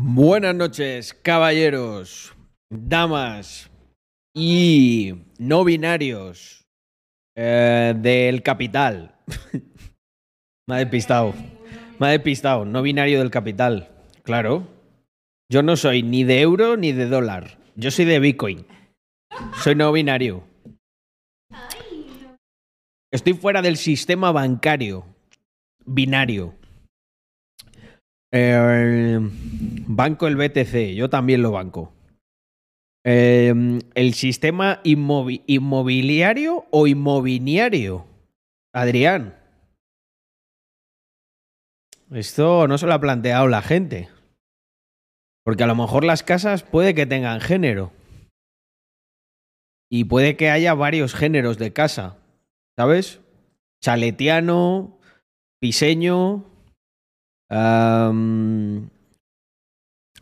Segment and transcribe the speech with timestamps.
[0.00, 2.32] Buenas noches, caballeros,
[2.70, 3.68] damas
[4.32, 6.64] y no binarios
[7.34, 9.16] eh, del capital.
[10.68, 11.34] me ha despistado.
[11.98, 12.64] Me ha despistado.
[12.64, 13.88] No binario del capital.
[14.22, 14.68] Claro.
[15.50, 17.58] Yo no soy ni de euro ni de dólar.
[17.74, 18.66] Yo soy de Bitcoin.
[19.64, 20.44] Soy no binario.
[23.10, 25.04] Estoy fuera del sistema bancario
[25.84, 26.54] binario.
[28.32, 31.92] Eh, banco el BTC, yo también lo banco.
[33.04, 38.06] Eh, ¿El sistema inmobiliario o inmobiliario?
[38.74, 39.34] Adrián.
[42.10, 44.08] Esto no se lo ha planteado la gente.
[45.44, 47.92] Porque a lo mejor las casas puede que tengan género.
[49.90, 52.18] Y puede que haya varios géneros de casa.
[52.76, 53.20] ¿Sabes?
[53.82, 54.98] Chaletiano,
[55.60, 56.47] piseño.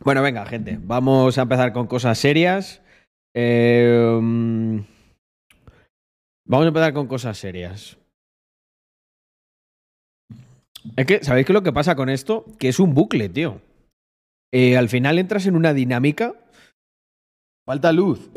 [0.03, 0.79] Bueno, venga, gente.
[0.81, 2.81] Vamos a empezar con cosas serias.
[3.35, 4.79] Eh, mm,
[6.45, 7.97] vamos a empezar con cosas serias.
[10.95, 12.45] Es que, ¿sabéis qué es lo que pasa con esto?
[12.57, 13.61] Que es un bucle, tío.
[14.53, 16.35] Eh, al final entras en una dinámica.
[17.65, 18.31] Falta luz.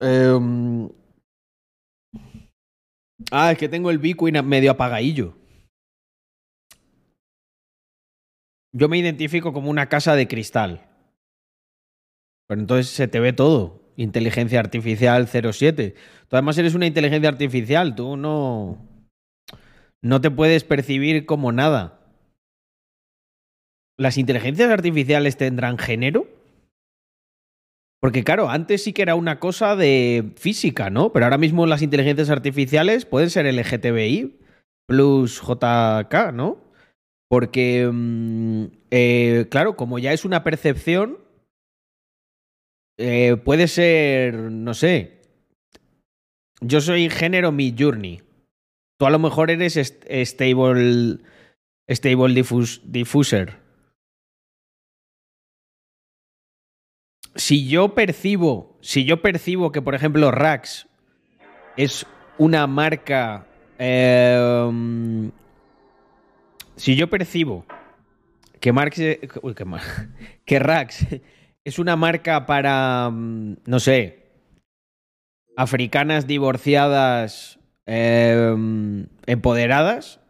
[0.00, 0.88] Eh, mm,
[3.30, 5.34] ah, es que tengo el Bitcoin medio apagadillo.
[8.76, 10.88] Yo me identifico como una casa de cristal.
[12.48, 13.80] Pero entonces se te ve todo.
[13.96, 15.94] Inteligencia artificial 07.
[16.28, 17.94] Tú además eres una inteligencia artificial.
[17.94, 18.84] Tú no.
[20.02, 22.00] No te puedes percibir como nada.
[23.96, 26.26] ¿Las inteligencias artificiales tendrán género?
[28.00, 31.12] Porque claro, antes sí que era una cosa de física, ¿no?
[31.12, 34.40] Pero ahora mismo las inteligencias artificiales pueden ser LGTBI
[34.86, 36.63] plus JK, ¿no?
[37.28, 41.18] Porque, mm, eh, claro, como ya es una percepción,
[42.98, 45.20] eh, puede ser, no sé,
[46.60, 48.22] yo soy género mi journey.
[48.98, 51.18] Tú a lo mejor eres stable,
[51.88, 53.58] stable diffus- diffuser.
[57.34, 60.86] Si yo percibo, si yo percibo que, por ejemplo, Rax
[61.76, 62.06] es
[62.38, 63.48] una marca.
[63.78, 65.30] eh,
[66.76, 67.64] si yo percibo
[68.60, 68.98] que Marx.
[69.42, 69.64] uy, que,
[70.46, 71.06] que Rax
[71.64, 73.10] es una marca para.
[73.10, 74.24] mm, no sé.
[75.56, 77.58] Africanas divorciadas.
[77.86, 78.54] eh,
[79.26, 80.20] empoderadas.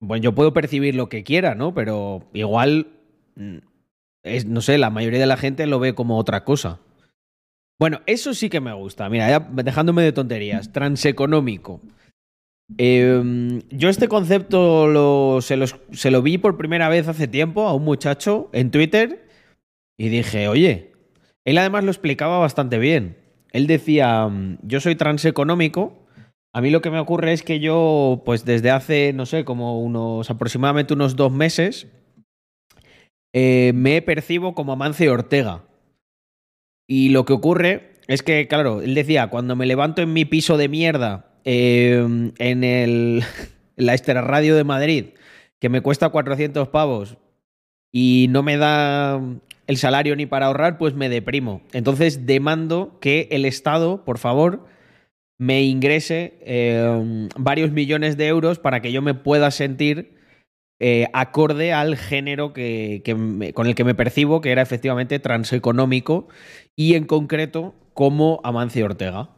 [0.00, 1.74] Bueno, yo puedo percibir lo que quiera, ¿no?
[1.74, 2.88] Pero igual.
[3.34, 3.58] mm,
[4.22, 6.80] Es, no sé, la mayoría de la gente lo ve como otra cosa.
[7.78, 9.08] Bueno, eso sí que me gusta.
[9.08, 10.72] Mira, ya dejándome de tonterías.
[10.72, 11.80] Transeconómico.
[12.78, 18.50] Eh, yo este concepto se lo vi por primera vez hace tiempo a un muchacho
[18.52, 19.28] en Twitter
[19.96, 20.92] y dije, oye,
[21.44, 23.16] él además lo explicaba bastante bien.
[23.52, 26.06] Él decía, mm, yo soy transeconómico,
[26.52, 29.80] a mí lo que me ocurre es que yo, pues desde hace, no sé, como
[29.80, 31.86] unos aproximadamente unos dos meses,
[33.32, 35.64] eh, me percibo como Amancio Ortega.
[36.88, 40.56] Y lo que ocurre es que, claro, él decía, cuando me levanto en mi piso
[40.56, 43.22] de mierda eh, en, el,
[43.76, 45.06] la Extra Radio de Madrid,
[45.58, 47.16] que me cuesta 400 pavos
[47.90, 49.22] y no me da
[49.66, 51.62] el salario ni para ahorrar, pues me deprimo.
[51.72, 54.66] Entonces demando que el Estado, por favor,
[55.38, 60.16] me ingrese eh, varios millones de euros para que yo me pueda sentir
[60.78, 63.02] eh, acorde al género que,
[63.54, 66.28] con el que me percibo, que era efectivamente transeconómico,
[66.74, 69.35] y en concreto como Amancio Ortega.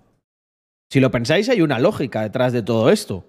[0.91, 3.27] Si lo pensáis, hay una lógica detrás de todo esto.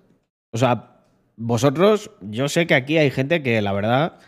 [0.53, 1.03] O sea,
[1.35, 4.19] vosotros, yo sé que aquí hay gente que la verdad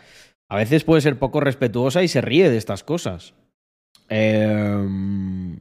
[0.50, 3.34] a veces puede ser poco respetuosa y se ríe de estas cosas.
[4.08, 5.60] Em.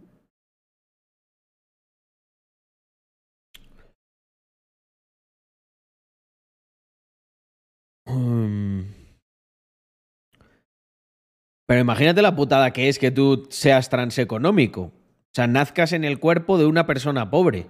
[11.67, 14.91] Pero imagínate la putada que es que tú seas transeconómico.
[15.31, 17.67] O sea, nazcas en el cuerpo de una persona pobre.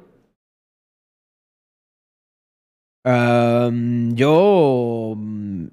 [4.16, 5.14] Yo.
[5.18, 5.68] mm,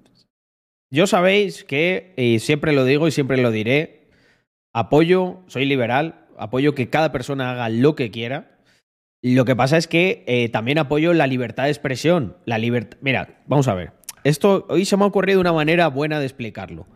[0.91, 4.09] Yo sabéis que, y siempre lo digo y siempre lo diré,
[4.75, 8.59] apoyo, soy liberal, apoyo que cada persona haga lo que quiera.
[9.23, 12.37] Lo que pasa es que eh, también apoyo la libertad de expresión.
[12.45, 12.99] La libertad.
[13.01, 13.93] Mira, vamos a ver.
[14.25, 16.87] Esto hoy se me ha ocurrido una manera buena de explicarlo.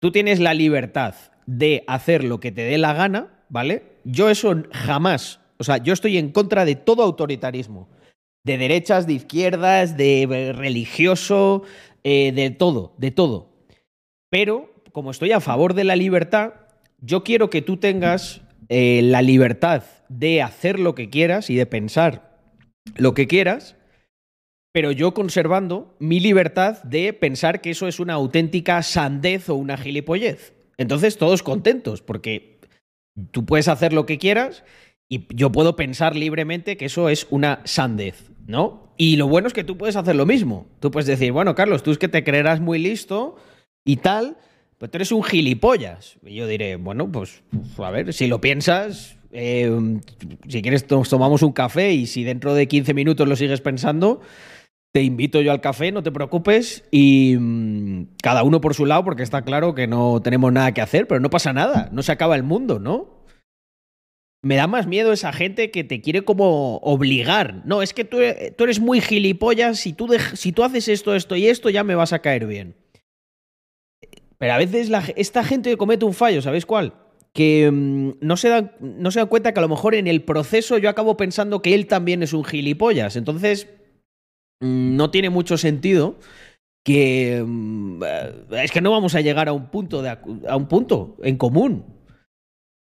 [0.00, 1.14] Tú tienes la libertad
[1.46, 3.82] de hacer lo que te dé la gana, ¿vale?
[4.04, 5.38] Yo eso jamás.
[5.58, 7.88] O sea, yo estoy en contra de todo autoritarismo.
[8.44, 11.62] De derechas, de izquierdas, de religioso,
[12.02, 13.52] eh, de todo, de todo.
[14.30, 16.54] Pero, como estoy a favor de la libertad,
[17.00, 21.66] yo quiero que tú tengas eh, la libertad de hacer lo que quieras y de
[21.66, 22.40] pensar
[22.96, 23.76] lo que quieras,
[24.72, 29.76] pero yo conservando mi libertad de pensar que eso es una auténtica sandez o una
[29.76, 30.54] gilipollez.
[30.78, 32.51] Entonces, todos contentos, porque
[33.30, 34.64] tú puedes hacer lo que quieras
[35.08, 38.94] y yo puedo pensar libremente que eso es una sandez, ¿no?
[38.96, 40.66] Y lo bueno es que tú puedes hacer lo mismo.
[40.80, 43.36] Tú puedes decir, bueno, Carlos, tú es que te creerás muy listo
[43.84, 44.36] y tal,
[44.78, 46.18] pero tú eres un gilipollas.
[46.24, 47.42] Y yo diré, bueno, pues
[47.78, 49.70] a ver, si lo piensas, eh,
[50.48, 54.20] si quieres tomamos un café y si dentro de 15 minutos lo sigues pensando,
[54.92, 59.04] te invito yo al café, no te preocupes, y mm, cada uno por su lado,
[59.04, 62.12] porque está claro que no tenemos nada que hacer, pero no pasa nada, no se
[62.12, 63.22] acaba el mundo, ¿no?
[64.44, 67.62] Me da más miedo esa gente que te quiere como obligar.
[67.64, 68.18] No, es que tú,
[68.56, 71.94] tú eres muy gilipollas, si tú, si tú haces esto, esto y esto, ya me
[71.94, 72.74] vas a caer bien.
[74.38, 76.94] Pero a veces esta gente comete un fallo, ¿sabéis cuál?
[77.32, 80.22] Que mm, no, se dan, no se dan cuenta que a lo mejor en el
[80.22, 83.14] proceso yo acabo pensando que él también es un gilipollas.
[83.14, 83.68] Entonces,
[84.62, 86.16] no tiene mucho sentido
[86.84, 88.02] que mm,
[88.52, 90.08] es que no vamos a llegar a un punto de,
[90.48, 91.92] a un punto en común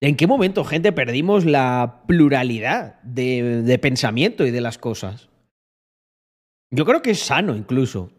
[0.02, 5.30] ¿En qué momento, gente, perdimos la pluralidad de, pensamiento y de las cosas?
[6.72, 8.12] Yo creo que es sano incluso.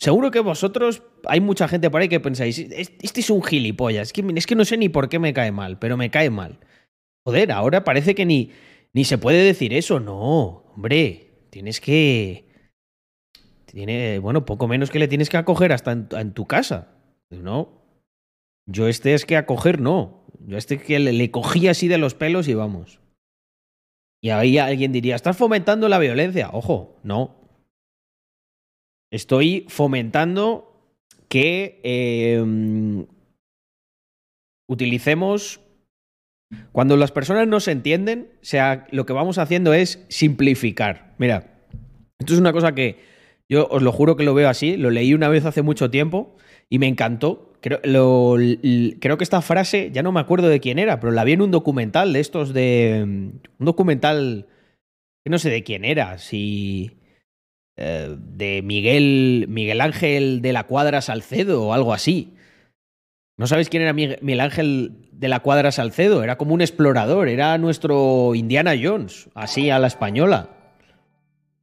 [0.00, 4.12] Seguro que vosotros, hay mucha gente por ahí que pensáis, este es un gilipollas, es
[4.12, 6.58] que, es que no sé ni por qué me cae mal, pero me cae mal.
[7.24, 8.50] Joder, ahora parece que ni,
[8.92, 12.47] ni se puede decir eso, no, hombre, tienes que...
[13.78, 16.88] Tiene, bueno, poco menos que le tienes que acoger hasta en, tu casa,
[17.30, 17.80] ¿no?
[18.66, 22.48] Yo este es que acoger no, yo este que le, cogí así de los pelos
[22.48, 22.98] y vamos.
[24.20, 26.50] Y ahí alguien diría, estás fomentando la violencia.
[26.52, 27.36] Ojo, no.
[29.12, 30.92] Estoy fomentando
[31.28, 33.06] que em,
[34.68, 35.60] utilicemos...
[36.72, 41.14] Cuando las personas no se entienden, sea, lo que vamos haciendo es simplificar.
[41.18, 41.62] Mira,
[42.18, 43.17] esto es una cosa que
[43.48, 46.36] yo os lo juro que lo veo así, lo leí una vez hace mucho tiempo
[46.68, 51.12] y me encantó Creo, que esta frase, ya no me acuerdo de quién era, pero
[51.12, 53.02] la vi en un documental de estos de.
[53.04, 54.46] Un documental.
[55.24, 56.98] Que no sé de quién era, si.
[57.76, 59.46] Eh, de Miguel.
[59.48, 62.34] Miguel Ángel de la Cuadra Salcedo o algo así.
[63.36, 66.24] ¿No sabéis quién era Miguel Ángel de la Cuadra Salcedo?
[66.24, 70.57] Era como un explorador, era nuestro Indiana Jones, así a la española.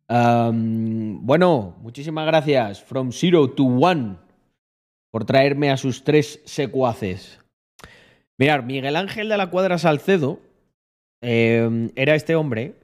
[0.08, 2.84] Bueno, muchísimas gracias.
[2.84, 4.18] From Zero to One
[5.12, 7.40] por traerme a sus tres secuaces.
[8.38, 10.40] Mirad, Miguel Ángel de la Cuadra Salcedo
[11.22, 12.76] eh, era este hombre.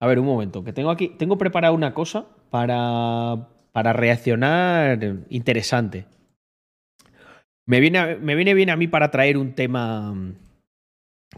[0.00, 1.08] A ver, un momento, que tengo aquí.
[1.08, 4.98] Tengo preparada una cosa para, para reaccionar
[5.28, 6.06] interesante.
[7.66, 10.14] Me viene, me viene bien a mí para traer un tema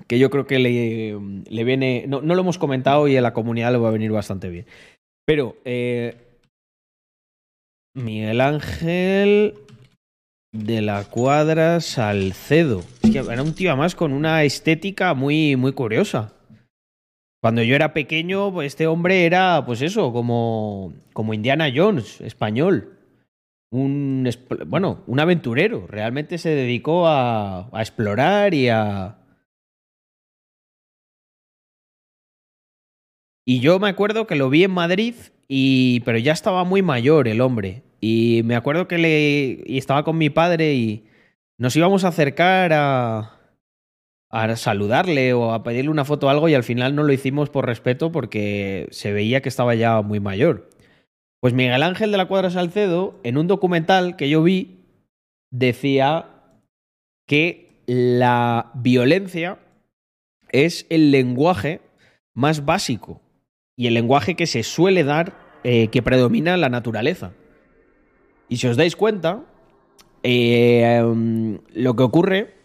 [0.07, 1.19] que yo creo que le,
[1.51, 2.05] le viene.
[2.09, 4.67] No, no, lo hemos comentado y a la comunidad le va a venir bastante bien.
[5.31, 5.55] Pero.
[5.65, 6.17] Eh,
[7.95, 9.55] Miguel Ángel
[10.53, 12.83] de la cuadra Salcedo.
[13.05, 16.33] Era un tío más con una estética muy, muy curiosa.
[17.41, 22.99] Cuando yo era pequeño, pues este hombre era, pues eso, como, como Indiana Jones, español.
[23.71, 24.29] Un,
[24.67, 25.87] bueno, un aventurero.
[25.87, 29.20] Realmente se dedicó a explorar y a...
[33.51, 35.17] Y yo me acuerdo que lo vi en Madrid,
[35.49, 37.83] y, pero ya estaba muy mayor el hombre.
[38.01, 39.65] Y me acuerdo que le.
[39.67, 41.09] Y estaba con mi padre y
[41.59, 43.41] nos íbamos a acercar a.
[44.31, 47.51] a saludarle o a pedirle una foto o algo, y al final no lo hicimos
[47.51, 50.71] por respeto porque se veía que estaba ya muy mayor.
[51.41, 54.85] Pues Miguel Ángel de la Cuadra Salcedo, en un documental que yo vi,
[55.51, 56.27] decía
[57.27, 59.59] que la violencia
[60.53, 61.81] es el lenguaje
[62.33, 63.21] más básico
[63.81, 65.33] y el lenguaje que se suele dar,
[65.65, 67.33] eh, que predomina la naturaleza.
[68.47, 69.41] Y si os dais cuenta,
[70.23, 72.57] eh, em, lo que ocurre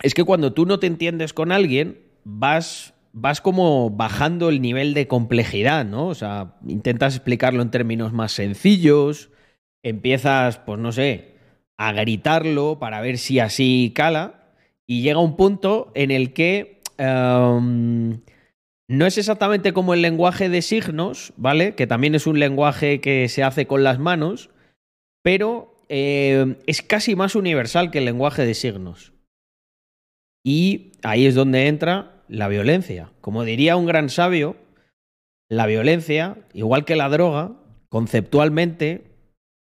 [0.00, 4.94] es que cuando tú no te entiendes con alguien, vas, vas como bajando el nivel
[4.94, 6.06] de complejidad, ¿no?
[6.06, 9.30] O sea, intentas explicarlo en términos más sencillos,
[9.82, 11.34] empiezas, pues no sé,
[11.78, 14.52] a gritarlo para ver si así cala,
[14.86, 16.80] y llega un punto en el que...
[16.96, 18.20] Em,
[18.88, 21.74] no es exactamente como el lenguaje de signos, ¿vale?
[21.74, 24.48] Que también es un lenguaje que se hace con las manos,
[25.22, 29.12] pero eh, es casi más universal que el lenguaje de signos.
[30.42, 33.12] Y ahí es donde entra la violencia.
[33.20, 34.56] Como diría un gran sabio,
[35.50, 37.52] la violencia, igual que la droga,
[37.90, 39.04] conceptualmente...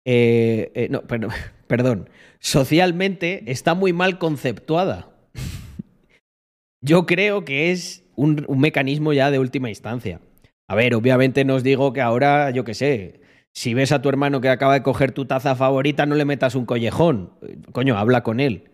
[0.06, 1.02] Eh, eh, no,
[1.66, 5.08] perdón, socialmente está muy mal conceptuada.
[6.80, 10.20] Yo creo que es un, mecanismo ya de última instancia.
[10.68, 13.20] A ver, obviamente no os digo que ahora, yo qué sé,
[13.52, 16.54] si ves a tu hermano que acaba de coger tu taza favorita, no le metas
[16.54, 17.32] un collejón.
[17.72, 18.70] Coño, habla con él.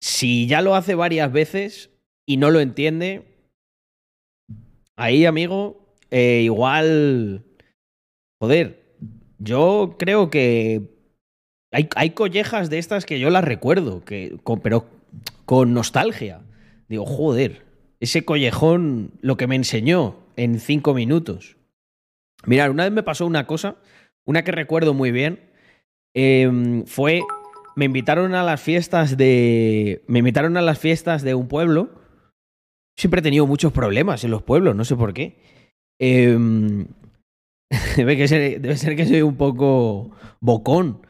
[0.00, 1.90] Si ya lo hace varias veces
[2.26, 3.24] y no lo entiende,
[4.96, 7.44] ahí, amigo, eh, igual...
[8.40, 8.80] Joder,
[9.38, 10.82] yo creo que
[11.72, 14.86] hay, hay, collejas de estas que yo las recuerdo, que, con, pero
[15.44, 16.40] con nostalgia.
[16.88, 17.67] Digo, joder,
[18.00, 21.56] ese collejón, lo que me enseñó en cinco minutos.
[22.46, 23.76] Mirad, una vez me pasó una cosa,
[24.24, 25.40] una que recuerdo muy bien,
[26.14, 27.22] eh, fue,
[27.76, 31.90] me invitaron a las fiestas de, me invitaron a las fiestas de un pueblo.
[32.96, 35.40] Siempre he tenido muchos problemas en los pueblos, no sé por qué.
[35.98, 36.36] Eh,
[37.96, 41.06] debe, debe ser que soy un poco bocón.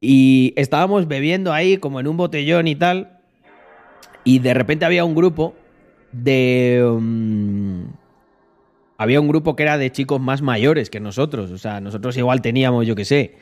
[0.00, 3.20] Y estábamos bebiendo ahí como en un botellón y tal.
[4.24, 5.54] Y de repente había un grupo
[6.22, 6.82] de...
[6.84, 7.88] Um,
[8.98, 11.50] había un grupo que era de chicos más mayores que nosotros.
[11.50, 13.36] O sea, nosotros igual teníamos, yo qué sé,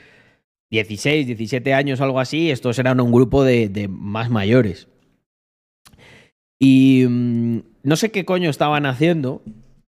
[0.70, 2.50] 16, 17 años algo así.
[2.50, 4.88] Estos eran un grupo de, más mayores.
[6.58, 9.42] Y um, no sé qué coño estaban haciendo,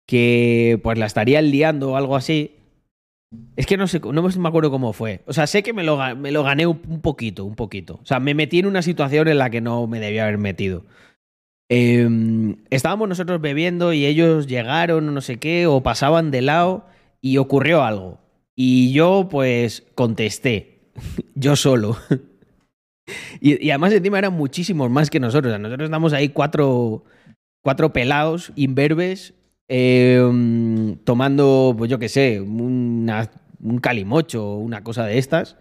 [0.07, 2.55] que pues la estarían liando o algo así.
[3.55, 5.21] Es que no sé, no me acuerdo cómo fue.
[5.27, 7.99] O sea, sé que me lo, me lo gané un, poquito, un poquito.
[8.01, 10.85] O sea, me metí en una situación en la que no me debía haber metido.
[11.69, 16.85] Eh, estábamos nosotros bebiendo y ellos llegaron no sé qué, o pasaban de lado
[17.21, 18.19] y ocurrió algo.
[18.55, 20.79] Y yo, pues, contesté.
[21.35, 21.97] yo solo.
[23.39, 25.51] y, además, encima eran muchísimos más que nosotros.
[25.51, 27.03] O sea, nosotros estamos ahí cuatro,
[27.63, 29.33] cuatro pelados, imberbes,
[29.69, 30.21] eh,
[31.03, 35.55] tomando, pues yo qué sé, un calimocho o una cosa de estas.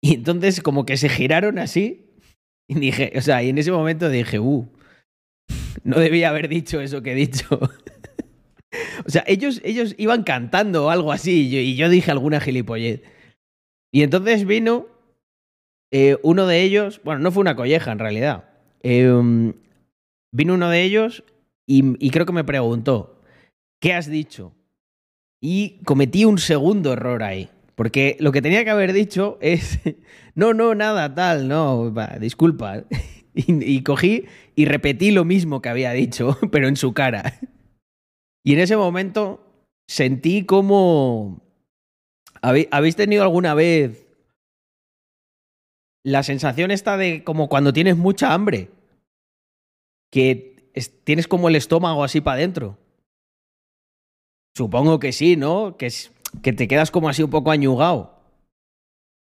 [0.00, 2.06] Y entonces como que se giraron así
[2.68, 4.66] y dije, o sea, y en ese momento dije, uh,
[5.84, 7.58] no debía haber dicho eso que he dicho.
[9.06, 13.02] o sea, ellos, ellos iban cantando o algo así y yo, dije alguna gilipollez.
[13.92, 14.86] Y entonces vino
[15.90, 18.44] eh, uno de ellos, bueno, no fue una colleja en realidad.
[18.82, 19.52] Eh,
[20.32, 21.24] vino uno de ellos
[21.66, 23.20] y, creo que me preguntó,
[23.80, 24.54] ¿qué has dicho?
[25.40, 27.50] Y cometí un segundo error ahí.
[27.74, 29.78] Porque lo que tenía que haber dicho es,
[30.34, 32.84] no, no, nada, tal, no, disculpa.
[33.46, 34.26] Y, cogí
[34.56, 37.38] y repetí lo mismo que había dicho, pero en su cara.
[38.44, 39.40] Y en ese momento
[39.88, 41.42] sentí como...
[42.40, 44.06] ¿Habéis tenido alguna vez
[46.04, 48.70] la sensación esta de como cuando tienes mucha hambre?
[50.12, 50.70] Que
[51.02, 52.78] tienes como el estómago así para adentro.
[54.56, 55.76] Supongo que sí, ¿no?
[55.76, 55.92] Que,
[56.42, 58.17] que te quedas como así un poco añugado.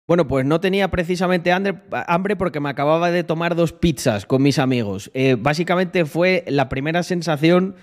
[0.08, 4.60] Bueno, pues no tenía precisamente hambre porque me acababa de tomar dos pizzas con mis
[4.60, 5.10] amigos.
[5.14, 7.76] Eh, básicamente fue la primera sensación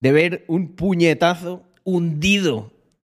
[0.00, 2.72] de ver un puñetazo hundido,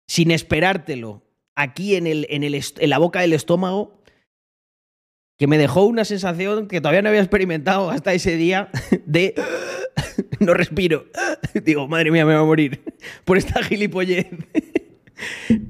[0.08, 1.23] sin esperártelo,
[1.56, 4.02] aquí en, el, en, el en la boca del estómago,
[5.37, 8.70] que me dejó una sensación que todavía no había experimentado hasta ese día
[9.06, 9.34] de
[10.40, 11.06] no respiro.
[11.64, 12.82] Digo, madre mía, me va a morir
[13.25, 14.26] por esta gilipollez.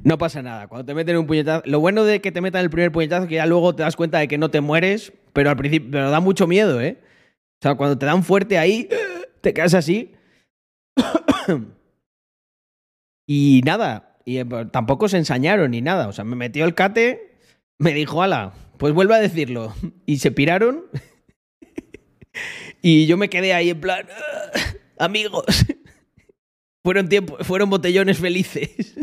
[0.02, 0.68] No pasa nada.
[0.68, 1.62] Cuando te meten un puñetazo.
[1.66, 3.96] Lo bueno de que te metan el primer puñetazo es que ya luego te das
[3.96, 6.98] cuenta de que no te mueres, pero al principio pero da mucho miedo, ¿eh?
[7.00, 8.88] O sea, cuando te dan fuerte ahí,
[9.40, 10.12] te quedas así.
[13.26, 14.18] y nada.
[14.24, 16.08] Y eh, tampoco se ensañaron ni nada.
[16.08, 17.38] O sea, me metió el cate,
[17.78, 19.74] me dijo, ala, pues vuelve a decirlo.
[20.06, 20.84] Y se piraron.
[22.82, 24.06] y yo me quedé ahí en plan,
[24.98, 25.44] amigos.
[26.84, 28.94] fueron, tiempo, fueron botellones felices.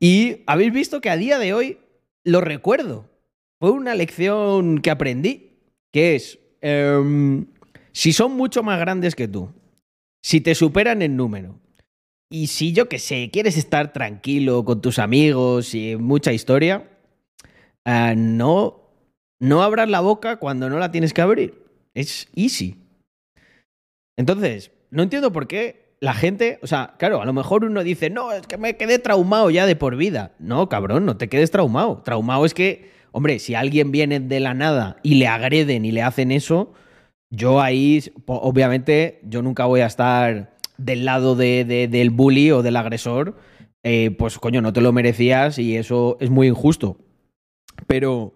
[0.00, 1.78] Y habéis visto que a día de hoy
[2.24, 3.08] lo recuerdo.
[3.60, 5.58] Fue una lección que aprendí,
[5.92, 7.46] que es, um,
[7.92, 9.50] si son mucho más grandes que tú,
[10.22, 11.58] si te superan en número,
[12.30, 16.88] y si yo que sé, quieres estar tranquilo con tus amigos y mucha historia,
[17.86, 18.92] uh, no,
[19.40, 21.64] no abras la boca cuando no la tienes que abrir.
[21.94, 22.76] Es easy.
[24.16, 28.10] Entonces, no entiendo por qué la gente, o sea, claro, a lo mejor uno dice,
[28.10, 30.32] no, es que me quedé traumado ya de por vida.
[30.38, 32.02] No, cabrón, no te quedes traumado.
[32.04, 36.02] Traumado es que, hombre, si alguien viene de la nada y le agreden y le
[36.02, 36.72] hacen eso,
[37.30, 42.62] yo ahí, obviamente, yo nunca voy a estar del lado de, de, del bully o
[42.62, 43.36] del agresor.
[43.82, 46.98] Eh, pues coño, no te lo merecías y eso es muy injusto.
[47.86, 48.34] Pero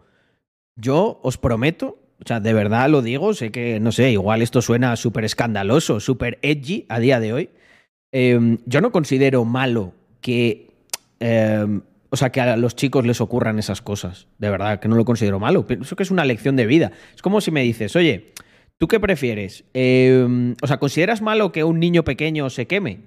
[0.76, 4.62] yo os prometo o sea, de verdad lo digo, sé que, no sé, igual esto
[4.62, 7.50] suena súper escandaloso, súper edgy a día de hoy.
[8.12, 10.70] Eh, yo no considero malo que
[11.20, 11.80] eh,
[12.12, 14.26] o sea, que a los chicos les ocurran esas cosas.
[14.36, 15.66] De verdad, que no lo considero malo.
[15.66, 16.92] Pienso que es una lección de vida.
[17.14, 18.32] Es como si me dices, oye,
[18.76, 19.64] ¿tú qué prefieres?
[19.72, 23.00] Eh, o sea, ¿consideras malo que un niño pequeño se queme?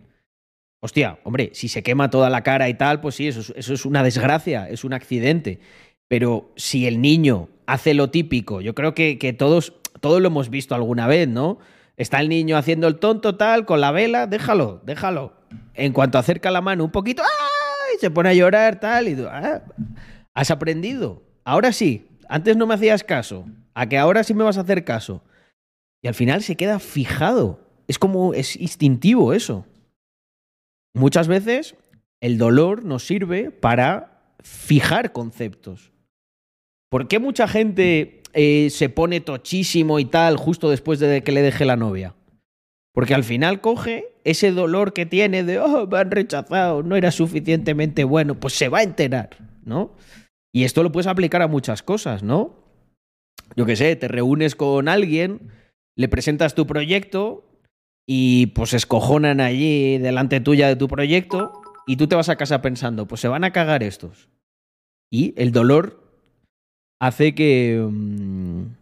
[0.81, 3.75] Hostia, hombre, si se quema toda la cara y tal, pues sí, eso es, eso
[3.75, 5.59] es una desgracia, es un accidente.
[6.07, 10.49] Pero si el niño hace lo típico, yo creo que, que todos, todos lo hemos
[10.49, 11.59] visto alguna vez, ¿no?
[11.97, 15.33] Está el niño haciendo el tonto tal, con la vela, déjalo, déjalo.
[15.73, 17.97] En cuanto acerca la mano un poquito, ¡ay!
[17.99, 19.63] Se pone a llorar tal y ah,
[20.33, 21.23] has aprendido.
[21.45, 24.83] Ahora sí, antes no me hacías caso, a que ahora sí me vas a hacer
[24.83, 25.23] caso.
[26.01, 27.61] Y al final se queda fijado.
[27.87, 29.65] Es como, es instintivo eso.
[30.93, 31.75] Muchas veces
[32.19, 35.91] el dolor nos sirve para fijar conceptos.
[36.95, 41.41] ¿Por qué mucha gente eh, se pone tochísimo y tal justo después de que le
[41.41, 42.15] deje la novia?
[42.93, 47.11] Porque al final coge ese dolor que tiene de, oh, me han rechazado, no era
[47.11, 49.31] suficientemente bueno, pues se va a enterar,
[49.65, 49.91] ¿no?
[50.53, 52.63] Y esto lo puedes aplicar a muchas cosas, ¿no?
[53.57, 55.51] Yo qué sé, te reúnes con alguien,
[55.97, 57.59] le presentas tu proyecto
[58.07, 62.61] y pues escojonan allí delante tuya de tu proyecto y tú te vas a casa
[62.61, 64.29] pensando, pues se van a cagar estos.
[65.11, 66.04] Y el dolor
[66.99, 67.79] hace que...
[67.89, 68.75] mm,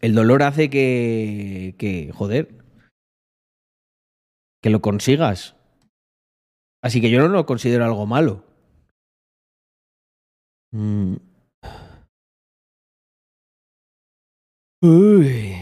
[0.00, 1.74] el dolor hace que...
[1.78, 2.48] que, joder,
[4.62, 5.56] que lo consigas.
[6.82, 8.44] Así que yo no lo considero algo malo.
[10.72, 11.16] Mm.
[14.82, 15.56] Uy.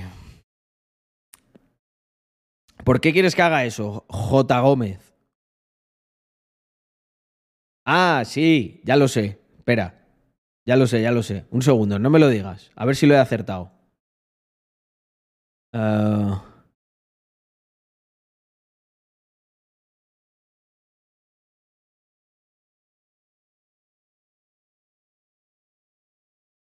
[2.84, 4.60] ¿Por qué quieres que haga eso, J.
[4.60, 5.14] Gómez?
[7.86, 9.40] Ah, sí, ya lo sé.
[9.56, 10.03] Espera.
[10.66, 11.46] Ya lo sé, ya lo sé.
[11.50, 12.70] Un segundo, no me lo digas.
[12.74, 13.70] A ver si lo he acertado.
[15.72, 16.44] Ah.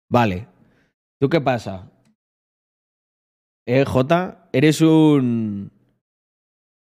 [0.08, 0.46] Vale.
[1.20, 1.90] ¿Tú qué pasa?
[3.66, 5.72] Eh, J, eres un...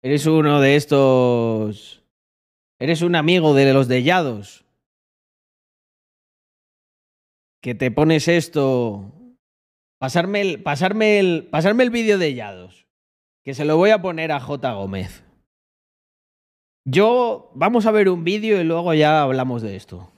[0.03, 2.03] Eres uno de estos...
[2.79, 4.63] Eres un amigo de los dellados.
[7.64, 9.11] Que te pones esto...
[9.98, 12.87] Pasarme el, pasarme el, pasarme el vídeo de Yados.
[13.42, 14.70] Que se lo voy a poner a J.
[14.74, 15.24] Gómez.
[16.87, 20.12] Yo, vamos a ver un vídeo y luego ya hablamos de esto.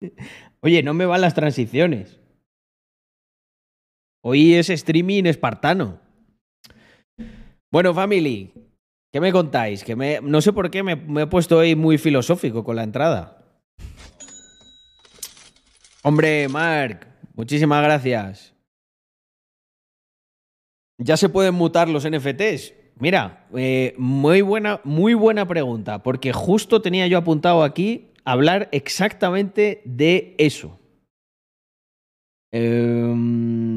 [0.60, 2.20] Oye, no me van las transiciones.
[4.22, 5.98] Hoy es streaming espartano.
[7.72, 8.52] Bueno, family,
[9.12, 9.82] ¿qué me contáis?
[9.82, 12.84] Que me, no sé por qué me, me he puesto hoy muy filosófico con la
[12.84, 13.39] entrada.
[16.02, 18.54] Hombre, Mark, muchísimas gracias.
[20.98, 22.74] ¿Ya se pueden mutar los NFTs?
[22.96, 29.82] Mira, eh, muy, buena, muy buena pregunta, porque justo tenía yo apuntado aquí hablar exactamente
[29.84, 30.78] de eso.
[32.52, 33.69] Em,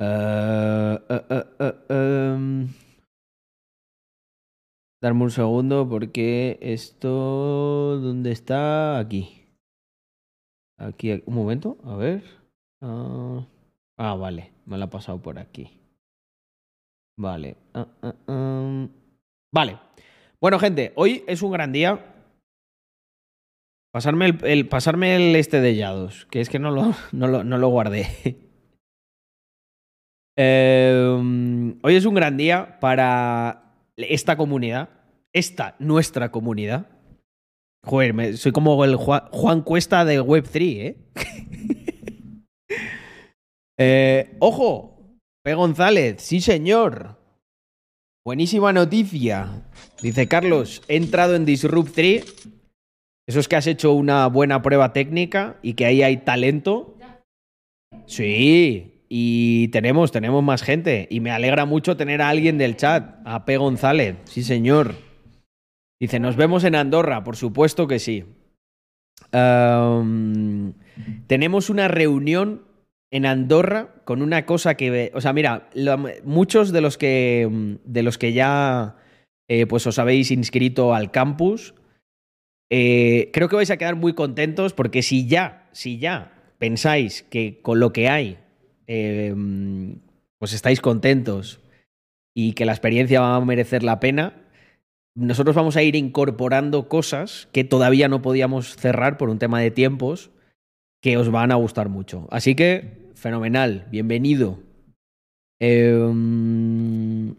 [0.00, 2.68] eh, eh, eh, em.
[5.02, 7.98] Darme un segundo porque esto...
[8.02, 8.98] ¿Dónde está?
[8.98, 9.46] Aquí.
[10.78, 12.22] Aquí, un momento, a ver.
[12.82, 13.46] Ah,
[13.98, 15.70] ah, vale, me la ha pasado por aquí.
[17.18, 17.56] Vale.
[17.74, 18.88] ah, ah, ah.
[19.54, 19.78] Vale.
[20.40, 22.14] Bueno, gente, hoy es un gran día.
[23.92, 27.42] Pasarme el, el- pasarme el este de Yados, que es que no lo, no lo,
[27.42, 28.06] no lo guardé.
[30.42, 34.88] Eh, hoy es un gran día para esta comunidad,
[35.34, 36.86] esta nuestra comunidad.
[37.84, 40.96] Joder, me- soy como el Juan, Juan Cuesta de Web3, ¿eh?
[43.82, 45.18] Eh, ¡Ojo!
[45.42, 45.54] P.
[45.54, 47.16] González, sí señor.
[48.26, 49.62] Buenísima noticia.
[50.02, 52.50] Dice Carlos, he entrado en Disrupt 3.
[53.26, 56.94] Eso es que has hecho una buena prueba técnica y que ahí hay talento.
[58.04, 61.08] Sí, y tenemos, tenemos más gente.
[61.10, 63.56] Y me alegra mucho tener a alguien del chat, a P.
[63.56, 64.16] González.
[64.24, 64.94] Sí, señor.
[66.00, 68.24] Dice, nos vemos en Andorra, por supuesto que sí.
[71.26, 72.62] Tenemos una reunión
[73.12, 75.68] en Andorra con una cosa que, o sea, mira,
[76.24, 78.96] muchos de los que de los que ya
[79.48, 81.74] eh, pues os habéis inscrito al campus,
[82.70, 87.60] eh, creo que vais a quedar muy contentos porque si ya, si ya pensáis que
[87.60, 88.38] con lo que hay,
[88.92, 89.32] eh,
[90.38, 91.60] pues estáis contentos
[92.34, 94.34] y que la experiencia va a merecer la pena,
[95.14, 99.70] nosotros vamos a ir incorporando cosas que todavía no podíamos cerrar por un tema de
[99.70, 100.32] tiempos
[101.00, 102.26] que os van a gustar mucho.
[102.32, 104.58] Así que, fenomenal, bienvenido.
[105.60, 107.36] Em,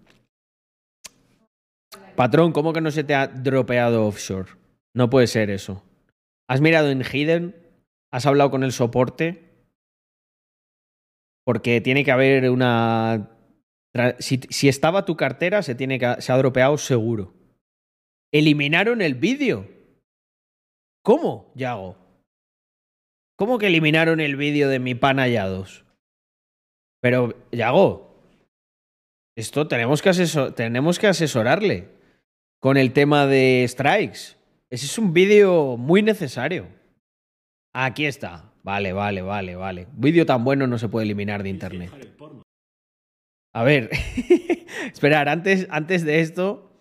[2.15, 4.51] patrón, ¿cómo que no se te ha dropeado offshore?
[4.93, 5.83] No puede ser eso.
[6.47, 7.55] ¿Has mirado en Hidden?
[8.09, 9.50] ¿Has hablado con el soporte?
[11.43, 13.29] Porque tiene que haber una.
[14.19, 17.33] Si, estaba tu cartera, se, tiene que, se ha dropeado seguro.
[18.31, 19.67] Eliminaron el vídeo.
[21.03, 21.97] ¿Cómo, Yago?
[23.37, 25.83] ¿Cómo que eliminaron el vídeo de mi pan hallados?
[27.01, 28.11] Pero, Yago,
[29.35, 31.89] esto tenemos que, asesor tenemos que asesorarle
[32.59, 34.37] con el tema de strikes.
[34.69, 36.67] Ese es un vídeo muy necesario.
[37.73, 38.50] Aquí está.
[38.63, 39.87] Vale, vale, vale, vale.
[39.93, 41.91] Vídeo tan bueno no se puede eliminar de internet.
[43.53, 43.89] A ver,
[44.85, 46.71] esperar, antes, antes de esto,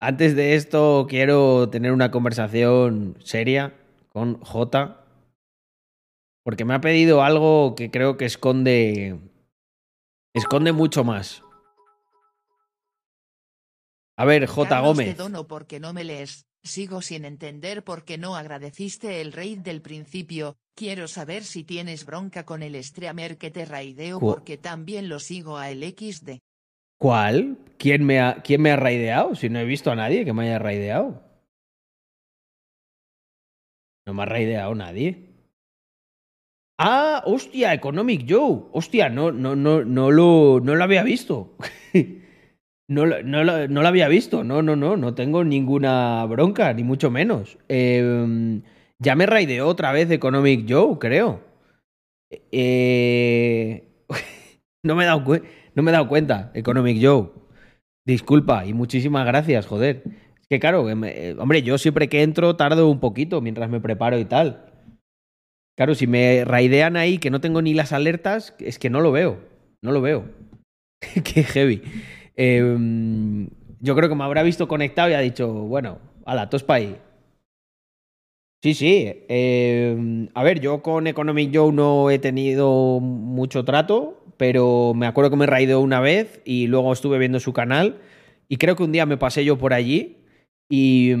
[0.00, 3.74] antes de esto quiero tener una conversación seria
[4.08, 5.00] con J.
[6.44, 9.18] Porque me ha pedido algo que creo que esconde.
[10.34, 11.42] Esconde mucho más.
[14.16, 14.80] A ver, J.
[14.80, 15.16] Gómez.
[15.16, 16.46] Te dono porque no me lees.
[16.64, 20.56] Sigo sin entender por qué no agradeciste el raid del principio.
[20.74, 25.58] Quiero saber si tienes bronca con el streamer que te raideo porque también lo sigo
[25.58, 26.38] a el XD.
[26.98, 27.58] ¿Cuál?
[27.76, 29.34] ¿Quién me, ha, ¿Quién me ha raideado?
[29.34, 31.22] Si no he visto a nadie que me haya raideado.
[34.06, 35.34] No me ha raideado nadie.
[36.78, 38.70] Ah, hostia, Economic Joe.
[38.72, 41.58] Hostia, no, no, no, no lo, no lo había visto.
[42.88, 44.44] no, no, no, había visto.
[44.44, 44.96] No, no, no.
[44.96, 47.58] No tengo ninguna bronca, ni mucho menos.
[47.68, 48.60] Eh,
[48.98, 51.40] ya me raideó otra vez Economic Joe, creo.
[52.52, 53.84] Eh,
[54.84, 57.30] no, me he dado cuenta, Economic Joe.
[58.06, 60.02] Disculpa y muchísimas gracias, joder.
[60.40, 64.18] Es que claro, eh, hombre, yo siempre que entro tardo un poquito mientras me preparo
[64.18, 64.70] y tal.
[65.76, 69.10] Claro, si me raidean ahí que no tengo ni las alertas, es que no lo
[69.10, 69.38] veo.
[69.82, 70.28] No lo veo.
[71.24, 71.82] Qué heavy.
[72.36, 73.48] Em,
[73.80, 76.96] yo creo que me habrá visto conectado y ha dicho, bueno, ala, tos para ahí.
[78.62, 79.04] Sí, sí.
[79.28, 85.30] Eh, a ver, yo con Economic Joe no he tenido mucho trato, pero me acuerdo
[85.30, 88.00] que me raidó una vez y luego estuve viendo su canal
[88.48, 90.16] y creo que un día me pasé yo por allí
[90.70, 91.12] y,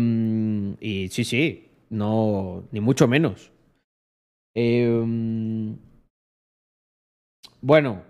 [0.80, 3.50] y sí, sí, no, ni mucho menos.
[7.60, 8.04] Bueno,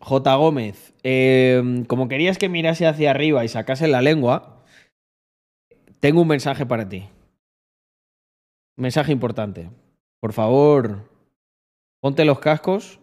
[0.00, 0.34] J.
[0.34, 4.64] Gómez, eh, como querías que mirase hacia arriba y sacase la lengua,
[6.00, 7.08] tengo un mensaje para ti.
[8.76, 9.70] Mensaje importante.
[10.20, 11.08] Por favor,
[12.00, 12.98] ponte los cascos.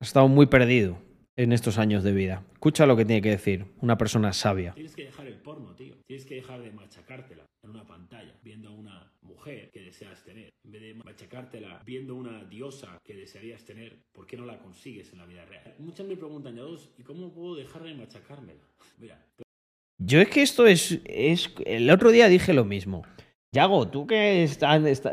[0.00, 1.09] Has estado muy perdido
[1.42, 2.44] en estos años de vida.
[2.52, 4.72] Escucha lo que tiene que decir una persona sabia.
[4.74, 5.94] Tienes que dejar el porno, tío.
[6.06, 10.50] Tienes que dejar de machacártela en una pantalla viendo a una mujer que deseas tener.
[10.66, 15.12] En vez de machacártela viendo una diosa que desearías tener, ¿por qué no la consigues
[15.12, 15.74] en la vida real?
[15.78, 18.60] Muchas me preguntan, ya dos, ¿y cómo puedo dejar de machacármela?
[18.98, 19.18] Mira.
[19.98, 21.54] Yo es que esto es, es.
[21.64, 23.02] El otro día dije lo mismo.
[23.52, 24.48] Yago, tú que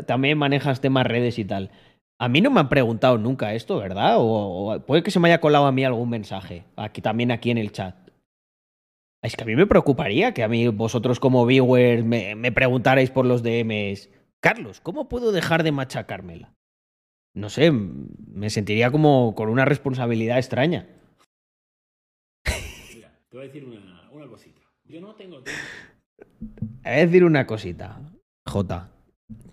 [0.05, 1.71] también manejas temas redes y tal,
[2.19, 4.15] a mí no me han preguntado nunca esto, ¿verdad?
[4.17, 7.57] O, puede que se me haya colado a mí algún mensaje, aquí también aquí en
[7.57, 7.95] el chat.
[9.23, 13.09] Es que a mí me preocuparía que a mí vosotros como viewers me, me preguntarais
[13.09, 14.09] por los DMs.
[14.39, 16.53] Carlos, ¿cómo puedo dejar de machacármela?
[17.35, 20.87] No sé, me sentiría como con una responsabilidad extraña.
[22.93, 24.61] Mira, te voy a decir una, una cosita.
[24.85, 25.61] Yo no tengo tiempo.
[26.17, 27.99] Te voy a decir una cosita.
[28.47, 28.96] J.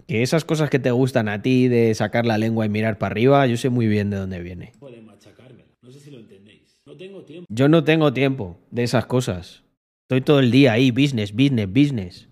[0.06, 3.12] Que esas cosas que te gustan a ti de sacar la lengua y mirar para
[3.12, 4.72] arriba, yo sé muy bien de dónde viene.
[4.78, 5.64] Puede machacármela.
[5.82, 6.80] No sé si lo entendéis.
[6.86, 7.46] No tengo tiempo.
[7.48, 9.64] Yo no tengo tiempo de esas cosas.
[10.04, 12.28] Estoy todo el día ahí, business, business, business.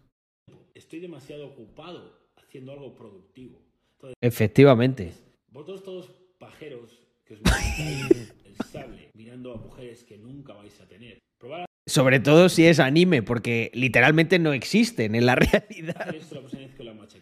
[0.75, 3.59] Estoy demasiado ocupado haciendo algo productivo.
[3.95, 5.13] Entonces, Efectivamente.
[5.51, 6.91] vosotros todos pajeros
[7.25, 11.19] que os el sable mirando a mujeres que nunca vais a tener.
[11.39, 16.03] Probar Sobre todo si es anime, porque literalmente no existen en la realidad.
[16.03, 17.22] hacer esto la próxima vez que la machaquéis.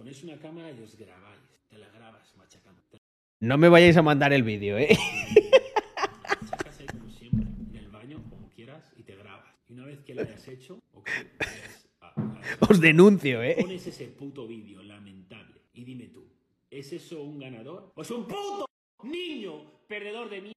[0.00, 1.42] Ponéis una cámara y os grabáis.
[1.68, 2.80] Te la grabas machacando.
[3.40, 4.96] No me vayáis a mandar el vídeo, ¿eh?
[6.40, 9.54] machacas ahí como siempre, en el baño, como quieras, y te grabas.
[9.68, 13.56] Y una vez que lo hayas hecho, o que hayas- a- a- Os denuncio, ¿eh?
[13.60, 16.26] pones ese puto vídeo lamentable y dime tú,
[16.70, 17.92] ¿es eso un ganador?
[17.94, 18.64] ¿O es un puto
[19.02, 20.52] niño perdedor de mí?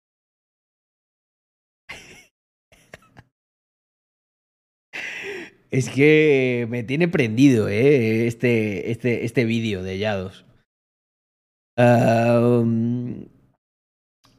[5.73, 8.27] Es que me tiene prendido, ¿eh?
[8.27, 10.45] Este, este, este vídeo de Yados.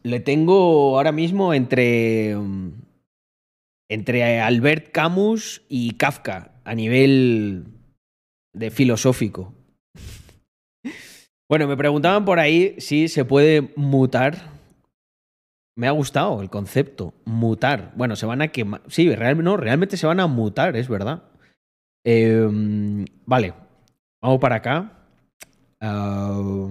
[0.05, 2.37] Le tengo ahora mismo entre.
[3.90, 7.64] entre Albert Camus y Kafka a nivel
[8.53, 9.53] de filosófico.
[11.51, 14.54] Bueno, me preguntaban por ahí si se puede mutar.
[15.77, 17.93] Me ha gustado el concepto, mutar.
[17.97, 18.83] Bueno, se van a quemar.
[18.89, 21.25] Sí, no, realmente se van a mutar, es verdad.
[22.05, 23.55] Em, vale,
[24.23, 24.93] vamos para acá.
[25.81, 26.69] Ah,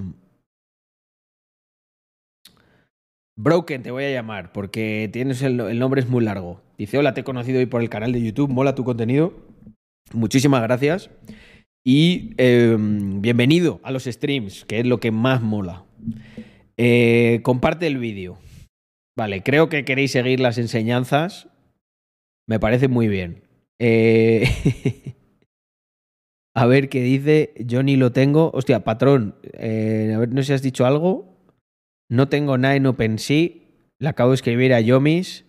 [3.35, 6.61] Broken te voy a llamar porque tienes el, el, nombre es muy largo.
[6.77, 9.33] Dice, hola, te he conocido hoy por el canal de YouTube, mola tu contenido.
[10.13, 11.09] Muchísimas gracias.
[11.83, 15.83] Y em, bienvenido a los streams, que es lo que más mola.
[16.77, 18.37] Eh, comparte el vídeo.
[19.15, 21.47] Vale, creo que queréis seguir las enseñanzas.
[22.47, 23.43] Me parece muy bien.
[23.79, 25.15] Eh,
[26.55, 27.53] a ver qué dice.
[27.59, 28.51] Yo ni lo tengo.
[28.53, 29.35] Hostia, patrón.
[29.53, 31.37] Eh, a ver, no sé si has dicho algo.
[32.09, 33.49] No tengo nada en OpenSea.
[33.99, 35.45] Le acabo de escribir a Yomis.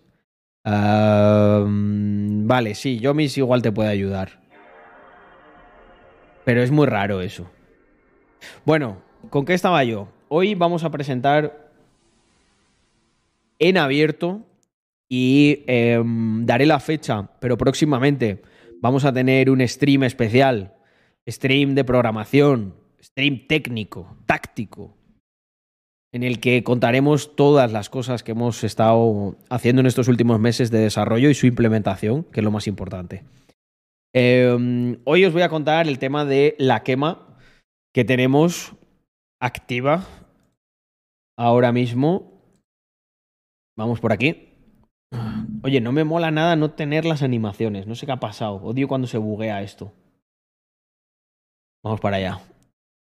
[0.63, 4.45] vale, sí, Yomis igual te puede ayudar.
[6.45, 7.49] Pero es muy raro eso.
[8.63, 9.01] Bueno,
[9.31, 10.07] ¿con qué estaba yo?
[10.27, 11.64] Hoy vamos a presentar
[13.59, 14.45] en abierto
[15.09, 18.41] y em, daré la fecha, pero próximamente
[18.81, 20.73] vamos a tener un stream especial,
[21.27, 24.95] stream de programación, stream técnico, táctico,
[26.11, 30.71] en el que contaremos todas las cosas que hemos estado haciendo en estos últimos meses
[30.71, 33.23] de desarrollo y su implementación, que es lo más importante.
[34.13, 37.37] Em, hoy os voy a contar el tema de la quema
[37.93, 38.73] que tenemos
[39.41, 40.07] activa
[41.37, 42.34] ahora mismo.
[43.77, 44.49] Vamos por aquí.
[45.63, 47.87] Oye, no me mola nada no tener las animaciones.
[47.87, 48.55] No sé qué ha pasado.
[48.57, 49.91] Odio cuando se buguea esto.
[51.83, 52.39] Vamos para allá.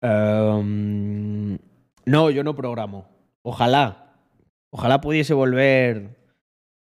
[0.02, 1.58] Em,
[2.06, 3.08] no, yo no programo.
[3.44, 4.16] Ojalá.
[4.72, 6.18] Ojalá pudiese volver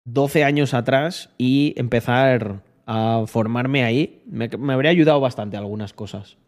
[0.06, 4.22] 12 años atrás y empezar a formarme ahí.
[4.26, 6.38] Me, habría ayudado bastante algunas cosas.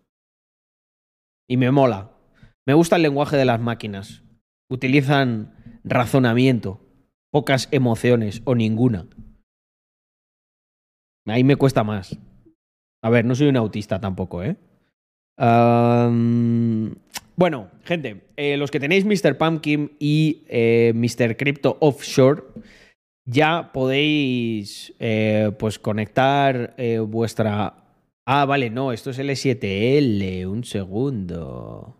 [1.48, 2.10] Y me mola.
[2.66, 4.22] Me gusta el lenguaje de las máquinas.
[4.70, 6.80] Utilizan razonamiento,
[7.30, 9.06] pocas emociones o ninguna.
[11.26, 12.18] Ahí me cuesta más.
[13.02, 14.56] A ver, no soy un autista tampoco, ¿eh?
[17.36, 19.38] bueno, gente, eh, los que tenéis Mr.
[19.38, 21.36] Pumpkin y eh, Mr.
[21.36, 22.42] Crypto Offshore,
[23.24, 26.74] ya podéis eh, pues conectar
[27.06, 27.84] vuestra...
[28.26, 31.96] Ah, vale, no, esto es L7L, un segundo.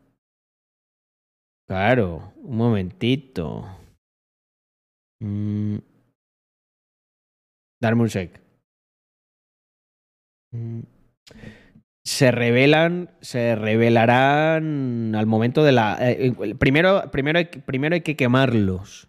[1.68, 3.77] Claro, un momentito.
[5.20, 5.78] Mm.
[7.80, 8.40] Darme un sec.
[10.52, 10.80] Mm.
[12.04, 15.98] Se revelan, se revelarán al momento de la...
[16.00, 19.08] Eh, primero, primero, primero hay que quemarlos.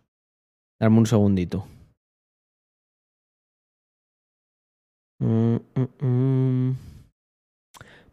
[0.79, 1.67] Darme un segundito.
[5.19, 5.57] Mm,
[6.01, 6.77] mm.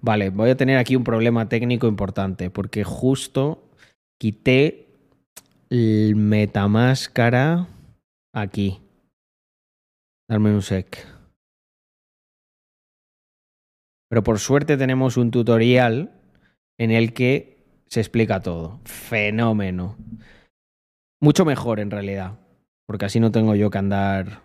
[0.01, 3.71] Vale, voy a tener aquí un problema técnico importante porque justo
[4.21, 4.87] quité
[5.69, 7.67] el metamáscara
[8.37, 8.83] aquí.
[10.29, 11.07] Darme un sec.
[14.09, 16.13] Pero por suerte tenemos un tutorial
[16.79, 18.81] en el que se explica todo.
[18.85, 19.97] Fenómeno.
[21.21, 22.39] Mucho mejor en realidad.
[22.87, 24.43] Porque así no tengo yo que andar.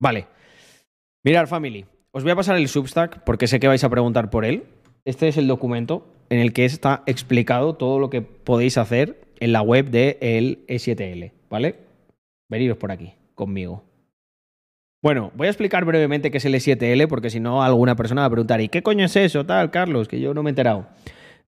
[0.00, 0.26] Vale.
[1.24, 4.44] Mirad, family, os voy a pasar el Substack porque sé que vais a preguntar por
[4.44, 4.64] él.
[5.04, 9.52] Este es el documento en el que está explicado todo lo que podéis hacer en
[9.52, 11.91] la web de el E7L, ¿vale?
[12.52, 13.82] Veniros por aquí conmigo.
[15.02, 18.26] Bueno, voy a explicar brevemente qué es el E7L porque si no alguna persona va
[18.26, 20.06] a preguntar ¿y qué coño es eso, tal, Carlos?
[20.06, 20.86] Que yo no me he enterado.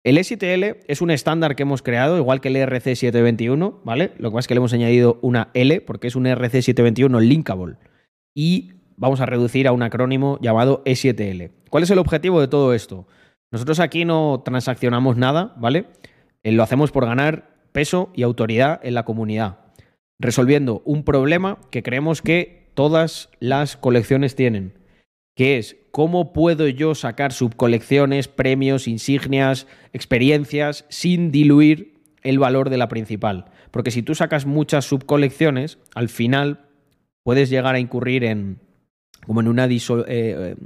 [0.04, 4.12] El E7L es un estándar que hemos creado, igual que el ERC721, ¿vale?
[4.18, 7.76] Lo que pasa es que le hemos añadido una L porque es un ERC721 linkable.
[8.34, 11.50] Y vamos a reducir a un acrónimo llamado E7L.
[11.70, 13.06] ¿Cuál es el objetivo de todo esto?
[13.50, 15.86] Nosotros aquí no transaccionamos nada, ¿vale?
[16.42, 19.60] Eh, lo hacemos por ganar peso y autoridad en la comunidad,
[20.20, 24.74] resolviendo un problema que creemos que todas las colecciones tienen,
[25.34, 32.76] que es cómo puedo yo sacar subcolecciones, premios, insignias, experiencias sin diluir el valor de
[32.76, 33.46] la principal.
[33.70, 36.68] Porque si tú sacas muchas subcolecciones, al final
[37.22, 38.60] puedes llegar a incurrir en,
[39.26, 39.74] como en una eh,
[40.06, 40.56] eh,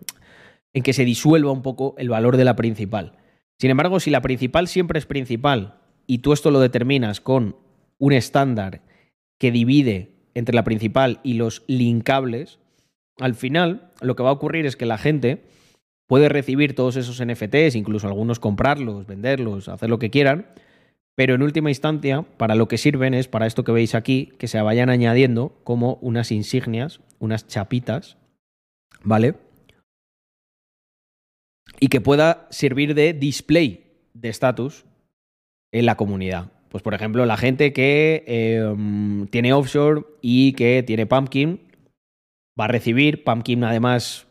[0.73, 3.12] en que se disuelva un poco el valor de la principal.
[3.59, 7.57] Sin embargo, si la principal siempre es principal y tú esto lo determinas con
[7.99, 8.83] un estándar
[9.44, 12.61] que divide entre la principal y los linkables,
[13.18, 15.44] al final lo que va a ocurrir es que la gente
[16.07, 20.46] puede recibir todos esos NFTs, incluso algunos comprarlos, venderlos, hacer lo que quieran,
[21.14, 24.48] pero en última instancia, para lo que sirven es para esto que veis aquí, que
[24.48, 28.16] se vayan añadiendo como unas insignias, unas chapitas,
[29.02, 29.35] ¿vale?
[31.80, 34.87] Y que pueda servir de display de estatus
[35.70, 36.50] en la comunidad.
[36.75, 41.61] Pues por ejemplo, la gente que em, tiene offshore y que tiene Pumpkin
[42.59, 43.23] va a recibir.
[43.23, 44.27] Pumpkin además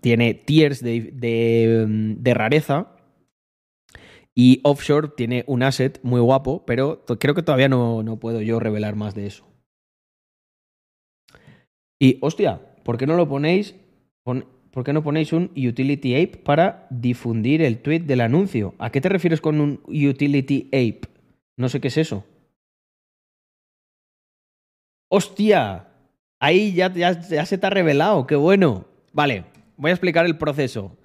[0.00, 2.96] tiene tiers de, de rareza
[4.34, 8.58] y Offshore tiene un asset muy guapo, pero creo que todavía no, no puedo yo
[8.58, 9.46] revelar más de eso.
[12.00, 13.76] Y, hostia, ¿por qué no lo ponéis?
[14.24, 18.74] ¿Por qué no ponéis un utility ape para difundir el tweet del anuncio?
[18.80, 21.11] ¿A qué te refieres con un utility ape?
[21.56, 22.24] No sé qué es eso.
[25.10, 25.88] ¡Hostia!
[26.40, 26.90] Ahí ya,
[27.44, 28.86] se te ha revelado, qué bueno.
[29.12, 29.44] Vale,
[29.76, 30.96] voy a explicar el proceso.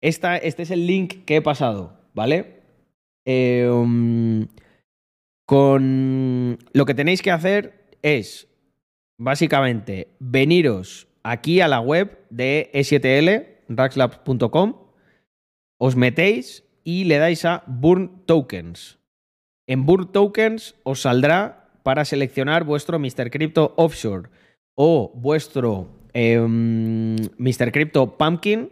[0.00, 2.62] Esta, este es el link que he pasado, ¿vale?
[3.26, 4.46] Em,
[5.44, 8.48] con lo que tenéis que hacer es
[9.18, 14.76] básicamente veniros aquí a la web de E7L, raxlabs.com,
[15.76, 18.99] os metéis y le dais a Burn Tokens.
[19.70, 23.30] En Burn Tokens os saldrá para seleccionar vuestro Mr.
[23.30, 24.28] Crypto Offshore
[24.74, 27.70] o vuestro eh, em, Mr.
[27.70, 28.68] Crypto Pumpkin.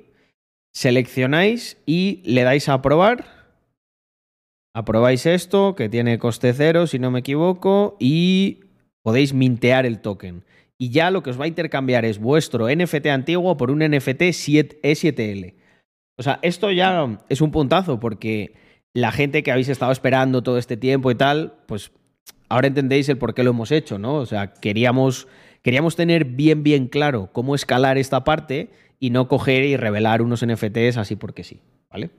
[0.74, 3.24] Seleccionáis y le dais a probar
[4.74, 8.61] aprobáis esto, que tiene coste cero, si no me equivoco, y
[9.02, 10.44] podéis mintear el token.
[10.78, 14.22] Y ya lo que os va a intercambiar es vuestro NFT antiguo por un NFT
[14.82, 15.54] E7L.
[16.16, 18.54] O sea, esto ya es un puntazo porque
[19.00, 21.92] la gente que habéis estado esperando todo este tiempo y tal, pues
[22.48, 24.16] ahora entendéis el por qué lo hemos hecho, ¿no?
[24.16, 25.28] O sea, queríamos,
[25.62, 30.44] queríamos tener bien, bien claro cómo escalar esta parte y no coger y revelar unos
[30.44, 32.11] NFTs así porque sí, ¿vale?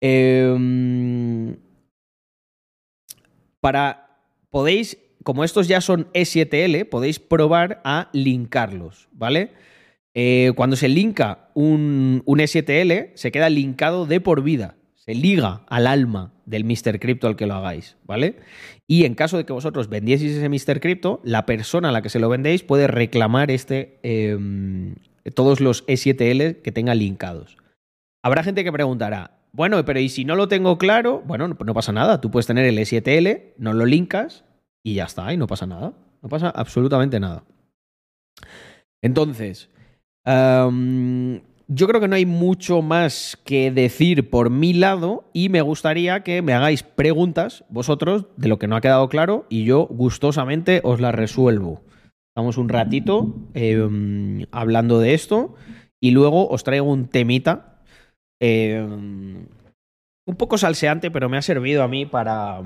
[0.00, 1.56] Em,
[3.60, 4.06] para.
[4.50, 9.52] Podéis, como estos ya son E7L, podéis probar a linkarlos, ¿vale?
[10.12, 14.74] Eh, cuando se linka un, un, E7L, se queda linkado de por vida.
[15.14, 16.98] Liga al alma del Mr.
[16.98, 18.36] Crypto al que lo hagáis, ¿vale?
[18.86, 20.80] Y en caso de que vosotros vendieseis ese Mr.
[20.80, 24.96] Crypto, la persona a la que se lo vendéis puede reclamar este, em,
[25.34, 27.56] todos los E7L que tenga linkados.
[28.22, 31.22] Habrá gente que preguntará, bueno, pero ¿y si no lo tengo claro?
[31.24, 32.20] Bueno, no, no pasa nada.
[32.20, 34.44] Tú puedes tener el E7L, no lo linkas
[34.82, 35.92] y ya está, y no pasa nada.
[36.22, 37.44] No pasa absolutamente nada.
[39.02, 39.70] Entonces,
[41.72, 46.22] yo creo que no hay mucho más que decir por mi lado y me gustaría
[46.22, 50.80] que me hagáis preguntas vosotros de lo que no ha quedado claro y yo gustosamente
[50.84, 51.82] os las resuelvo.
[52.34, 55.54] Estamos un ratito em, hablando de esto
[56.00, 57.70] y luego os traigo un temita
[58.40, 59.46] Em,
[60.26, 62.62] un poco salseante, pero me ha servido a mí para,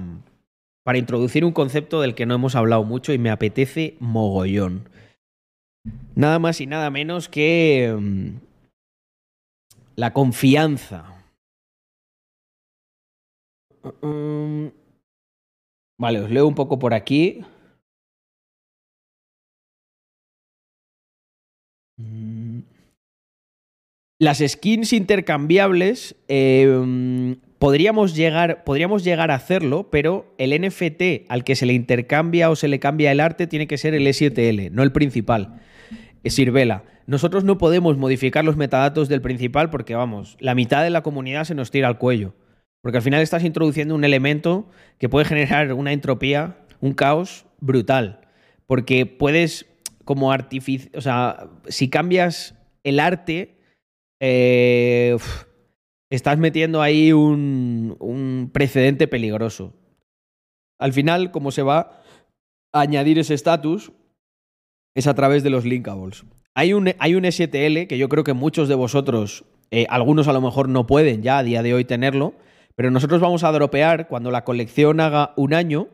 [0.85, 4.89] para introducir un concepto del que no hemos hablado mucho y me apetece mogollón.
[6.15, 8.39] Nada más y nada menos que em,
[9.97, 11.25] la confianza.
[14.03, 14.69] Mm,
[15.99, 17.45] vale, os leo un poco por aquí.
[21.99, 22.61] Mm.
[24.21, 31.57] Las skins intercambiables em, podríamos, llegar, podríamos llegar a hacerlo, pero el NFT al que
[31.57, 34.83] se le intercambia o se le cambia el arte tiene que ser el E7L, no
[34.83, 35.61] el principal.
[36.31, 36.85] Sirvela.
[37.07, 41.45] Nosotros no podemos modificar los metadatos del principal porque, vamos, la mitad de la comunidad
[41.45, 42.35] se nos tira al cuello.
[42.83, 48.21] Porque al final estás introduciendo un elemento que puede generar una entropía, un caos brutal.
[48.67, 49.67] Porque puedes,
[50.05, 50.91] como artificio.
[50.95, 53.59] O sea, si cambias el arte,
[54.21, 55.17] eh,
[56.11, 59.75] estás metiendo ahí un, precedente peligroso.
[60.79, 62.03] Al final, como se va
[62.73, 63.93] a añadir ese estatus,
[64.95, 66.25] es a través de los linkables.
[66.55, 70.33] Hay un, hay un STL que yo creo que muchos de vosotros, eh, algunos a
[70.33, 72.35] lo mejor no pueden ya a día de hoy tenerlo,
[72.77, 75.89] pero nosotros vamos a dropear cuando la colección haga un año.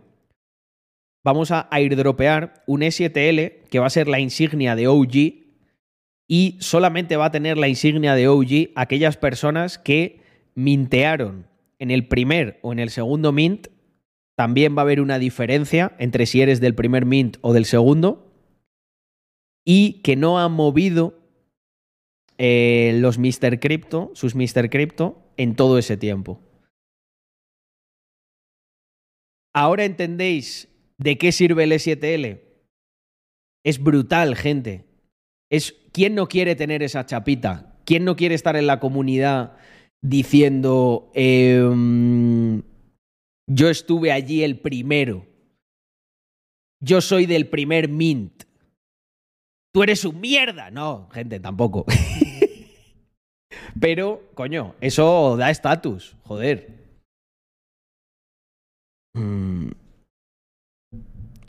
[1.25, 5.15] Vamos a airdropear un STL que va a ser la insignia de OG
[6.27, 10.21] y solamente va a tener la insignia de OG aquellas personas que
[10.55, 11.47] mintearon
[11.79, 13.69] en el primer o en el segundo mint.
[14.37, 18.30] También va a haber una diferencia entre si eres del primer mint o del segundo.
[19.71, 21.15] Y que no han movido
[22.39, 23.61] eh, los Mr.
[23.61, 24.71] Crypto, sus Mr.
[24.71, 26.41] Crypto, en todo ese tiempo.
[29.55, 30.69] Ahora entendéis
[30.99, 32.41] de qué sirve el E7L.
[33.65, 34.91] Es brutal, gente
[35.51, 39.57] es quién no quiere tener esa chapita, quién no quiere estar en la comunidad
[40.01, 42.63] diciendo, em,
[43.53, 45.27] Yo estuve allí el primero.
[46.81, 48.45] Yo soy del primer mint.
[49.73, 50.71] Tú eres un mierda.
[50.71, 51.87] No, gente, tampoco.
[53.81, 56.81] Pero, coño, eso da estatus, joder.
[59.15, 59.71] Mm.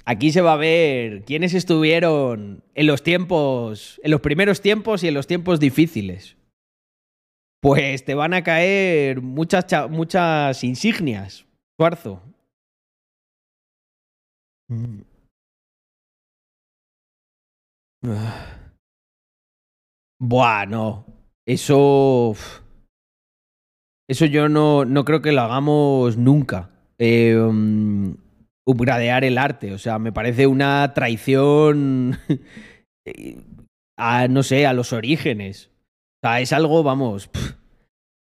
[0.05, 5.07] Aquí se va a ver quiénes estuvieron en los tiempos, en los primeros tiempos y
[5.07, 6.35] en los tiempos difíciles.
[7.61, 11.45] Pues te van a caer muchas, muchas insignias,
[11.77, 12.21] cuarzo.
[14.67, 15.10] Mm.
[20.19, 21.05] Buah, no.
[21.47, 22.35] Eso.
[24.09, 26.69] Eso yo no, no creo que lo hagamos nunca.
[26.99, 28.15] Um,
[28.65, 29.73] upgradear el arte.
[29.73, 32.19] O sea, me parece una traición
[33.97, 35.69] a, no sé, a los orígenes.
[36.23, 37.29] O sea, es algo, vamos.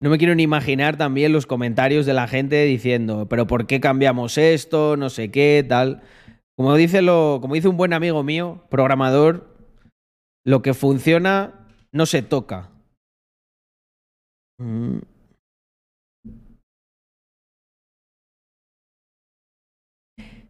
[0.01, 3.81] No me quiero ni imaginar también los comentarios de la gente diciendo, pero ¿por qué
[3.81, 4.97] cambiamos esto?
[4.97, 6.03] No sé qué, tal.
[6.57, 9.51] Como dice, lo, como dice un buen amigo mío, programador,
[10.45, 12.70] lo que funciona no se toca.
[14.59, 14.99] Mm.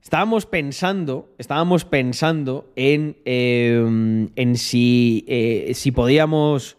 [0.03, 6.77] Estábamos pensando, estábamos pensando en, em, en si, eh, si podíamos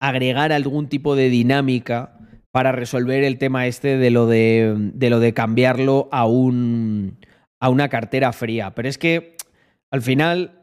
[0.00, 2.18] agregar algún tipo de dinámica
[2.52, 7.18] para resolver el tema este de lo de, de lo de cambiarlo a, un,
[7.58, 8.74] a una cartera fría.
[8.74, 9.36] Pero es que
[9.90, 10.62] al final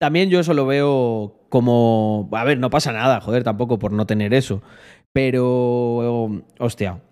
[0.00, 4.06] también yo eso lo veo como, a ver, no pasa nada, joder, tampoco por no
[4.06, 4.62] tener eso.
[5.12, 7.02] Pero, hostia,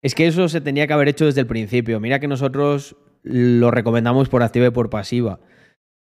[0.00, 1.98] es que eso se tenía que haber hecho desde el principio.
[1.98, 5.40] Mira que nosotros lo recomendamos por activa y por pasiva.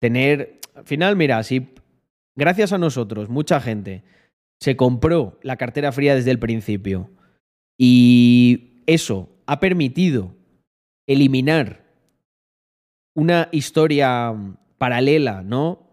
[0.02, 1.70] Tener, al final, mira, si
[2.36, 4.04] gracias a nosotros, mucha gente
[4.60, 7.12] se compró la cartera fría desde el principio
[7.78, 10.36] y eso ha permitido
[11.08, 11.86] eliminar
[13.16, 14.34] una historia
[14.78, 15.85] paralela, ¿no?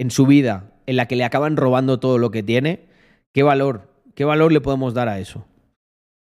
[0.00, 2.88] En su vida, en la que le acaban robando todo lo que tiene,
[3.34, 5.46] ¿qué valor, qué valor le podemos dar a eso?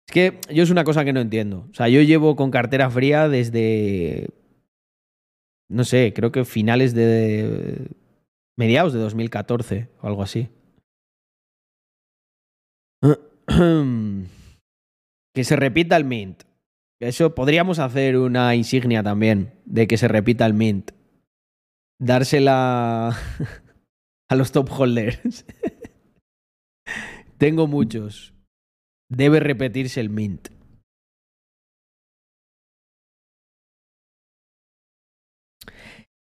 [0.09, 1.69] Es que yo es una cosa que no entiendo.
[1.71, 4.31] O sea, yo llevo con cartera fría desde.
[5.69, 7.93] No sé, creo que finales de.
[8.59, 10.49] mediados de 2014 o algo así.
[15.33, 16.43] que se repita el Mint.
[16.99, 20.91] Eso podríamos hacer una insignia también de que se repita el Mint.
[22.01, 23.11] Dársela
[24.29, 25.45] a los top holders.
[27.39, 28.35] Tengo muchos
[29.11, 30.49] debe repetirse el mint.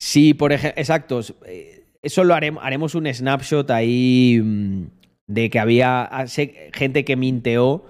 [0.02, 1.22] Sí, por ejemplo, exacto.
[1.46, 4.86] Eh, eso lo haremos, haremos un snapshot ahí mm,
[5.28, 7.86] de que había ah, gente que minteó.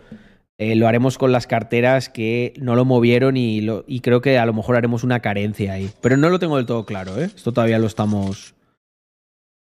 [0.60, 3.66] Eh, lo haremos con las carteras que no lo movieron y,
[4.01, 5.89] creo que a lo mejor haremos una carencia ahí.
[6.01, 7.32] Pero no lo tengo del todo claro, ¿eh?
[7.34, 8.55] Esto todavía lo estamos.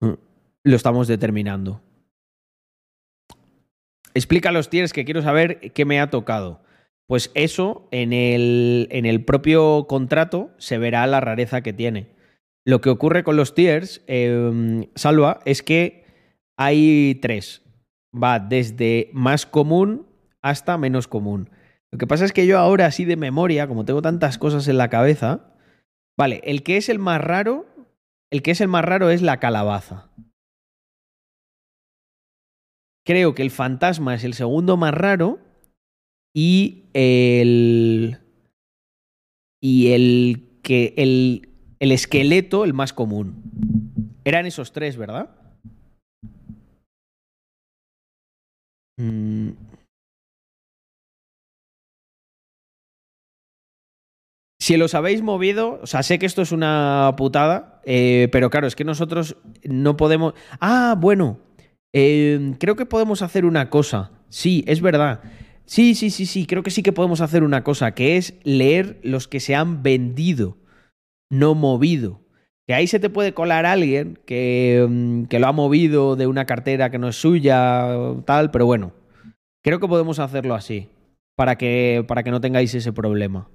[0.01, 0.13] Mm,
[0.63, 1.79] lo estamos determinando.
[4.15, 6.63] Explica los tiers que quiero saber qué me ha tocado.
[7.05, 12.07] Pues eso en el, en el propio contrato se verá la rareza que tiene.
[12.65, 16.03] Lo que ocurre con los tiers, em, Salva, es que
[16.57, 17.61] hay tres.
[18.11, 20.09] Va desde más común
[20.41, 21.49] hasta menos común.
[21.91, 24.77] Lo que pasa es que yo ahora, así de memoria, como tengo tantas cosas en
[24.77, 25.55] la cabeza,
[26.17, 27.65] vale, el que es el más raro,
[28.31, 30.09] el que es el más raro es la calabaza.
[33.05, 35.39] Creo que el fantasma es el segundo más raro
[36.35, 38.19] y el.
[39.61, 40.93] Y el que.
[40.95, 43.41] El, el esqueleto, el más común.
[44.25, 45.31] Eran esos tres, ¿verdad?
[48.97, 49.68] Mm.
[54.70, 58.67] Si los habéis movido, o sea, sé que esto es una putada, eh, pero claro,
[58.67, 60.36] es que nosotros no podemos.
[60.61, 61.39] Ah, bueno,
[61.93, 64.11] Em, creo que podemos hacer una cosa.
[64.30, 65.22] Sí, es verdad.
[65.65, 68.99] Sí, sí, sí, sí, creo que sí que podemos hacer una cosa, que es leer
[69.03, 70.57] los que se han vendido,
[71.32, 72.22] no movido.
[72.67, 76.45] Que ahí se te puede colar alguien que, em, que lo ha movido de una
[76.45, 77.88] cartera que no es suya,
[78.26, 78.93] tal, pero bueno,
[79.63, 80.89] creo que podemos hacerlo así,
[81.36, 83.49] para que, para que no tengáis ese problema.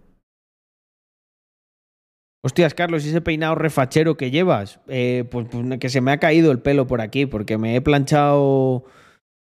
[2.45, 4.79] Hostias, Carlos, ¿y ese peinado refachero que llevas?
[4.87, 7.81] Eh, pues, pues, que se me ha caído el pelo por aquí, porque me he
[7.81, 8.85] planchado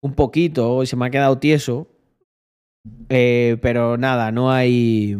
[0.02, 1.90] un poquito y se me ha quedado tieso.
[3.10, 5.18] Eh, pero nada, no hay.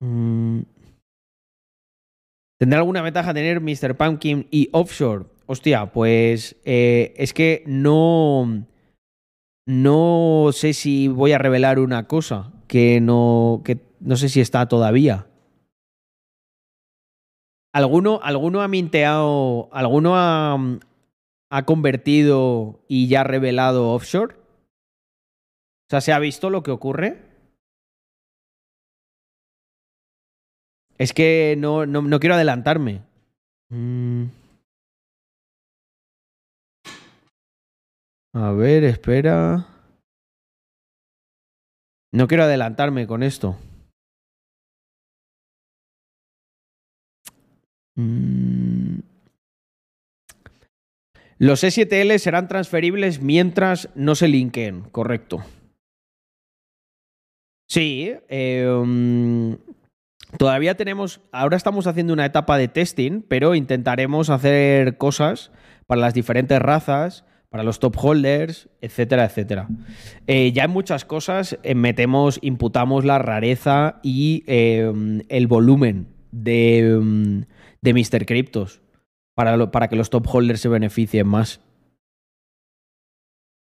[0.00, 0.60] Mm,
[2.58, 3.96] ¿Tendrá alguna ventaja tener Mr.
[3.96, 5.24] Pumpkin y Offshore?
[5.46, 8.66] Hostia, pues eh, es que no.
[9.66, 14.68] no sé si voy a revelar una cosa que no, que no sé si está
[14.68, 15.26] todavía.
[17.72, 20.58] ¿Alguno, alguno ha minteado, alguno ha,
[21.64, 24.34] convertido y ya revelado offshore?
[24.34, 27.22] O sea, ¿se ha visto lo que ocurre?
[30.98, 33.02] Es que no, no, no quiero adelantarme.
[33.70, 34.26] Mm.
[38.34, 39.66] A ver, espera.
[42.12, 43.58] No quiero adelantarme con esto.
[47.94, 48.98] Mm.
[51.38, 55.44] Los E7L serán transferibles mientras no se linkeen, correcto.
[57.68, 59.56] Sí, eh,
[60.38, 65.50] todavía tenemos, ahora estamos haciendo una etapa de testing, pero intentaremos hacer cosas
[65.86, 67.24] para las diferentes razas,
[67.54, 69.68] para los top holders, etcétera, etcétera.
[70.26, 74.92] Eh, ya en muchas cosas eh, metemos, imputamos la rareza y eh,
[75.28, 77.42] el volumen de, mm,
[77.84, 78.24] de Mr.
[78.26, 78.80] Cryptos
[79.36, 81.60] para, lo- para que los top holders se beneficien más.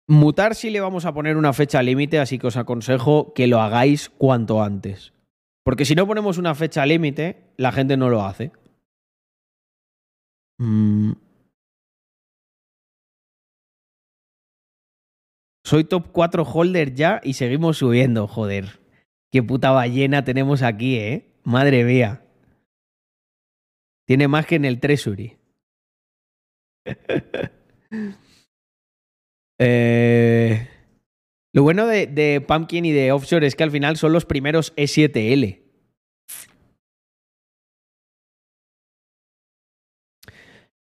[0.08, 3.60] Mutar sí le vamos a poner una fecha límite, así que os aconsejo que lo
[3.60, 5.12] hagáis cuanto antes.
[5.64, 8.50] Porque si no ponemos una fecha límite, la gente no lo hace.
[10.58, 11.12] Mm.
[15.64, 18.80] Soy top 4 holder ya y seguimos subiendo, joder.
[19.30, 21.36] Qué puta ballena tenemos aquí, ¿eh?
[21.44, 22.24] Madre mía.
[24.10, 25.38] Tiene más que en el Treasury.
[29.62, 30.66] Eh,
[31.52, 34.72] Lo bueno de, de Pumpkin y de Offshore es que al final son los primeros
[34.74, 35.62] E E7L.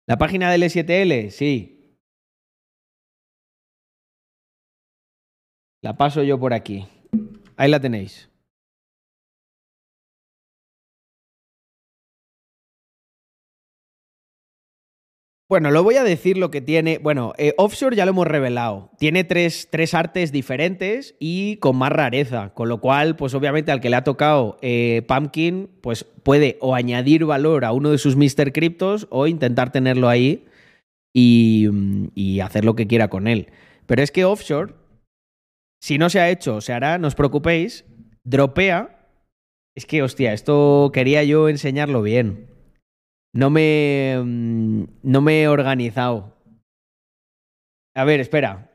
[0.08, 1.98] La página del E7L, sí.
[5.82, 6.88] La paso yo por aquí.
[7.58, 8.31] Ahí la tenéis.
[15.52, 16.96] Bueno, lo voy a decir lo que tiene.
[16.96, 18.88] Bueno, eh, Offshore ya lo hemos revelado.
[18.96, 22.54] Tiene tres, tres artes diferentes y con más rareza.
[22.54, 26.74] Con lo cual, pues obviamente al que le ha tocado eh, Pumpkin, pues puede o
[26.74, 28.50] añadir valor a uno de sus Mr.
[28.54, 30.46] Cryptos o intentar tenerlo ahí
[31.12, 31.68] y,
[32.14, 33.48] y hacer lo que quiera con él.
[33.84, 34.72] Pero es que Offshore,
[35.82, 37.84] si no se ha hecho, se hará, no os preocupéis,
[38.24, 39.06] dropea.
[39.76, 42.51] Es que, hostia, esto quería yo enseñarlo bien.
[43.34, 44.16] No me.
[44.22, 46.32] mm, No me he organizado.
[47.94, 48.70] A ver, espera.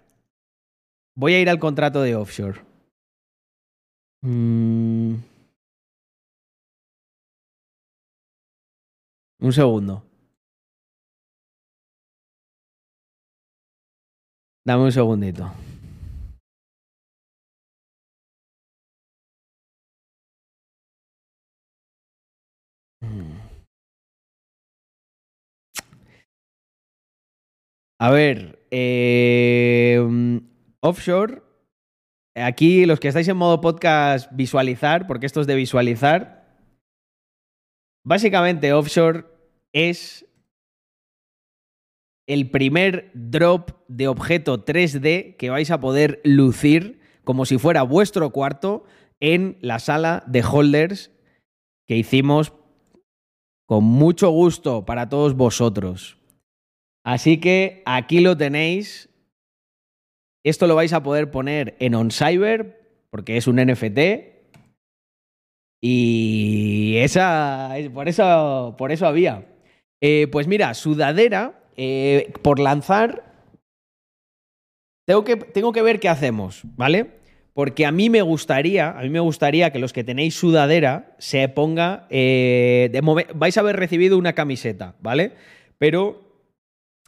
[1.16, 2.62] Voy a ir al contrato de offshore.
[4.24, 5.16] Mm.
[9.40, 10.04] Un segundo.
[14.66, 15.52] Dame un segundito.
[23.02, 23.57] Mm.
[28.00, 30.38] A ver, mm,
[30.82, 31.42] offshore.
[32.36, 36.38] Aquí los que estáis en modo podcast, visualizar, porque esto es de visualizar.
[38.06, 39.26] Básicamente, offshore
[39.74, 40.26] es
[42.28, 48.30] el primer drop de objeto 3D que vais a poder lucir como si fuera vuestro
[48.32, 48.84] cuarto
[49.20, 51.12] en la sala de holders
[51.88, 52.54] que hicimos
[53.66, 56.17] con mucho gusto para todos vosotros.
[57.08, 59.08] Así que aquí lo tenéis.
[60.44, 64.00] Esto lo vais a poder poner en OnCyber porque es un NFT.
[65.82, 69.46] Y esa, por eso, por eso había.
[70.02, 73.24] Eh, pues mira, sudadera, eh, por lanzar,
[75.06, 77.12] tengo que, tengo que ver qué hacemos, ¿vale?
[77.54, 81.48] Porque a mí me gustaría, a mí me gustaría que los que tenéis sudadera se
[81.48, 82.92] ponga, eh,
[83.34, 85.32] vais a haber recibido una camiseta, ¿vale?
[85.78, 86.27] Pero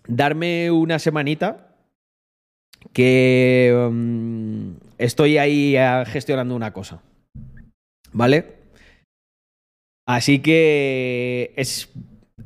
[0.10, 1.76] darme una semanita
[2.94, 7.02] que mm, estoy ahí eh, gestionando una cosa,
[8.12, 8.58] ¿vale?
[10.08, 11.90] Así que es,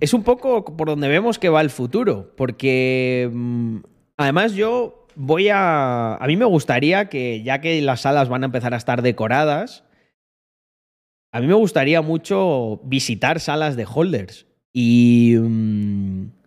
[0.01, 3.77] es un poco por donde vemos que va el futuro, porque mm,
[4.17, 6.15] además yo voy a...
[6.15, 9.85] A mí me gustaría que ya que las salas van a empezar a estar decoradas,
[11.31, 15.35] a mí me gustaría mucho visitar salas de holders y...
[15.39, 16.42] mm,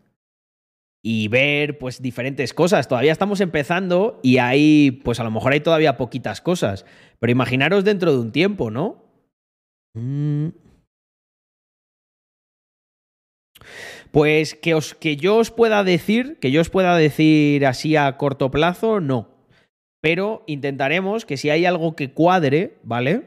[1.09, 2.89] y ver pues diferentes cosas.
[2.89, 6.85] Todavía estamos empezando y hay, pues a lo mejor hay todavía poquitas cosas.
[7.21, 9.05] Pero imaginaros dentro de un tiempo, ¿no?
[9.95, 10.49] Mm.
[14.11, 18.17] Pues que, os, que yo os pueda decir, que yo os pueda decir así a
[18.17, 19.29] corto plazo, no.
[20.01, 23.23] pero intentaremos que si hay algo que cuadre, ¿vale?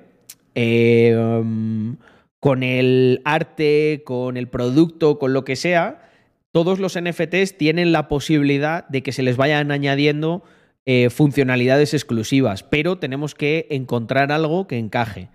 [0.53, 1.95] Eh, um,
[2.41, 6.08] con el arte, con el producto, con lo que sea,
[6.51, 10.43] todos los NFTs tienen la posibilidad de que se les vayan añadiendo
[10.85, 15.29] eh, funcionalidades exclusivas, pero tenemos que encontrar algo que encaje.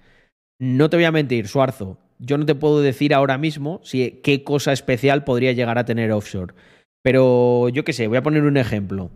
[0.59, 4.43] No te voy a mentir, Suarzo, yo no te puedo decir ahora mismo si, qué
[4.43, 6.55] cosa especial podría llegar a tener offshore.
[7.03, 9.11] Pero yo qué sé, voy a poner un ejemplo.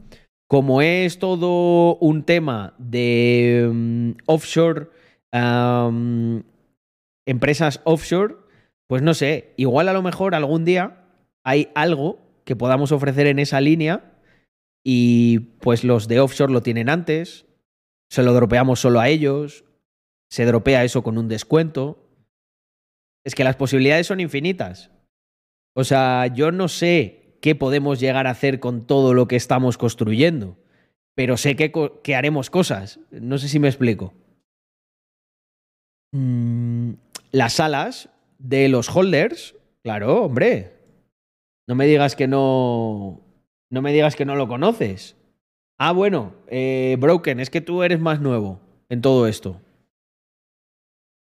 [0.47, 4.89] Como es todo un tema de mm, offshore,
[7.27, 8.37] empresas offshore,
[8.87, 11.08] pues no sé, igual a lo mejor algún día
[11.49, 14.13] hay algo que podamos ofrecer en esa línea
[14.85, 17.47] y pues los de offshore lo tienen antes,
[18.11, 19.65] se lo dropeamos solo a ellos,
[20.31, 22.07] se dropea eso con un descuento.
[23.25, 24.91] Es que las posibilidades son infinitas.
[25.75, 29.79] O sea, yo no sé qué podemos llegar a hacer con todo lo que estamos
[29.79, 30.59] construyendo,
[31.15, 33.01] pero sé que, haremos cosas.
[33.11, 34.13] No sé si me explico.
[36.13, 36.93] Mm,
[37.33, 40.78] las salas de los holders, claro, hombre.
[41.69, 43.21] No me digas que no.
[43.71, 45.17] No me digas que no lo conoces.
[45.77, 49.61] Ah, bueno, eh, Broken, es que tú eres más nuevo en todo esto.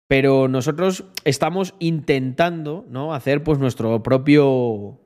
[0.08, 3.14] Pero nosotros estamos intentando, ¿no?
[3.14, 5.00] Hacer pues nuestro propio.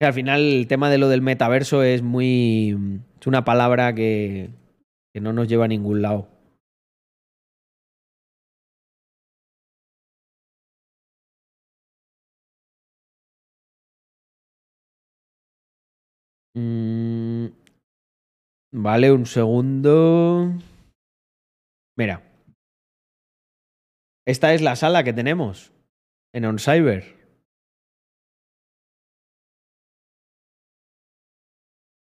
[0.00, 2.76] Al final, el tema de lo del metaverso es muy.
[3.20, 4.50] Es una palabra que,
[5.14, 6.28] que no nos lleva a ningún lado.
[16.54, 17.46] Mm,
[18.72, 20.52] vale, un segundo.
[21.96, 22.22] Mira.
[24.26, 25.72] Esta es la sala que tenemos
[26.34, 27.18] en OnCyber.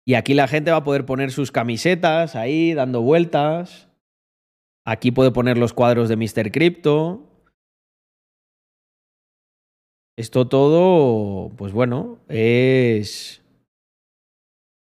[0.06, 3.88] Y aquí la gente va a poder poner sus camisetas ahí, dando vueltas.
[4.86, 6.50] Aquí puede poner los cuadros de Mr.
[6.50, 7.30] Crypto.
[10.16, 13.43] Esto todo, pues bueno, es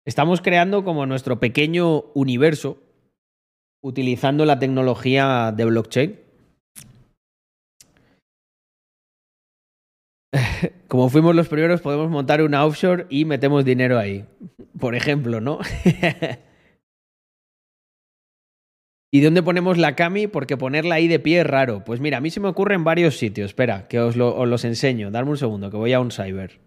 [0.06, 2.78] Estamos creando como nuestro pequeño universo
[3.84, 6.20] utilizando la tecnología de blockchain.
[10.88, 14.26] Como fuimos los primeros, podemos montar una offshore y metemos dinero ahí.
[14.80, 15.58] Por ejemplo, ¿no?
[19.12, 20.28] ¿Y dónde ponemos la Cami?
[20.28, 21.84] Porque ponerla ahí de pie es raro.
[21.84, 23.51] Pues mira, a mí se me ocurre en varios sitios.
[23.51, 25.10] Espera, que os, os los enseño.
[25.10, 26.64] Darme un segundo, que voy a un cyber.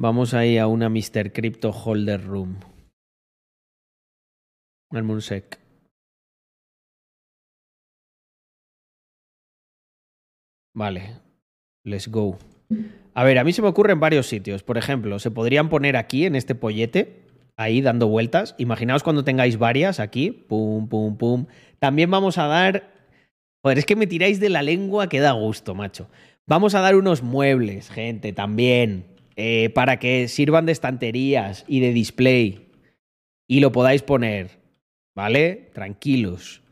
[0.00, 1.32] Vamos ahí a una Mr.
[1.32, 2.60] Crypto Holder Room.
[4.92, 5.58] Al Munsec.
[10.72, 11.16] Vale.
[11.82, 12.38] Let's go.
[13.12, 14.62] A ver, a mí se me ocurre en varios sitios.
[14.62, 17.24] Por ejemplo, se podrían poner aquí en este pollete,
[17.56, 18.54] ahí dando vueltas.
[18.56, 20.30] Imaginaos cuando tengáis varias aquí.
[20.30, 21.46] Pum, pum, pum.
[21.80, 22.92] También vamos a dar.
[23.64, 26.08] Joder, es que me tiráis de la lengua que da gusto, macho.
[26.46, 29.17] Vamos a dar unos muebles, gente, también.
[29.40, 32.72] Eh, para que sirvan de estanterías y de display
[33.46, 34.58] y lo podáis poner,
[35.14, 35.70] ¿vale?
[35.72, 36.64] Tranquilos.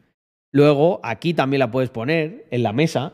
[0.53, 3.13] Luego, aquí también la puedes poner en la mesa.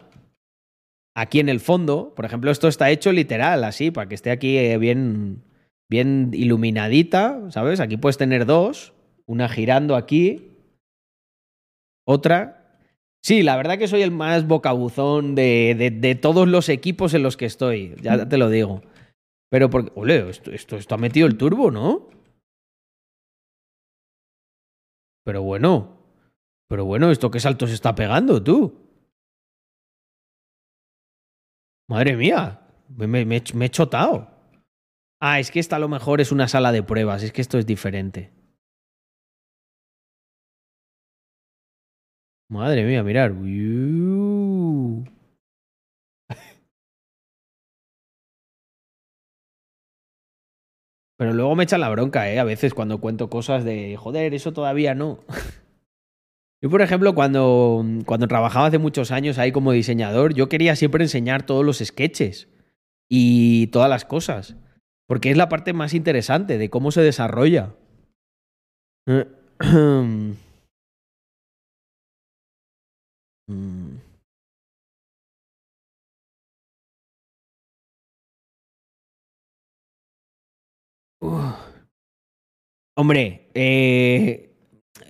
[1.14, 4.56] Aquí en el fondo, por ejemplo, esto está hecho literal, así, para que esté aquí
[4.56, 5.42] eh, bien,
[5.90, 7.80] bien iluminadita, ¿sabes?
[7.80, 8.94] Aquí puedes tener dos,
[9.26, 10.48] una girando aquí,
[12.06, 12.78] otra.
[13.22, 17.22] Sí, la verdad que soy el más bocabuzón de, de, de todos los equipos en
[17.22, 18.80] los que estoy, ya te lo digo.
[19.52, 22.08] Pero porque, ole, esto, esto está metido el turbo, ¿no?
[25.26, 25.98] Pero bueno,
[26.70, 28.74] pero bueno, ¿esto qué salto se está pegando, tú?
[31.86, 34.30] Madre mía, me, he chotado.
[35.20, 37.58] Ah, es que esta a lo mejor es una sala de pruebas, es que esto
[37.58, 38.32] es diferente.
[42.48, 43.32] Madre mía, mirar.
[51.22, 52.40] Pero luego me echan la bronca, ¿eh?
[52.40, 55.20] A veces cuando cuento cosas de, joder, eso todavía no.
[56.60, 61.04] Yo, por ejemplo, cuando, cuando trabajaba hace muchos años ahí como diseñador, yo quería siempre
[61.04, 62.48] enseñar todos los sketches
[63.08, 64.56] y todas las cosas.
[65.06, 67.76] Porque es la parte más interesante de cómo se desarrolla.
[82.96, 84.54] Hombre, eh,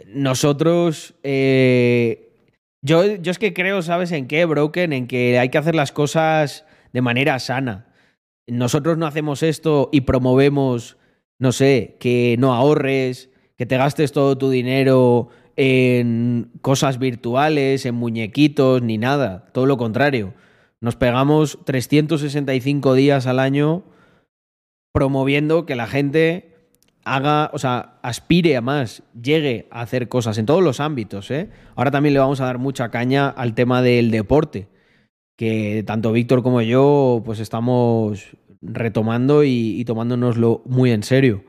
[0.08, 1.14] nosotros.
[1.22, 2.28] Eh,
[2.82, 4.92] yo, yo es que creo, ¿sabes en qué, Broken?
[4.92, 7.86] En que hay que hacer las cosas de manera sana.
[8.46, 10.98] nosotros no hacemos esto y promovemos,
[11.38, 17.94] no sé, que no ahorres, que te gastes todo tu dinero en cosas virtuales, en
[17.94, 19.46] muñequitos, ni nada.
[19.52, 20.34] Todo lo contrario.
[20.80, 23.84] Nos pegamos 365 días al año
[24.92, 26.52] promoviendo que la gente
[27.04, 31.30] haga, o sea, aspire a más, llegue a hacer cosas en todos los ámbitos.
[31.30, 31.48] ¿eh?
[31.74, 34.68] Ahora también le vamos a dar mucha caña al tema del deporte,
[35.36, 41.44] que tanto Víctor como yo pues estamos retomando y, y tomándonoslo muy en serio.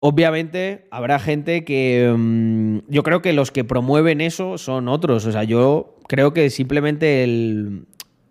[0.00, 5.26] Obviamente habrá gente que mm, yo creo que los que promueven eso son otros.
[5.26, 7.86] O sea, yo creo que simplemente el...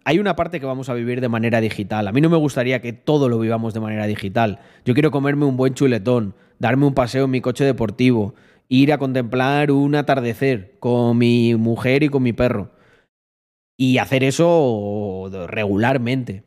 [0.08, 2.08] hay una parte que vamos a vivir de manera digital.
[2.08, 4.62] A mí no me gustaría que todo lo vivamos de manera digital.
[4.86, 8.34] Yo quiero comerme un buen chuletón, darme un paseo en mi coche deportivo,
[8.70, 12.72] ir a contemplar un atardecer con mi mujer y con mi perro.
[13.76, 16.46] Y hacer eso regularmente.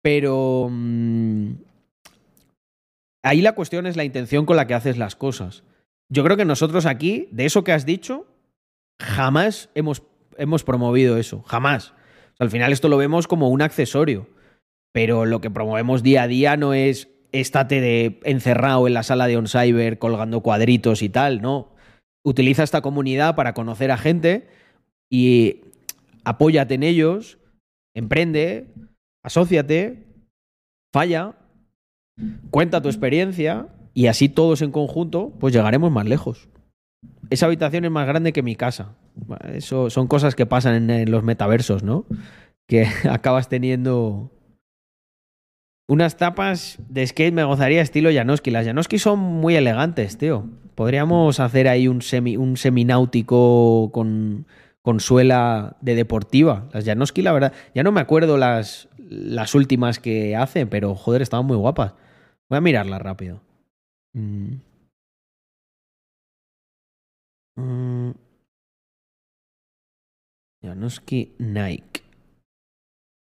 [0.00, 0.68] Pero...
[0.70, 1.54] Mm,
[3.24, 5.64] ahí la cuestión es la intención con la que haces las cosas.
[6.08, 8.28] Yo creo que nosotros aquí, de eso que has dicho,
[9.00, 10.04] jamás hemos,
[10.38, 11.92] hemos promovido eso, jamás.
[12.38, 14.28] Al final esto lo vemos como un accesorio,
[14.92, 19.26] pero lo que promovemos día a día no es estate de encerrado en la sala
[19.26, 21.74] de OnCyber colgando cuadritos y tal, no.
[22.24, 24.48] Utiliza esta comunidad para conocer a gente
[25.10, 25.62] y
[26.24, 27.38] apóyate en ellos,
[27.94, 28.72] emprende,
[29.22, 30.06] asóciate,
[30.92, 31.36] falla,
[32.50, 36.48] Cuenta tu experiencia y así todos en conjunto, pues llegaremos más lejos.
[37.30, 38.96] Esa habitación es más grande que mi casa.
[39.52, 42.06] Eso son cosas que pasan en, los metaversos, ¿no?
[42.66, 44.30] Que acabas teniendo
[45.88, 48.50] unas tapas de skate me gozaría estilo Janoski.
[48.50, 50.46] Las Janoski son muy elegantes, tío.
[50.74, 54.46] Podríamos hacer ahí un, semi, un semináutico con,
[54.82, 56.68] con suela de deportiva.
[56.72, 61.22] Las Janoski, la verdad, ya no me acuerdo las, las últimas que hacen, pero joder,
[61.22, 61.94] estaban muy guapas.
[62.48, 63.40] Voy a mirarla rápido.
[64.12, 64.56] Mm.
[67.56, 68.25] Mm.
[70.62, 72.02] Nike.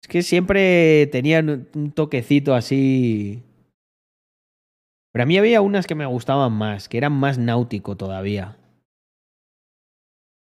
[0.01, 3.43] Es que siempre tenían un toquecito así.
[5.11, 8.57] Pero a mí había unas que me gustaban más, que eran más náutico todavía.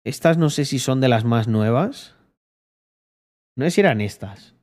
[0.05, 2.17] Estas no sé si son de las más nuevas.
[3.57, 4.55] No sé si eran estas.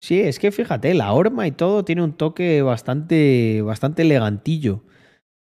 [0.00, 4.84] Sí, es que fíjate, la horma y todo tiene un toque bastante, bastante elegantillo.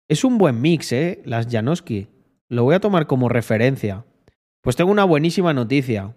[0.08, 1.22] Es un buen mix, ¿eh?
[1.24, 2.08] Las Janoski.
[2.48, 4.04] Lo voy a tomar como referencia.
[4.62, 6.14] Pues tengo una buenísima noticia.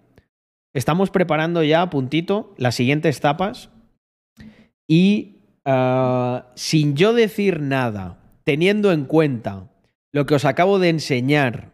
[0.74, 3.70] Estamos preparando ya a puntito las siguientes tapas
[4.88, 9.70] y ah, sin yo decir nada, teniendo en cuenta
[10.12, 11.74] lo que os acabo de enseñar,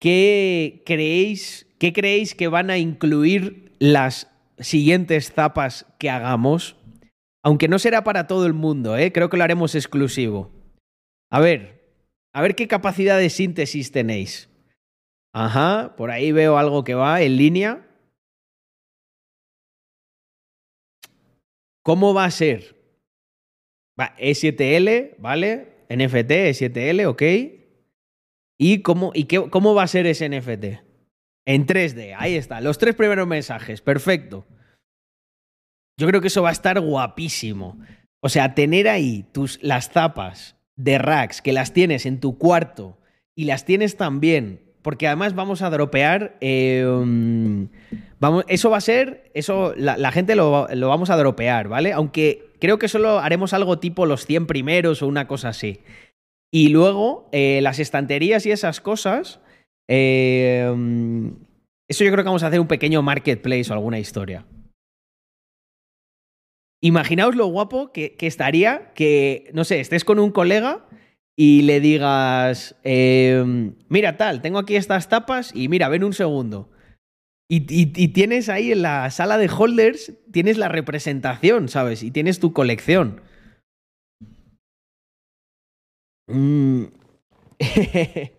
[0.00, 6.76] ¿qué creéis, qué creéis que van a incluir las siguientes zapas que hagamos,
[7.42, 9.12] aunque no será para todo el mundo, ¿eh?
[9.12, 10.50] creo que lo haremos exclusivo.
[11.30, 11.84] A ver,
[12.32, 14.47] a ver qué capacidad de síntesis tenéis.
[15.34, 17.88] Ajá, por ahí veo algo que va en línea.
[21.82, 22.76] ¿Cómo va a ser?
[23.98, 25.86] Va, E7L, ¿vale?
[25.88, 27.22] NFT, E7L, ok.
[28.60, 30.84] ¿Y cómo, y qué, cómo va a ser ese NFT?
[31.46, 32.60] En 3D, ahí está.
[32.60, 34.46] Los tres primeros mensajes, perfecto.
[35.98, 37.78] Yo creo que eso va a estar guapísimo.
[38.20, 43.00] O sea, tener ahí tus, las zapas de racks que las tienes en tu cuarto
[43.34, 46.36] y las tienes también, porque además vamos a dropear.
[46.40, 47.68] Em,
[48.20, 49.30] vamos, eso va a ser.
[49.34, 51.92] Eso, la, gente lo, lo, vamos a dropear, ¿vale?
[51.92, 55.80] Aunque creo que solo haremos algo tipo los 100 primeros o una cosa así.
[56.50, 59.40] Y luego, eh, las estanterías y esas cosas
[59.88, 60.70] eh,
[61.88, 64.44] eso yo creo que vamos a hacer un pequeño marketplace o alguna historia.
[66.80, 70.86] Imaginaos lo guapo que, estaría que, no sé, estés con un colega
[71.40, 76.68] y le digas, em, mira tal, tengo aquí estas tapas y mira, ven un segundo.
[77.48, 77.60] Y,
[78.08, 82.02] tienes ahí en la sala de holders, tienes la representación, ¿sabes?
[82.02, 83.20] Y tienes tu colección.
[86.26, 86.86] Mm.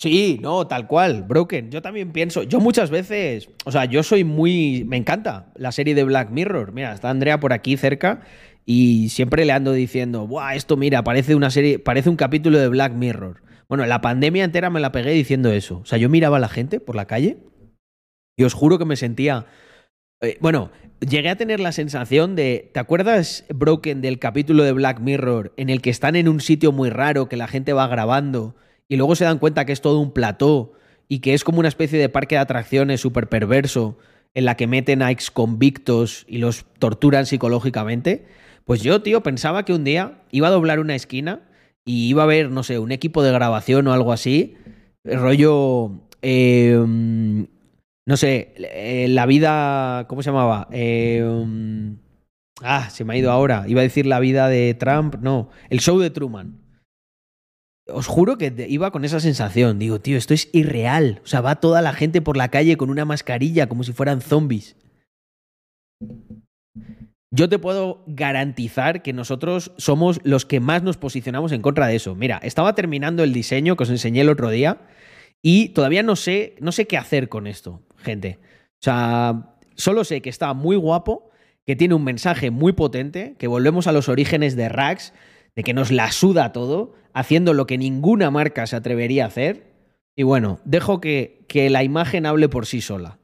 [0.00, 1.72] Sí, no, tal cual, Broken.
[1.72, 5.96] Yo también pienso, yo muchas veces, o sea, yo soy muy, me encanta la serie
[5.96, 6.70] de Black Mirror.
[6.72, 8.20] Mira, está Andrea por aquí cerca
[8.70, 12.68] y siempre le ando diciendo, Buah, esto mira, parece una serie, parece un capítulo de
[12.68, 13.40] Black Mirror.
[13.66, 15.78] Bueno, la pandemia entera me la pegué diciendo eso.
[15.78, 17.38] O sea, yo miraba a la gente por la calle
[18.36, 19.46] y os juro que me sentía,
[20.20, 25.00] eh, bueno, llegué a tener la sensación de, ¿te acuerdas, Broken, del capítulo de Black
[25.00, 28.54] Mirror en el que están en un sitio muy raro, que la gente va grabando?
[28.88, 30.72] y luego se dan cuenta que es todo un plató
[31.08, 33.98] y que es como una especie de parque de atracciones súper perverso
[34.34, 38.26] en la que meten a ex convictos y los torturan psicológicamente,
[38.68, 41.40] pues yo, tío, pensaba que un día iba a doblar una esquina
[41.86, 44.58] y iba a haber, no sé, un equipo de grabación o algo así,
[45.04, 46.02] rollo...
[46.20, 47.46] Em,
[48.06, 50.04] no sé, eh, la vida...
[50.06, 50.68] ¿Cómo se llamaba?
[50.70, 51.96] Em,
[52.60, 53.64] ah, se me ha ido ahora.
[53.66, 55.14] Iba a decir la vida de Trump.
[55.22, 56.60] No, el show de Truman.
[57.86, 59.78] Os juro que iba con esa sensación.
[59.78, 61.22] Digo, tío, esto es irreal.
[61.24, 64.20] O sea, va toda la gente por la calle con una mascarilla como si fueran
[64.20, 64.76] zombies.
[67.38, 71.94] Yo te puedo garantizar que nosotros somos los que más nos posicionamos en contra de
[71.94, 72.16] eso.
[72.16, 74.80] Mira, estaba terminando el diseño que os enseñé el otro día
[75.40, 78.40] y todavía no sé, no sé qué hacer con esto, gente.
[78.42, 81.30] O sea, solo sé que está muy guapo,
[81.64, 85.12] que tiene un mensaje muy potente, que volvemos a los orígenes de Rax,
[85.54, 89.76] de que nos la suda todo, haciendo lo que ninguna marca se atrevería a hacer.
[90.16, 93.20] Y bueno, dejo que, que la imagen hable por sí sola.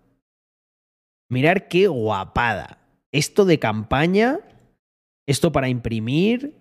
[1.29, 2.84] Mirar qué guapada
[3.15, 4.41] esto de campaña,
[5.27, 6.57] esto para imprimir,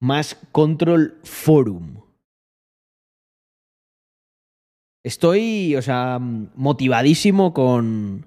[0.00, 2.02] más control forum.
[5.04, 8.26] Estoy, o sea, motivadísimo con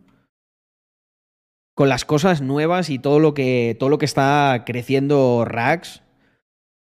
[1.77, 6.01] con las cosas nuevas y todo lo que todo lo que está creciendo Rax.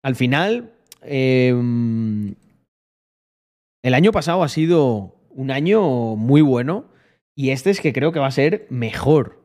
[0.04, 2.34] Al final, em,
[3.82, 6.94] el año pasado ha sido un año muy bueno
[7.36, 9.44] y este es que creo que va a ser mejor.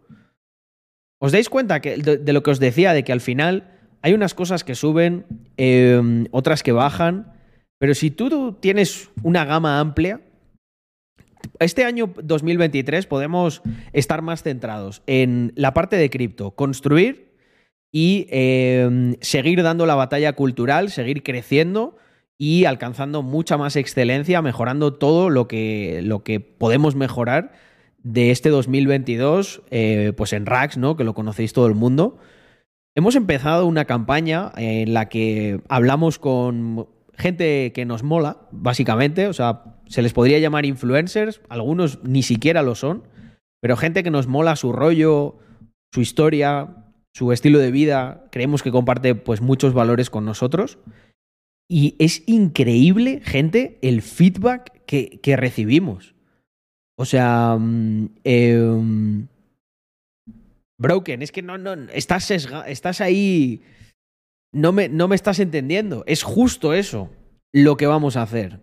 [1.20, 4.64] ¿Os dais cuenta de, lo que os decía, de que al final hay unas cosas
[4.64, 5.26] que suben,
[5.58, 7.34] em, otras que bajan,
[7.78, 10.22] pero si tú tienes una gama amplia,
[11.60, 13.62] este año 2023 podemos
[13.94, 17.36] estar más centrados en la parte de cripto, construir
[17.92, 21.98] y em, seguir dando la batalla cultural, seguir creciendo
[22.38, 27.52] y alcanzando mucha más excelencia, mejorando todo lo que, lo que podemos mejorar
[28.04, 30.96] de este 2022, eh, pues en Rax, ¿no?
[30.96, 32.18] Que lo conocéis todo el mundo.
[32.96, 36.88] Hemos empezado una campaña en la que hablamos con
[37.18, 39.28] gente que nos mola, básicamente.
[39.28, 43.04] O sea, se les podría llamar influencers, algunos ni siquiera lo son,
[43.62, 45.38] pero gente que nos mola su rollo,
[45.94, 48.26] su historia, su estilo de vida.
[48.32, 50.80] Creemos que comparte pues muchos valores con nosotros.
[51.70, 56.16] Y es increíble, gente, el feedback que recibimos.
[57.02, 59.28] O sea, mm, em,
[60.78, 63.64] Broken, es que no, no, estás, estás ahí,
[64.54, 66.04] no me, no me estás entendiendo.
[66.06, 67.10] Es justo eso
[67.52, 68.60] lo que vamos a hacer.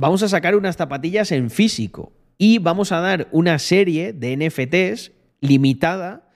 [0.00, 5.12] Vamos a sacar unas zapatillas en físico y vamos a dar una serie de NFTs
[5.42, 6.32] limitada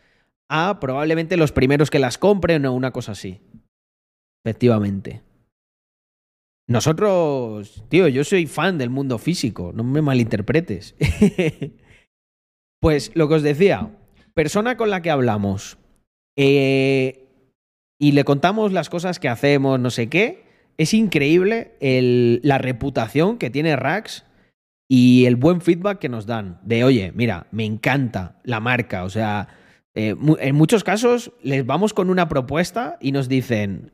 [0.51, 3.41] a probablemente los primeros que las compren o una cosa así.
[4.45, 5.23] Efectivamente.
[6.69, 10.97] Nosotros, tío, yo soy fan del mundo físico, no me malinterpretes.
[12.81, 13.91] pues lo que os decía,
[14.35, 15.79] persona con la que hablamos
[16.37, 17.29] eh,
[17.99, 20.45] y le contamos las cosas que hacemos, no sé qué,
[20.77, 21.73] es increíble
[22.43, 24.25] la reputación que tiene Rax
[24.89, 26.61] y el buen feedback que nos dan.
[26.63, 29.05] De, oye, mira, me encanta la marca.
[29.05, 29.49] O sea,
[29.95, 33.93] eh, en muchos casos les vamos con una propuesta y nos dicen,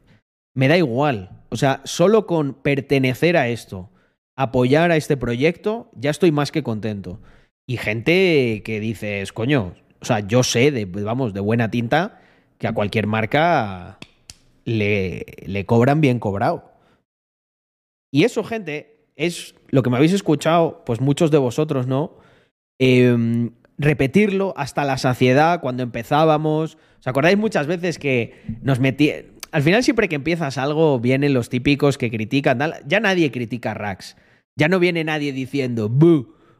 [0.55, 1.45] me da igual.
[1.51, 3.91] O sea, solo con pertenecer a esto,
[4.37, 7.21] apoyar a este proyecto, ya estoy más que contento.
[7.67, 12.21] Y gente que dices, coño, o sea, yo sé, de, vamos, de buena tinta,
[12.59, 13.99] que a cualquier marca
[14.65, 16.73] le, le cobran bien cobrado.
[18.13, 22.17] Y eso, gente, es lo que me habéis escuchado, pues muchos de vosotros, ¿no?
[22.79, 26.79] Em, repetirlo hasta la saciedad cuando empezábamos.
[27.01, 29.13] ¿Os acordáis muchas veces que nos metí
[29.53, 32.59] al final siempre que empiezas algo vienen los típicos que critican.
[32.87, 34.17] Ya nadie critica Rax.
[34.57, 35.91] Ya no viene nadie diciendo.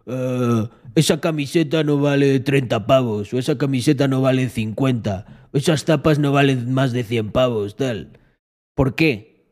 [0.07, 5.85] Eh, esa camiseta no vale 30 pavos, o esa camiseta no vale 50, o esas
[5.85, 8.19] tapas no valen más de 100 pavos, tal.
[8.75, 9.47] ¿Por qué?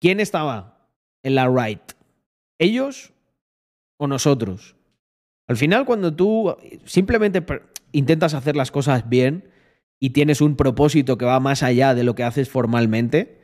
[0.00, 0.88] ¿Quién estaba
[1.22, 1.82] en la right?
[2.58, 3.12] ¿Ellos
[3.98, 4.76] o nosotros?
[5.48, 7.44] Al final, cuando tú simplemente
[7.92, 9.50] intentas hacer las cosas bien,
[10.00, 13.40] y tienes un propósito que va más allá de lo que haces formalmente,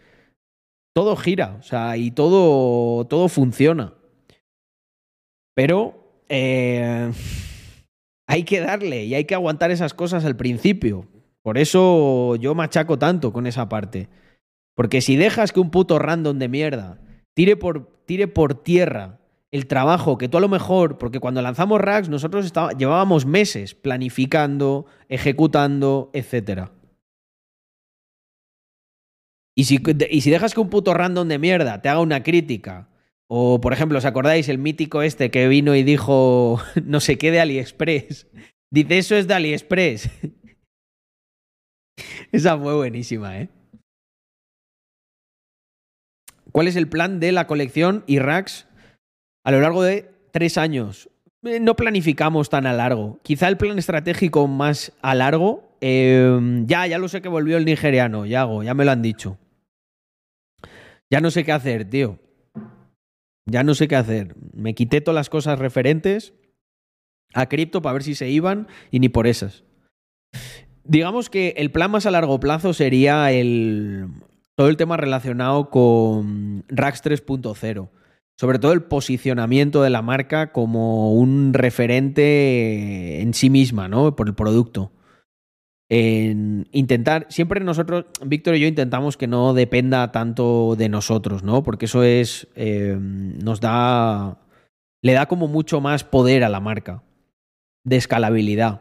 [0.94, 3.94] todo gira, o sea, y todo, todo funciona.
[5.54, 7.12] Pero eh,
[8.26, 11.06] hay que darle y hay que aguantar esas cosas al principio.
[11.42, 14.08] Por eso yo machaco tanto con esa parte.
[14.74, 17.00] Porque si dejas que un puto random de mierda
[17.34, 19.19] tire por, tire por tierra
[19.52, 24.86] el trabajo que tú a lo mejor, porque cuando lanzamos racks nosotros llevábamos meses planificando,
[25.08, 26.70] ejecutando, etc.
[29.56, 32.88] Y si, y si dejas que un puto random de mierda te haga una crítica,
[33.26, 37.30] o por ejemplo, ¿os acordáis el mítico este que vino y dijo no sé qué
[37.30, 38.28] de AliExpress?
[38.72, 40.08] Dice, eso es de AliExpress.
[42.32, 43.48] Esa fue buenísima, ¿eh?
[46.52, 48.68] ¿Cuál es el plan de la colección Irrax
[49.44, 51.08] a lo largo de tres años?
[51.42, 53.18] Eh, no planificamos tan a largo.
[53.22, 55.76] Quizá el plan estratégico más a largo.
[55.80, 59.38] Eh, ya, ya lo sé que volvió el nigeriano, Yago, ya me lo han dicho.
[61.10, 62.18] Ya no sé qué hacer, tío.
[63.46, 64.36] Ya no sé qué hacer.
[64.52, 66.34] Me quité todas las cosas referentes
[67.34, 69.64] a cripto para ver si se iban y ni por esas.
[70.84, 74.08] Digamos que el plan más a largo plazo sería el,
[74.56, 77.88] todo el tema relacionado con Rax 3.0.
[78.40, 84.16] Sobre todo el posicionamiento de la marca como un referente en sí misma, ¿no?
[84.16, 84.92] Por el producto.
[85.90, 91.62] En intentar, siempre nosotros, Víctor y yo intentamos que no dependa tanto de nosotros, ¿no?
[91.62, 94.38] Porque eso es, eh, nos da,
[95.02, 97.02] le da como mucho más poder a la marca,
[97.84, 98.80] de escalabilidad.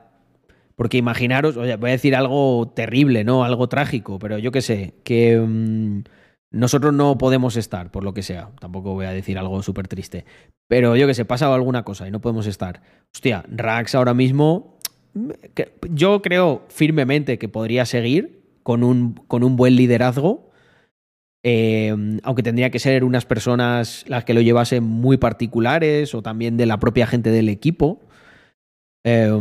[0.77, 3.43] Porque imaginaros, voy a decir algo terrible, ¿no?
[3.43, 6.03] Algo trágico, pero yo qué sé, que mmm,
[6.51, 8.49] nosotros no podemos estar, por lo que sea.
[8.59, 10.25] Tampoco voy a decir algo súper triste.
[10.67, 12.81] Pero yo qué sé, pasa alguna cosa y no podemos estar.
[13.13, 14.77] Hostia, Rax ahora mismo,
[15.89, 20.49] yo creo firmemente que podría seguir con un, con un buen liderazgo.
[21.43, 26.57] Eh, aunque tendría que ser unas personas las que lo llevasen muy particulares o también
[26.57, 28.01] de la propia gente del equipo.
[29.05, 29.31] Eh,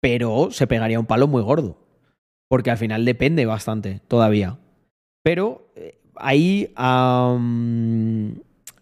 [0.00, 1.78] pero se pegaría un palo muy gordo.
[2.48, 4.58] Porque al final depende bastante todavía.
[5.24, 8.34] Pero eh, ahí, um,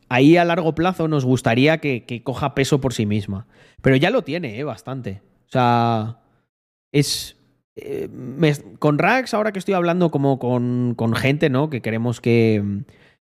[0.08, 3.46] ahí a largo plazo nos gustaría que, coja peso por sí misma.
[3.80, 4.64] Pero ya lo tiene, ¿eh?
[4.64, 5.22] Bastante.
[5.46, 6.18] O sea,
[6.92, 7.36] es...
[7.76, 8.08] Eh,
[8.80, 11.70] con Rax, ahora que estoy hablando como con, con gente, ¿no?
[11.70, 12.82] Que queremos que,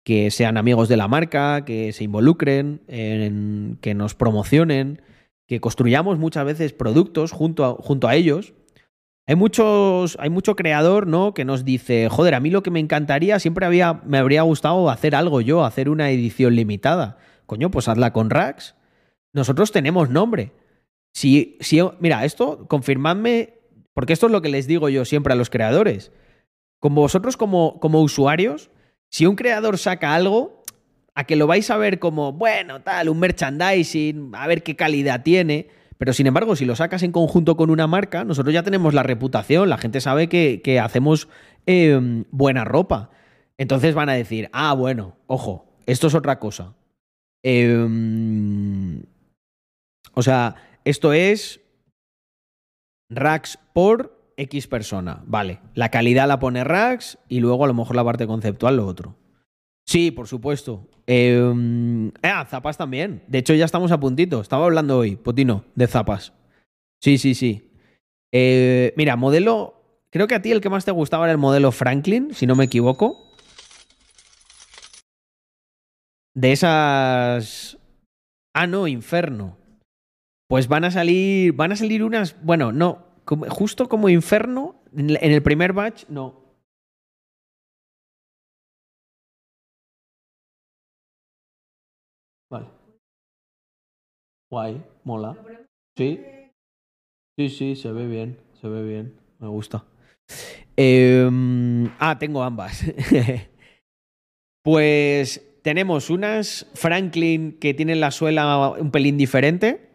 [0.03, 5.01] que, sean amigos de la marca, que se involucren, en, que nos promocionen
[5.47, 8.53] que construyamos muchas veces productos junto junto a ellos.
[9.30, 11.34] Hay muchos, hay mucho creador, ¿no?
[11.34, 14.89] Que nos dice, joder, a mí lo que me encantaría, siempre había, me habría gustado
[14.89, 17.17] hacer algo yo, hacer una edición limitada.
[17.45, 18.75] Coño, pues hazla con Rax.
[19.34, 20.53] Nosotros tenemos nombre.
[21.13, 23.55] Si, si, mira, esto, confirmadme,
[23.93, 26.13] porque esto es lo que les digo yo siempre a los creadores.
[26.80, 28.71] Como vosotros como, como usuarios,
[29.09, 30.63] si un creador saca algo,
[31.15, 35.23] a que lo vais a ver como, bueno, tal, un merchandising, a ver qué calidad
[35.23, 35.67] tiene.
[35.97, 39.03] Pero sin embargo, si lo sacas en conjunto con una marca, nosotros ya tenemos la
[39.03, 41.27] reputación, la gente sabe que, hacemos
[41.65, 43.09] eh, buena ropa.
[43.57, 46.75] Entonces van a decir, ah, bueno, ojo, esto es otra cosa.
[47.43, 47.87] Eh,
[50.13, 51.61] o sea, esto es
[53.09, 55.23] racks por X persona.
[55.25, 58.85] Vale, la calidad la pone racks y luego a lo mejor la parte conceptual lo
[58.85, 59.15] otro.
[59.85, 60.87] Sí, por supuesto.
[61.08, 63.24] Eh, ah, zapas también.
[63.28, 64.41] De hecho, ya estamos a puntito.
[64.41, 66.34] Estaba hablando hoy, Potino, de zapas.
[67.01, 67.72] Sí, sí, sí.
[68.34, 69.74] Eh, mira, modelo.
[70.10, 72.55] Creo que a ti el que más te gustaba era el modelo Franklin, si no
[72.55, 73.34] me equivoco.
[76.34, 77.78] De esas.
[78.53, 79.58] Ah, no, Inferno.
[80.47, 81.53] Pues van a salir.
[81.53, 82.36] Van a salir unas.
[82.43, 83.05] Bueno, no.
[83.26, 84.82] Justo como Inferno.
[84.95, 86.46] En el primer batch, no.
[94.49, 95.37] Guay, mola.
[95.97, 96.21] Sí.
[97.37, 99.13] Sí, sí, se ve bien, se ve bien.
[99.39, 99.83] Me gusta.
[100.75, 101.29] Eh,
[101.99, 102.83] ah, tengo ambas.
[104.63, 109.89] pues tenemos unas Franklin que tienen la suela un pelín diferente.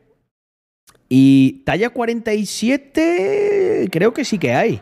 [1.08, 4.80] Y talla 47, creo que sí que hay.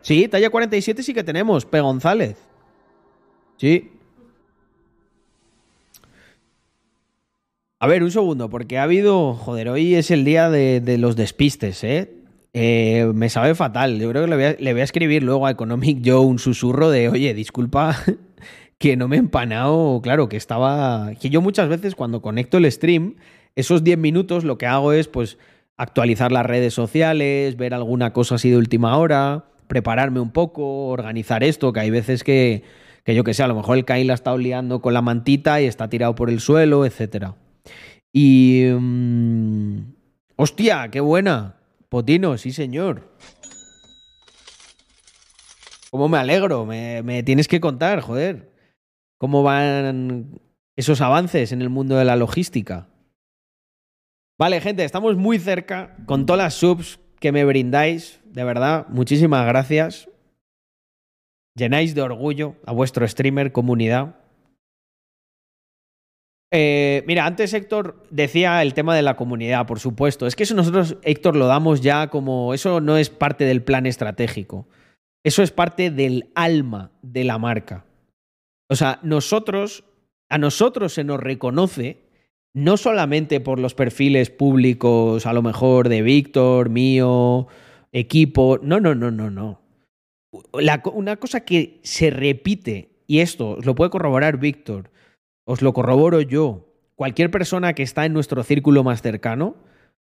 [0.00, 1.80] Sí, talla 47 sí que tenemos, P.
[1.80, 2.36] González.
[3.56, 3.92] Sí,
[7.84, 9.34] A ver, un segundo, porque ha habido.
[9.34, 12.14] Joder, hoy es el día de, los despistes, ¿eh?
[12.54, 13.12] ¿eh?
[13.14, 14.00] Me sabe fatal.
[14.00, 17.34] Yo creo que le voy, a, escribir luego a Economic Joe un susurro de, oye,
[17.34, 17.94] disculpa
[18.78, 20.00] que no me he empanado.
[20.02, 21.10] Claro, que estaba.
[21.20, 23.16] Que yo muchas veces cuando conecto el stream,
[23.54, 25.36] esos 10 minutos lo que hago es, pues,
[25.76, 31.44] actualizar las redes sociales, ver alguna cosa así de última hora, prepararme un poco, organizar
[31.44, 32.62] esto, que hay veces que,
[33.04, 35.60] que yo que sé, a lo mejor el Caín la está liando con la mantita
[35.60, 37.34] y está tirado por el suelo, etcétera.
[38.16, 38.66] Y...
[38.70, 39.92] Mmm,
[40.36, 41.56] ¡Hostia, qué buena!
[41.88, 43.12] Potino, sí señor.
[45.90, 46.64] ¿Cómo me alegro?
[46.64, 48.52] Me, me, tienes que contar, joder.
[49.18, 50.40] ¿Cómo van
[50.76, 52.88] esos avances en el mundo de la logística?
[54.38, 58.20] Vale, gente, estamos muy cerca con todas las subs que me brindáis.
[58.24, 60.08] De verdad, muchísimas gracias.
[61.56, 64.23] llenáis de orgullo a vuestro streamer comunidad.
[66.52, 70.26] Eh, mira, antes Héctor decía el tema de la comunidad, por supuesto.
[70.26, 72.54] Es que eso nosotros, Héctor, lo damos ya como.
[72.54, 74.68] Eso no es parte del plan estratégico.
[75.24, 77.86] Eso es parte del alma de la marca.
[78.68, 79.84] O sea, nosotros,
[80.28, 82.04] a nosotros se nos reconoce
[82.54, 87.48] no solamente por los perfiles públicos, a lo mejor de Víctor, mío,
[87.92, 88.58] equipo.
[88.62, 89.60] No, no, no, no, no.
[90.92, 94.90] una cosa que se repite, y esto lo puede corroborar Víctor,
[95.44, 99.56] os lo corroboro yo, cualquier persona que está en nuestro círculo más cercano,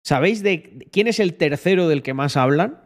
[0.02, 2.80] ¿sabéis de quién es el tercero del que más hablan?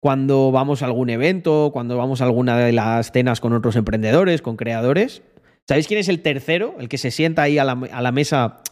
[0.00, 4.42] Cuando vamos a algún evento, cuando vamos a alguna de las cenas con otros emprendedores,
[4.42, 5.22] con creadores.
[5.66, 6.76] ¿Sabéis quién es el tercero?
[6.78, 8.62] El que se sienta ahí a la, mesa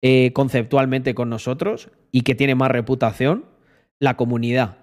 [0.00, 3.44] eh, conceptualmente con nosotros y que tiene más reputación.
[4.00, 4.78] La comunidad.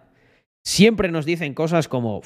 [0.63, 2.21] Siempre nos dicen cosas como,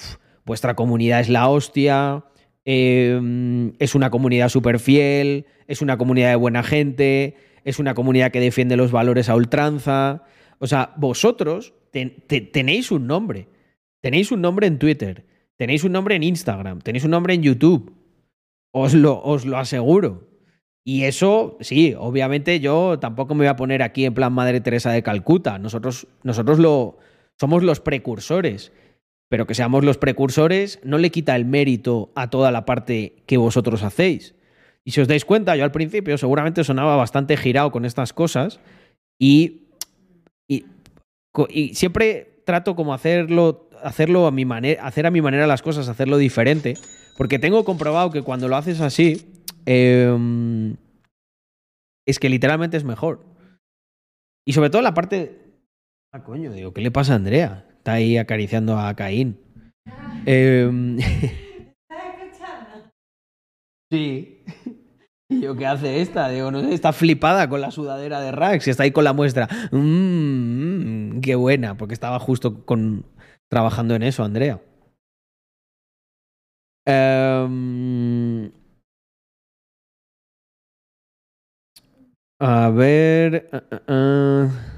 [0.45, 2.25] vuestra comunidad es la hostia,
[2.65, 8.31] Em, es una comunidad súper fiel, es una comunidad de buena gente, es una comunidad
[8.31, 10.23] que defiende los valores a ultranza.
[10.59, 13.47] O sea, vosotros tenéis un nombre.
[14.01, 17.93] Tenéis un nombre en Twitter, tenéis un nombre en Instagram, tenéis un nombre en YouTube.
[18.71, 20.27] Os lo, os lo aseguro.
[20.83, 24.91] Y eso, sí, obviamente yo tampoco me voy a poner aquí en plan Madre Teresa
[24.91, 25.57] de Calcuta.
[25.59, 26.97] Nosotros, nosotros lo,
[27.39, 28.73] somos los precursores
[29.33, 33.37] pero que seamos los precursores no le quita el mérito a toda la parte que
[33.37, 34.35] vosotros hacéis.
[34.85, 38.59] Y si os dais cuenta, yo al principio seguramente sonaba bastante girado con estas cosas
[39.19, 39.63] y,
[40.47, 40.65] y,
[41.73, 46.19] siempre trato como hacerlo, hacerlo a mi manera, hacer a mi manera las cosas, hacerlo
[46.19, 46.75] diferente,
[47.17, 49.33] porque tengo comprobado que cuando lo haces así,
[49.65, 50.75] em,
[52.05, 53.25] es que literalmente es mejor.
[54.45, 55.39] Y sobre todo la parte...
[56.11, 57.65] Ah, coño, digo, ¿qué le pasa a Andrea?
[57.83, 59.37] Está ahí acariciando a Caín.
[60.25, 60.71] Eh,
[63.91, 64.45] sí.
[65.27, 66.29] ¿Y yo qué hace esta?
[66.29, 69.49] Digo, no está flipada con la sudadera de Rax y está ahí con la muestra.
[69.73, 73.05] Mmm, qué buena, porque estaba justo con,
[73.51, 74.61] trabajando en eso, Andrea.
[76.87, 78.49] Um,
[82.39, 83.49] a ver.
[83.89, 84.72] Uh, uh,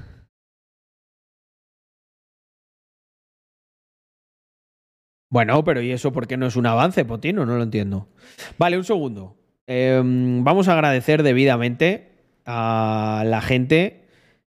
[5.36, 7.44] Bueno, pero ¿y eso por qué no es un avance, Potino?
[7.44, 8.08] No lo entiendo.
[8.56, 9.36] Vale, un segundo.
[9.66, 12.10] Em, vamos a agradecer debidamente
[12.46, 14.08] a la gente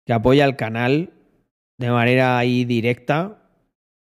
[0.04, 1.14] que apoya el canal
[1.78, 3.38] de manera ahí directa.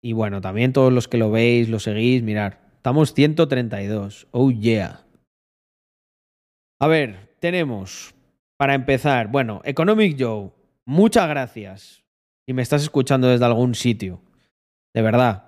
[0.03, 2.59] Y bueno, también todos los que lo veis, lo seguís, mirar.
[2.75, 4.27] Estamos 132.
[4.33, 5.07] Oh yeah.
[6.81, 8.13] A ver, tenemos,
[8.57, 10.51] para empezar, bueno, Economic Joe,
[10.85, 12.03] muchas gracias.
[12.45, 14.21] Si me estás escuchando desde algún sitio.
[14.93, 15.47] De verdad,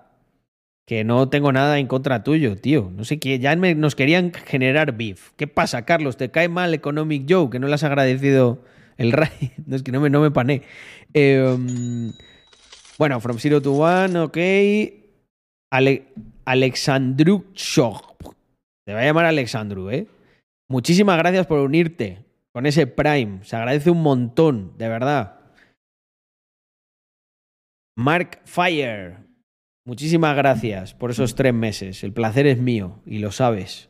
[0.89, 2.91] que no tengo nada en contra tuyo, tío.
[2.97, 5.33] No sé qué, ya nos querían generar beef.
[5.37, 6.17] ¿Qué pasa, Carlos?
[6.17, 7.51] ¿Te cae mal Economic Joe?
[7.51, 8.65] Que no le has agradecido
[8.97, 9.51] el raid.
[9.67, 10.63] No es que no me, no me pané.
[11.13, 12.11] Em,
[12.97, 14.39] bueno, From Zero to One, ok.
[15.71, 16.07] Ale,
[16.47, 18.17] Alexandru Shog.
[18.87, 20.07] Te va a llamar Alexandru, ¿eh?
[20.71, 22.25] Muchísimas gracias por unirte
[22.55, 23.41] con ese Prime.
[23.45, 25.39] Se agradece un montón, de verdad.
[27.95, 29.28] Mark Fire.
[29.89, 32.05] Muchísimas gracias por esos tres meses.
[32.05, 33.89] El placer es mío y lo sabes.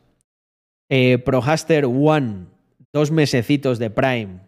[0.89, 2.47] Eh, Prohaster One,
[2.93, 4.39] dos mesecitos de Prime.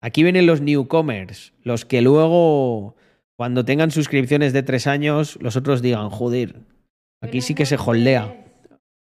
[0.00, 2.94] Aquí vienen los newcomers, los que luego,
[3.36, 6.60] cuando tengan suscripciones de tres años, los otros digan, joder,
[7.20, 8.36] aquí sí que se holdea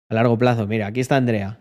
[0.07, 0.67] a largo plazo.
[0.67, 1.59] Mira, aquí está Andrea.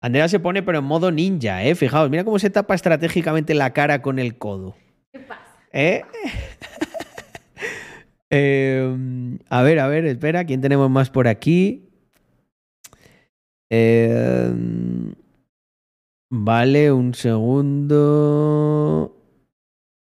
[0.00, 1.74] Andrea se pone pero en modo ninja, ¿eh?
[1.74, 4.74] Fijaos, mira cómo se tapa estratégicamente la cara con el codo.
[5.12, 5.44] ¿Qué pasa?
[5.74, 6.02] ¿Eh?
[8.30, 11.88] Em, a ver, a ver, espera, ¿quién tenemos más por aquí?
[13.70, 15.14] Em,
[16.30, 19.12] vale, un segundo.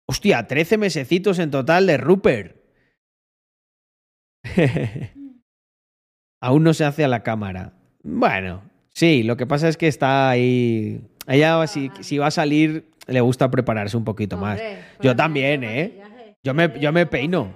[0.08, 2.56] Hostia, 13 mesecitos en total de Rupert.
[6.42, 7.74] Aún no se hace a la cámara.
[8.02, 11.02] Bueno, sí, lo que pasa es que está ahí.
[11.28, 14.60] Ella, si, si va a salir, le gusta prepararse un poquito más.
[15.02, 16.02] Yo también, ¿eh?
[16.44, 17.54] Yo me, yo me peino.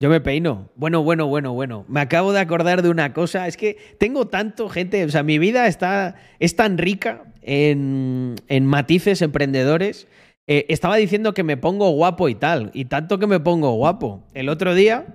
[0.00, 0.70] Yo me peino.
[0.74, 1.84] Bueno, bueno, bueno, bueno.
[1.88, 3.46] Me acabo de acordar de una cosa.
[3.46, 5.04] Es que tengo tanto, gente.
[5.04, 10.08] O sea, mi vida está, es tan rica en, en matices emprendedores.
[10.48, 12.70] Eh, estaba diciendo que me pongo guapo y tal.
[12.74, 14.24] Y tanto que me pongo guapo.
[14.34, 15.06] El otro día.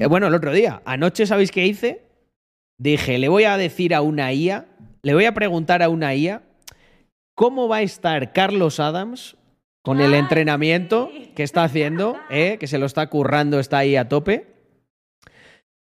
[0.00, 0.82] Eh, bueno, el otro día.
[0.84, 2.02] Anoche, ¿sabéis qué hice?
[2.78, 4.66] Dije, le voy a decir a una IA.
[5.02, 6.42] Le voy a preguntar a una IA.
[7.36, 9.36] ¿Cómo va a estar Carlos Adams
[9.84, 12.56] con el entrenamiento que está haciendo, ¿eh?
[12.58, 14.46] que se lo está currando, está ahí a tope.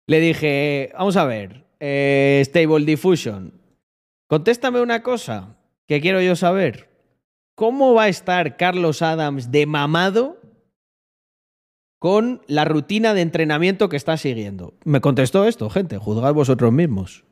[0.06, 3.58] Le dije, vamos a ver, eh, Stable Diffusion,
[4.28, 5.56] contéstame una cosa
[5.88, 6.90] que quiero yo saber.
[7.54, 10.42] ¿Cómo va a estar Carlos Adams de mamado
[11.98, 14.74] con la rutina de entrenamiento que está siguiendo?
[14.84, 17.24] Me contestó esto, gente, juzgad vosotros mismos.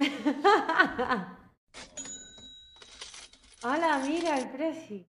[3.64, 5.06] Hola, mira el Prezi.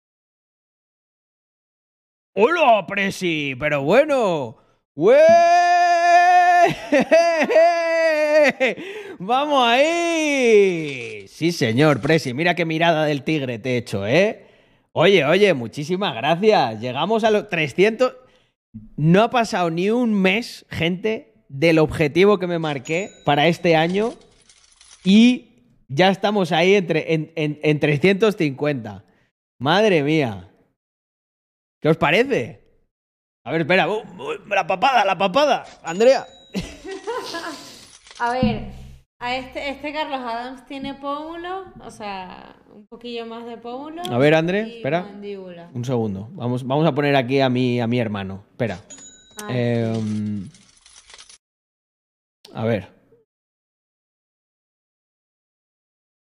[2.33, 3.57] ¡Hola, Presi!
[3.59, 4.59] Pero bueno.
[9.19, 11.27] ¡Vamos ahí!
[11.27, 12.35] Sí, señor, Presi.
[12.35, 14.47] Mira qué mirada del tigre te he hecho, ¿eh?
[14.93, 16.81] Oye, oye, muchísimas gracias.
[16.81, 18.15] Llegamos a los 300.
[18.97, 24.15] No ha pasado ni un mes, gente, del objetivo que me marqué para este año.
[25.03, 25.56] Y
[25.89, 29.05] ya estamos ahí entre, en, en, en 350.
[29.59, 30.51] Madre mía.
[31.81, 32.63] ¿Qué os parece?
[33.45, 33.89] A ver, espera.
[33.89, 35.65] Uh, uh, la papada, la papada.
[35.83, 36.27] Andrea.
[38.19, 38.73] A ver,
[39.19, 44.01] a este, este Carlos Adams tiene pómulo, o sea, un poquillo más de pómulo.
[44.11, 45.03] A ver, André, y espera.
[45.03, 45.69] mandíbula.
[45.75, 46.29] Un segundo.
[46.33, 48.45] Vamos, vamos a poner aquí a mi, a mi hermano.
[48.53, 48.79] Espera.
[49.43, 50.49] Ah, Em,
[52.55, 52.89] a ver.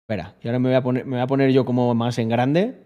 [0.02, 0.34] Espera.
[0.42, 2.84] Y ahora me voy a poner, me voy a poner yo como más en grande.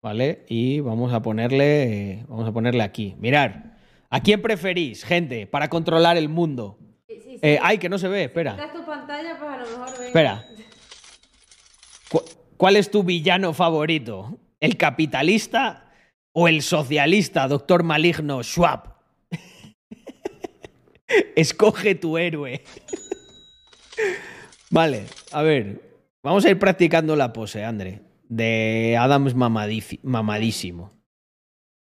[0.00, 2.24] Vale, y vamos a ponerle.
[2.28, 3.14] Vamos a ponerle aquí.
[3.18, 3.76] Mirar.
[4.10, 6.78] ¿A quién preferís, gente, para controlar el mundo?
[7.08, 7.38] sí, sí, sí.
[7.42, 8.52] Eh, ay, que no se ve, espera.
[8.52, 10.06] Quitas tu pantalla, pues a lo mejor ven.
[10.08, 10.44] Espera.
[12.10, 12.22] ¿Cu-
[12.56, 14.38] ¿Cuál es tu villano favorito?
[14.60, 15.90] ¿El capitalista
[16.32, 18.97] o el socialista, doctor maligno Schwab?
[21.36, 22.62] Escoge tu héroe.
[24.70, 25.82] vale, a ver.
[26.22, 28.02] Vamos a ir practicando la pose, André.
[28.28, 30.92] De Adams mamadísimo.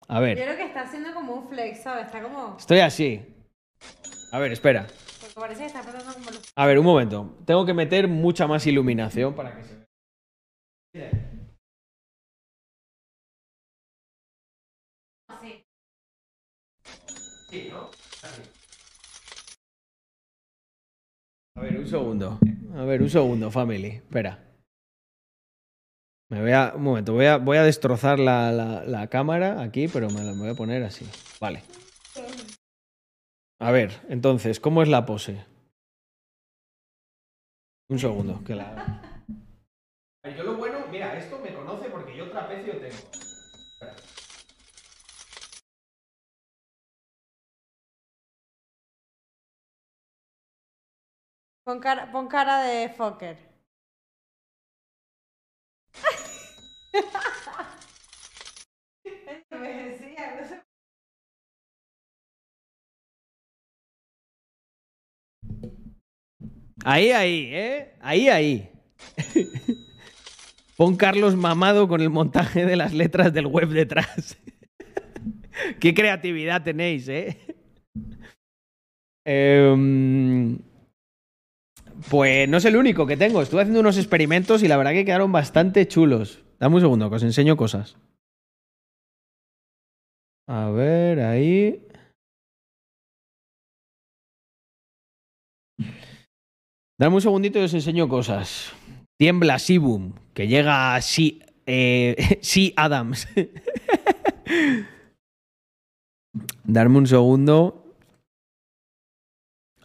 [0.07, 2.07] A Yo ver, creo que está haciendo como un flex, ¿sabes?
[2.07, 2.57] Está como.
[2.57, 3.21] estoy así.
[4.31, 4.87] A ver, espera.
[5.19, 6.25] Porque parece que está como.
[6.55, 7.37] A ver, un momento.
[7.45, 9.75] Tengo que meter mucha más iluminación para que se
[10.93, 11.11] vea.
[15.27, 15.63] Así.
[21.61, 22.39] A ver, un segundo.
[22.75, 23.89] A ver, un segundo, family.
[23.89, 24.39] Espera.
[26.31, 26.73] Me voy a.
[26.75, 30.33] Un momento, voy a, voy a destrozar la, la- la cámara aquí, pero me la
[30.33, 31.05] voy a poner así.
[31.39, 31.61] Vale.
[33.59, 35.45] A ver, entonces, ¿cómo es la pose?
[37.89, 39.03] Un segundo, que la.
[40.35, 42.87] Yo lo bueno, mira, esto me conoce porque yo trapecio tengo.
[42.87, 43.95] Espera.
[51.63, 53.37] Pon cara, pon cara de Fokker.
[59.51, 60.61] Me decía, no sé.
[66.83, 67.93] Ahí, ahí, ¿eh?
[68.01, 68.71] Ahí, ahí.
[70.77, 74.35] Pon Carlos mamado con el montaje de las letras del web detrás.
[75.79, 77.37] Qué creatividad tenéis, ¿eh?
[79.25, 80.57] Em,
[82.09, 83.41] pues no es el único que tengo.
[83.41, 86.43] Estuve haciendo unos experimentos y la verdad que quedaron bastante chulos.
[86.59, 87.97] Dame un segundo, que os enseño cosas.
[90.47, 91.87] A ver, ahí.
[96.99, 98.73] Dame un segundito y os enseño cosas.
[99.17, 102.39] Tiembla Sibum, que llega a sí, eh,
[102.75, 103.27] Adams.
[106.63, 107.90] Darme un segundo.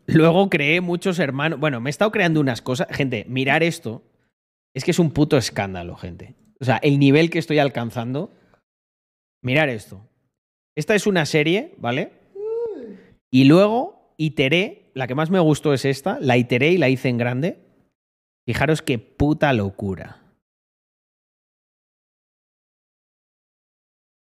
[0.06, 1.58] Luego creé muchos hermanos.
[1.58, 2.88] Bueno, me he estado creando unas cosas.
[2.90, 4.02] Gente, mirar esto.
[4.74, 6.34] Es que es un puto escándalo, gente.
[6.60, 8.32] O sea, el nivel que estoy alcanzando.
[9.42, 10.08] Mirar esto.
[10.76, 12.12] Esta es una serie, ¿vale?
[13.30, 14.90] Y luego iteré.
[14.94, 16.18] La que más me gustó es esta.
[16.20, 17.58] La iteré y la hice en grande.
[18.46, 20.22] Fijaros qué puta locura.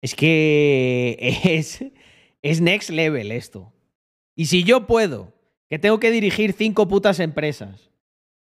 [0.01, 1.83] Es que es,
[2.41, 3.73] es next level esto.
[4.35, 5.33] Y si yo puedo,
[5.71, 7.89] que tengo que dirigir cinco putas empresas,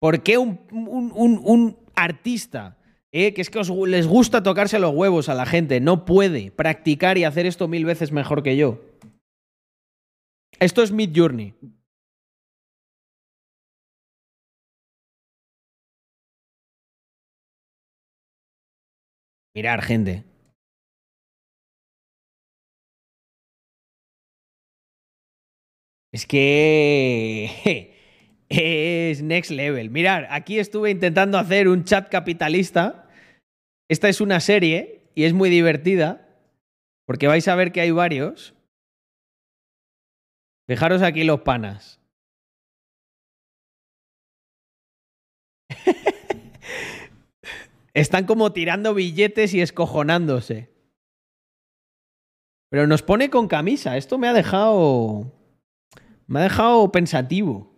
[0.02, 2.76] ¿por qué un, un- un- artista,
[3.14, 6.52] eh, que es que os les gusta tocarse los huevos a la gente, no puede
[6.52, 8.82] practicar y hacer esto mil veces mejor que yo?
[10.60, 11.54] Esto es Mid Journey.
[19.56, 20.24] Mirar, gente.
[26.14, 27.92] Es que
[28.50, 29.90] es next level.
[29.90, 33.10] Mirar, aquí estuve intentando hacer un chat capitalista.
[33.90, 36.30] Esta es una serie y es muy divertida,
[37.06, 38.54] porque vais a ver que hay varios.
[40.68, 42.00] Fijaros aquí los panas.
[47.96, 50.70] Están como tirando billetes y escojonándose.
[52.70, 53.98] Pero nos pone con camisa.
[53.98, 55.43] Esto me ha dejado.
[56.28, 57.74] Me ha dejado pensativo.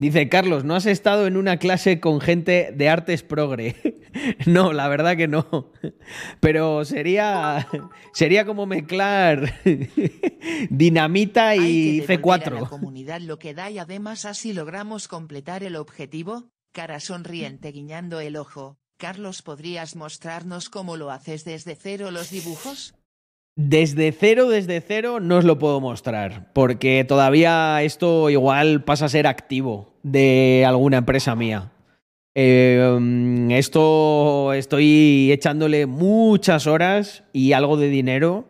[0.00, 3.76] Dice Carlos, ¿no has estado en una clase con gente de artes progre?
[4.46, 5.72] no, la verdad que no.
[6.40, 7.68] Pero sería,
[8.14, 9.52] sería como mezclar
[10.70, 11.58] dinamita y
[12.00, 12.68] Hay que devolver a la C4.
[12.70, 16.48] comunidad lo que da y además así logramos completar el objetivo.
[16.72, 18.78] Cara sonriente guiñando el ojo.
[18.96, 22.94] Carlos, ¿podrías mostrarnos cómo lo haces desde cero los dibujos?
[23.62, 29.10] Desde cero, desde cero, no os lo puedo mostrar, porque todavía esto igual pasa a
[29.10, 31.70] ser activo de alguna empresa mía.
[32.34, 38.48] Eh, esto estoy echándole muchas horas y algo de dinero,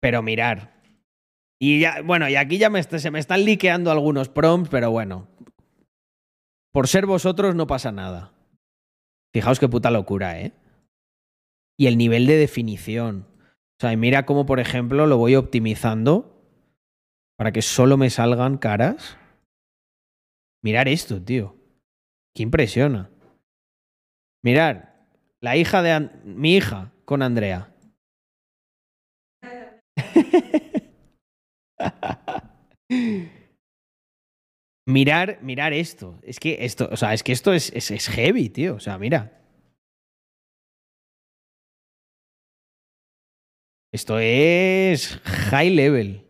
[0.00, 0.80] pero mirar.
[1.58, 5.26] Y ya, bueno, y aquí ya me se me están liqueando algunos prompts, pero bueno.
[6.72, 8.30] Por ser vosotros no pasa nada.
[9.32, 10.52] Fijaos qué puta locura, ¿eh?
[11.76, 13.26] Y el nivel de definición.
[13.78, 16.34] O sea, y mira cómo, por ejemplo, lo voy optimizando
[17.36, 19.16] para que solo me salgan caras.
[20.64, 21.54] Mirar esto, tío.
[22.34, 23.08] Qué impresiona.
[24.42, 25.06] Mirar,
[25.40, 27.72] la hija de mi hija con Andrea.
[34.88, 36.18] mirar, mirar esto.
[36.24, 38.74] Es que esto, o sea, es que esto es, es, es heavy, tío.
[38.74, 39.38] O sea, mira.
[43.98, 45.18] Esto es
[45.50, 46.24] high level.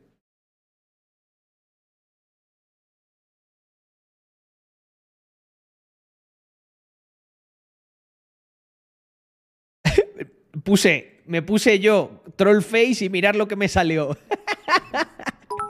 [10.65, 14.17] Puse, me puse yo troll face y mirar lo que me salió.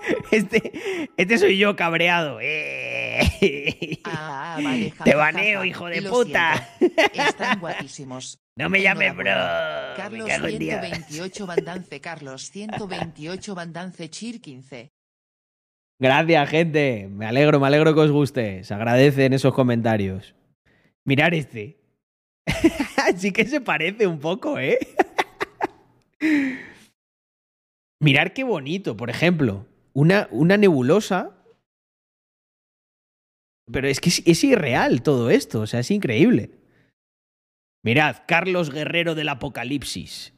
[0.30, 2.38] Este, este soy yo cabreado.
[2.40, 3.98] Eh.
[4.04, 5.66] Ah, vale, ja, Te ja, baneo, ja.
[5.66, 6.68] hijo de Lo puta.
[6.78, 7.02] siento.
[7.14, 8.38] Están guapísimos.
[8.56, 9.30] No me llames bro.
[9.96, 10.80] Carlos cago en Dios.
[10.80, 14.90] 128 Bandance Carlos 128 Bandance Chir 15.
[16.00, 17.08] Gracias, gente.
[17.10, 18.64] Me alegro, me alegro que os guste.
[18.64, 20.34] Se agradecen esos comentarios.
[21.04, 21.78] Mirar este.
[23.16, 24.78] sí que se parece un poco, ¿eh?
[28.00, 29.66] Mirar qué bonito, por ejemplo.
[29.98, 31.36] Una, una nebulosa.
[33.72, 35.62] Pero es que es, es irreal todo esto.
[35.62, 36.52] O sea, es increíble.
[37.84, 40.32] Mirad, Carlos Guerrero del Apocalipsis.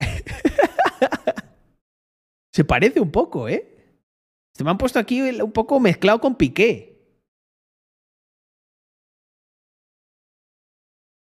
[2.52, 3.74] se parece un poco, ¿eh?
[4.54, 6.90] Se me han puesto aquí un poco mezclado con Piqué.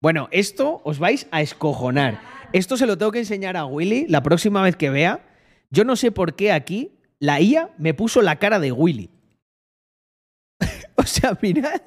[0.03, 2.21] Bueno, esto os vais a escojonar.
[2.53, 5.25] Esto se lo tengo que enseñar a Willy la próxima vez que vea.
[5.71, 9.09] Yo no sé por qué aquí la IA me puso la cara de Willy.
[10.97, 11.81] o sea, mirad.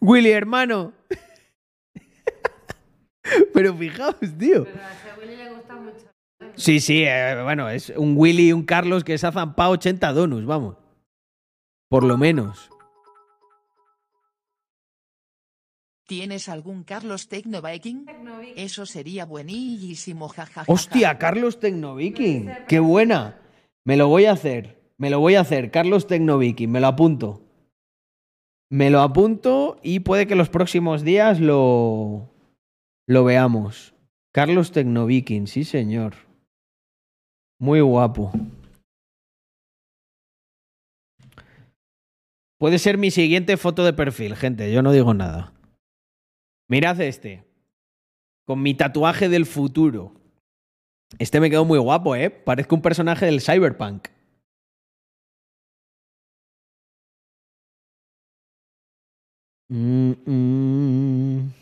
[0.00, 0.92] Willy, hermano.
[3.54, 4.64] Pero fijaos, tío.
[4.64, 6.10] Pero a ese Willy le gusta mucho.
[6.56, 10.12] Sí, sí, eh, bueno, es un Willy y un Carlos que se ha zampado 80
[10.12, 10.76] donuts, vamos.
[11.88, 12.70] Por lo menos.
[16.08, 18.06] ¿Tienes algún Carlos Tecno Viking?
[18.06, 18.54] Tecnovic.
[18.56, 20.64] Eso sería buenísimo, jajaja.
[20.66, 22.50] Hostia, Carlos Tecnoviking.
[22.66, 23.36] Qué buena.
[23.88, 24.92] Me lo voy a hacer.
[24.98, 25.70] Me lo voy a hacer.
[25.70, 26.70] Carlos Tecnoviking.
[26.70, 27.40] Me lo apunto.
[28.70, 32.28] Me lo apunto y puede que los próximos días lo,
[33.06, 33.94] lo veamos.
[34.30, 36.16] Carlos Tecnoviking, sí señor.
[37.58, 38.30] Muy guapo.
[42.58, 44.70] Puede ser mi siguiente foto de perfil, gente.
[44.70, 45.54] Yo no digo nada.
[46.68, 47.42] Mirad este.
[48.44, 50.12] Con mi tatuaje del futuro.
[51.18, 52.30] Este me quedó muy guapo, ¿eh?
[52.30, 54.08] Parezco un personaje del Cyberpunk.
[59.70, 61.52] Mm, mm.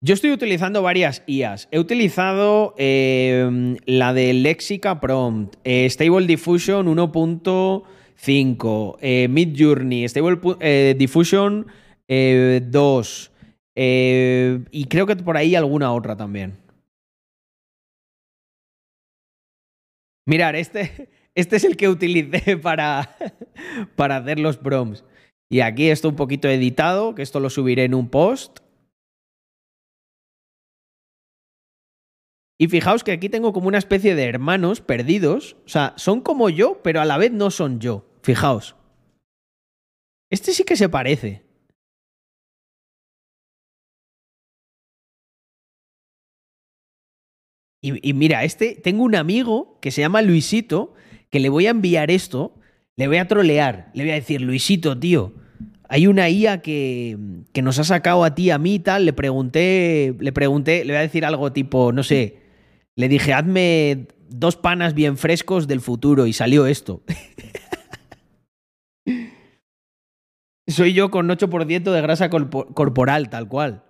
[0.00, 1.66] Yo estoy utilizando varias IAs.
[1.72, 10.38] He utilizado eh, la de Lexica Prompt, eh, Stable Diffusion 1.5, eh, Mid Journey, Stable
[10.60, 11.66] eh, Diffusion
[12.06, 13.32] eh, 2.
[13.80, 16.58] Eh, y creo que por ahí alguna otra también.
[20.26, 23.16] Mirar, este, este es el que utilicé para,
[23.94, 25.04] para hacer los prompts.
[25.48, 28.58] Y aquí esto un poquito editado, que esto lo subiré en un post.
[32.60, 35.56] Y fijaos que aquí tengo como una especie de hermanos perdidos.
[35.64, 38.10] O sea, son como yo, pero a la vez no son yo.
[38.24, 38.74] Fijaos.
[40.30, 41.47] Este sí que se parece.
[47.80, 50.94] Y, mira, este, tengo un amigo que se llama Luisito,
[51.30, 52.54] que le voy a enviar esto,
[52.96, 55.32] le voy a trolear, le voy a decir, Luisito, tío,
[55.88, 57.16] hay una IA que,
[57.52, 60.92] que nos ha sacado a ti, a mí y tal, le pregunté, le pregunté, le
[60.92, 62.38] voy a decir algo tipo, no sé,
[62.96, 67.02] le dije, hazme dos panas bien frescos del futuro y salió esto.
[70.66, 73.84] Soy yo con 8% de grasa corporal, tal cual.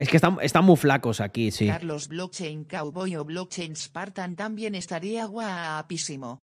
[0.00, 1.66] Es que están, están, muy flacos aquí, sí.
[1.66, 6.38] Carlos Blockchain Cowboy o Blockchain Spartan también estaría guapísimo.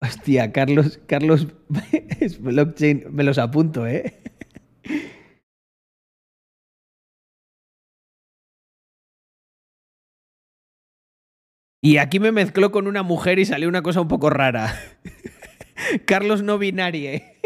[0.00, 1.48] Hostia, Carlos, Carlos
[2.40, 4.22] Blockchain, me los apunto, ¿eh?
[11.82, 14.74] Y aquí me mezcló con una mujer y salió una cosa un poco rara.
[16.06, 17.40] Carlos no binarie.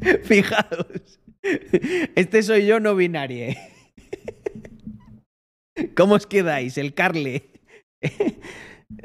[0.22, 1.21] Fijaos.
[2.14, 3.56] Este soy yo no binarie.
[5.96, 6.78] ¿Cómo os quedáis?
[6.78, 7.50] El Carle.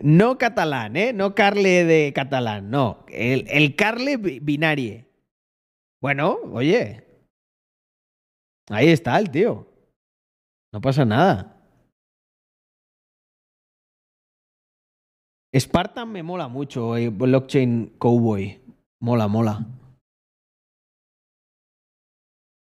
[0.03, 1.13] No catalán, ¿eh?
[1.13, 3.05] No Carle de catalán, no.
[3.09, 5.05] El, el Carle binarie.
[6.01, 7.05] Bueno, oye.
[8.69, 9.65] Ahí está el tío.
[10.73, 11.53] No pasa nada.
[15.57, 18.61] Spartan me mola mucho, eh, Blockchain Cowboy.
[18.99, 19.65] Mola, mola.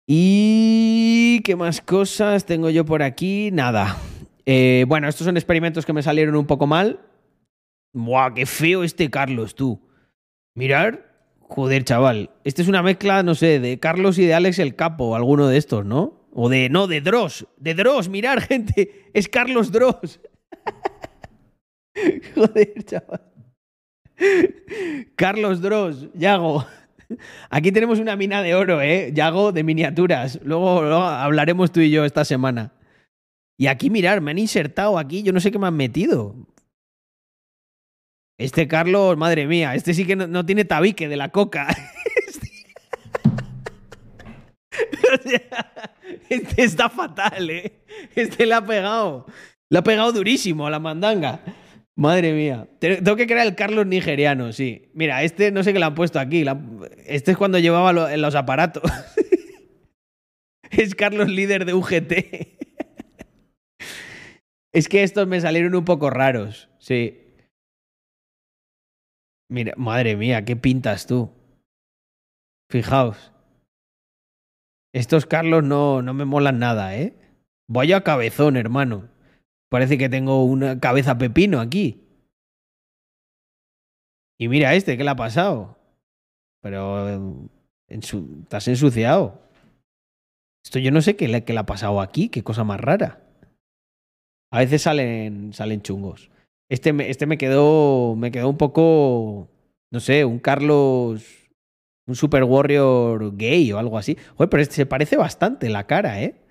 [0.07, 3.49] ¿Y qué más cosas tengo yo por aquí?
[3.51, 3.97] Nada.
[4.45, 6.99] Eh, bueno, estos son experimentos que me salieron un poco mal.
[7.93, 9.79] Buah, qué feo este Carlos, tú.
[10.55, 11.09] Mirar.
[11.39, 12.29] Joder, chaval.
[12.43, 15.57] Este es una mezcla, no sé, de Carlos y de Alex el Capo, alguno de
[15.57, 16.27] estos, ¿no?
[16.33, 17.45] O de, no, de Dross.
[17.57, 19.09] De Dross, mirar, gente.
[19.13, 20.19] Es Carlos Dross.
[22.35, 23.21] Joder, chaval.
[25.15, 26.65] Carlos Dross, Yago.
[27.49, 29.11] Aquí tenemos una mina de oro, ¿eh?
[29.13, 30.39] Yago de miniaturas.
[30.43, 32.73] Luego, hablaremos tú y yo esta semana.
[33.57, 36.35] Y aquí, mirar, me han insertado aquí, yo no sé qué me han metido.
[38.39, 41.67] Este Carlos, madre mía, este sí que no tiene tabique de la coca.
[46.29, 47.83] este está fatal, ¿eh?
[48.15, 49.27] Este le ha pegado.
[49.69, 51.41] Le ha pegado durísimo a la mandanga.
[51.97, 52.67] Madre mía.
[52.79, 54.89] Tengo que crear el Carlos nigeriano, sí.
[54.93, 56.45] Mira, este no sé qué le han puesto aquí.
[57.05, 58.83] Este es cuando llevaba los aparatos.
[60.71, 62.13] es Carlos líder de UGT.
[64.73, 67.17] es que estos me salieron un poco raros, sí.
[69.49, 71.29] Mira, madre mía, qué pintas tú.
[72.69, 73.33] Fijaos.
[74.93, 77.13] Estos Carlos no, no me molan nada, ¿eh?
[77.67, 79.10] Vaya cabezón, hermano.
[79.71, 82.03] Parece que tengo una cabeza pepino aquí.
[84.37, 85.77] Y mira este, ¿qué le ha pasado?
[86.61, 87.49] Pero
[87.87, 89.39] ensu estás ensuciado.
[90.65, 93.21] Esto yo no sé qué le, qué le, ha pasado aquí, qué cosa más rara.
[94.51, 96.29] A veces salen, salen chungos.
[96.69, 98.15] Este, este me quedó.
[98.17, 99.47] Me quedó un poco.
[99.89, 101.49] No sé, un Carlos.
[102.07, 104.17] Un Super Warrior gay o algo así.
[104.35, 106.41] Joder, pero este se parece bastante la cara, ¿eh?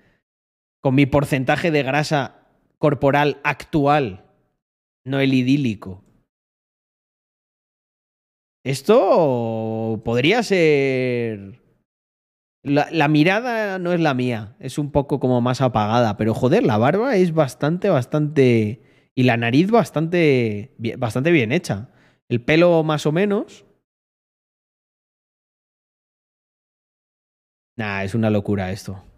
[0.81, 2.40] Con mi porcentaje de grasa
[2.81, 4.25] corporal actual,
[5.05, 6.03] no el idílico.
[8.65, 11.61] Esto podría ser...
[12.63, 16.63] La, la, mirada no es la mía, es un poco como más apagada, pero joder,
[16.63, 18.81] la barba es bastante, bastante...
[19.13, 21.89] Y la nariz bastante, bastante bien hecha.
[22.29, 23.65] El pelo más o menos.
[27.77, 29.10] Nah, es una locura esto.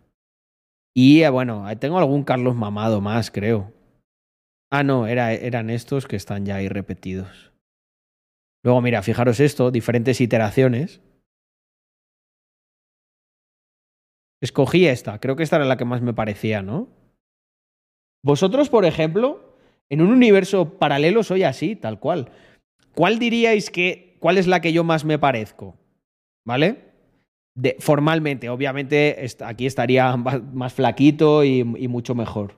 [0.96, 3.74] Y eh, bueno, tengo algún Carlos mamado más, creo.
[4.72, 7.52] Ah, no, era, eran estos que están ya ahí repetidos.
[8.64, 11.02] Luego, mira, fijaros esto, diferentes iteraciones.
[14.42, 16.90] Escogí esta, creo que esta era la que más me parecía, ¿no?
[18.24, 19.58] Vosotros, por ejemplo,
[19.90, 22.32] en un universo paralelo soy así, tal cual.
[22.96, 25.78] ¿Cuál diríais que, cuál es la que yo más me parezco?
[26.46, 26.93] ¿Vale?
[27.56, 32.56] De, formalmente, obviamente aquí estaría más flaquito y, mucho mejor.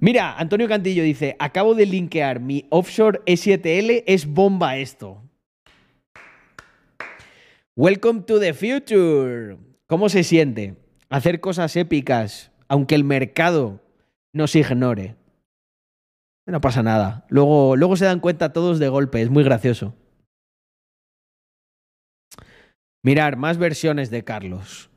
[0.00, 5.22] Mira, Antonio Cantillo dice, acabo de linkear mi offshore S7L, es bomba esto.
[7.74, 9.56] Welcome to the future.
[9.86, 10.76] ¿Cómo se siente
[11.08, 13.80] hacer cosas épicas aunque el mercado
[14.32, 15.16] nos ignore?
[16.44, 17.26] No pasa nada.
[17.28, 19.94] Luego, luego se dan cuenta todos de golpe, es muy gracioso.
[23.02, 24.90] Mirar, más versiones de Carlos.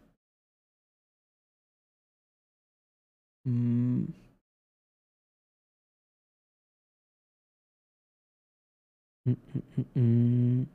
[3.45, 4.05] Mm.
[9.95, 10.65] Mm,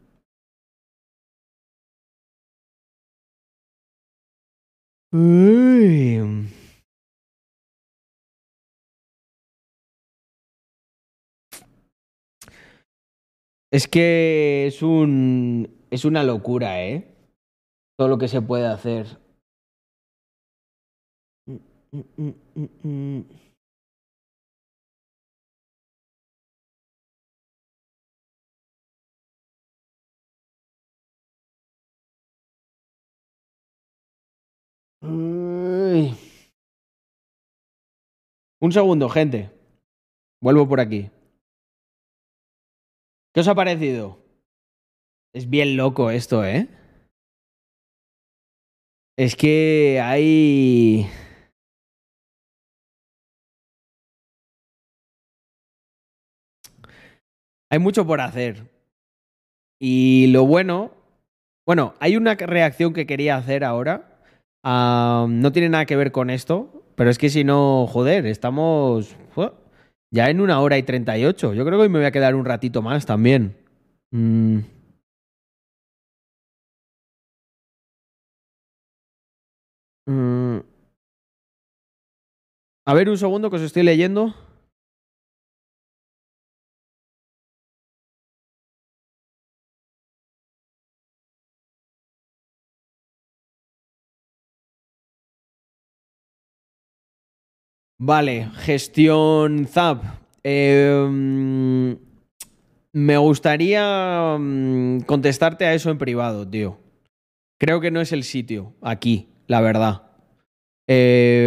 [5.13, 6.47] mm.
[13.71, 15.69] Es que es un.
[15.91, 17.16] Es una locura, ¿eh?
[17.99, 19.07] Todo lo que se puede hacer.
[38.61, 39.51] Un segundo, gente.
[40.43, 41.11] Vuelvo por aquí.
[43.33, 44.19] ¿Qué os ha parecido?
[45.33, 46.69] Es bien loco esto, ¿eh?
[49.19, 51.07] Es que hay...
[57.71, 58.71] Hay mucho por hacer.
[59.81, 60.93] Y lo bueno...
[61.67, 64.21] Bueno, hay una reacción que quería hacer ahora.
[64.63, 66.85] Ah, no tiene nada que ver con esto.
[66.95, 69.17] Pero es que si no, joder, estamos...
[70.13, 71.55] Ya en una hora y 38.
[71.55, 73.57] Yo creo que hoy me voy a quedar un ratito más también.
[74.11, 74.61] Mm.
[80.07, 80.61] Mm.
[82.89, 84.35] A ver, un segundo que os estoy leyendo.
[97.99, 100.05] Vale, gestión Zap.
[100.45, 101.97] Eh,
[102.93, 106.79] me gustaría mm, contestarte a eso en privado, tío.
[107.59, 110.03] Creo que no es el sitio, aquí, la verdad.
[110.89, 111.45] Eh,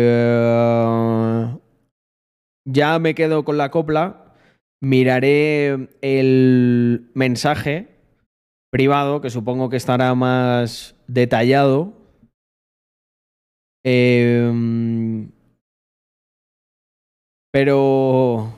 [2.66, 4.36] ya me quedo con la copla.
[4.82, 7.88] Miraré el mensaje
[8.72, 11.94] privado, que supongo que estará más detallado.
[13.84, 14.52] Eh,
[17.52, 18.54] pero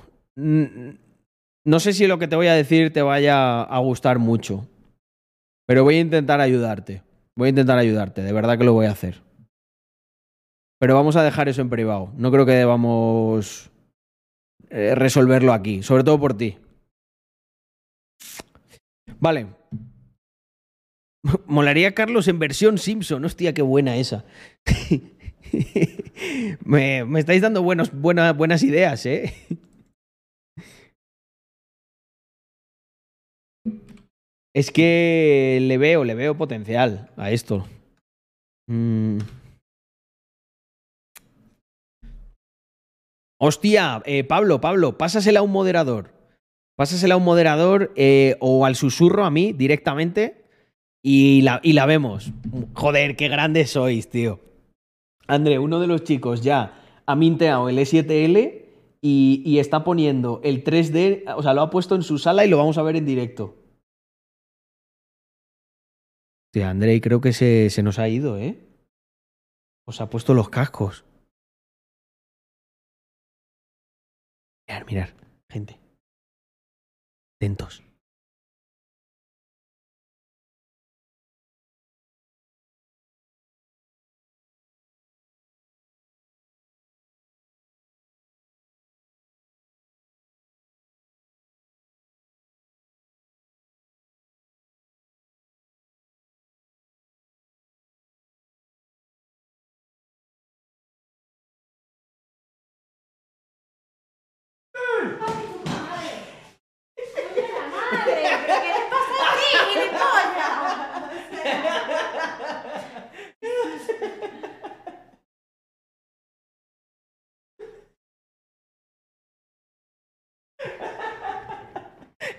[1.63, 4.67] no sé si lo que te voy a decir te vaya a gustar mucho.
[5.65, 7.03] Pero voy a intentar ayudarte.
[7.35, 9.21] Voy a intentar ayudarte, de verdad que lo voy a hacer.
[10.81, 12.11] Pero vamos a dejar eso en privado.
[12.17, 13.69] No creo que debamos
[14.71, 16.57] eh, resolverlo aquí, sobre todo por ti.
[19.19, 19.45] Vale.
[21.45, 23.23] Molaría Carlos en versión Simpson.
[23.23, 24.25] Hostia, qué buena esa.
[26.65, 29.35] me, estáis dando buenos, buena- buenas ideas, ¿eh?
[34.55, 37.65] Es que le veo, le veo potencial a esto.
[38.67, 39.19] Mm.
[43.43, 46.11] Hostia, eh, Pablo, Pablo, pásasela a un moderador.
[46.75, 50.45] Pásasela a un moderador eh, o al susurro a mí directamente
[51.01, 52.31] y la, y la vemos.
[52.75, 54.39] Joder, qué grandes sois, tío.
[55.25, 58.65] André, uno de los chicos ya ha minteado el E7L
[59.01, 62.47] y, y está poniendo el 3D, o sea, lo ha puesto en su sala y
[62.47, 63.55] lo vamos a ver en directo.
[66.45, 68.59] Hostia, André, creo que se, se nos ha ido, ¿eh?
[69.87, 71.05] Os ha puesto los cascos.
[74.71, 75.13] Mirar, mirar,
[75.49, 75.77] gente.
[77.35, 77.90] Atentos.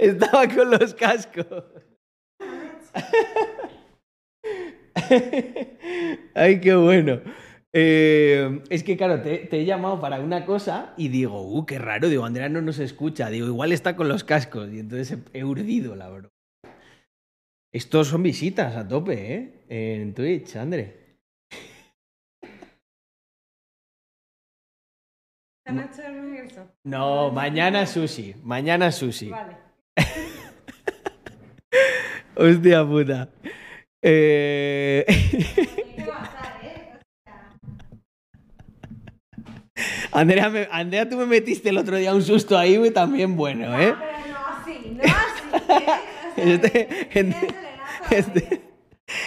[0.02, 1.46] Estaba con los cascos.
[6.34, 7.20] Ay, qué bueno.
[7.72, 11.78] Eh, es que, claro, te, te he llamado para una cosa y digo, uh, qué
[11.78, 12.08] raro.
[12.08, 13.30] Digo, Andrea no nos escucha.
[13.30, 14.72] Digo, igual está con los cascos.
[14.72, 16.30] Y entonces he, he urdido la broma.
[17.72, 19.64] Estos son visitas a tope, ¿eh?
[19.68, 21.16] En Twitch, André.
[26.84, 28.34] No, mañana sushi.
[28.42, 29.30] Mañana sushi.
[29.30, 29.71] Vale.
[32.36, 33.28] Hostia puta.
[34.02, 35.04] Eh...
[35.96, 36.98] ¿Qué va a pasar, eh?
[40.12, 43.78] Andrea, me- Andrea, tú me metiste el otro día un susto ahí güey, también bueno,
[43.80, 43.94] ¿eh?
[43.98, 45.84] Pero no así, no así.
[45.84, 45.86] ¿eh?
[46.34, 47.36] Este, este,
[48.10, 48.60] este,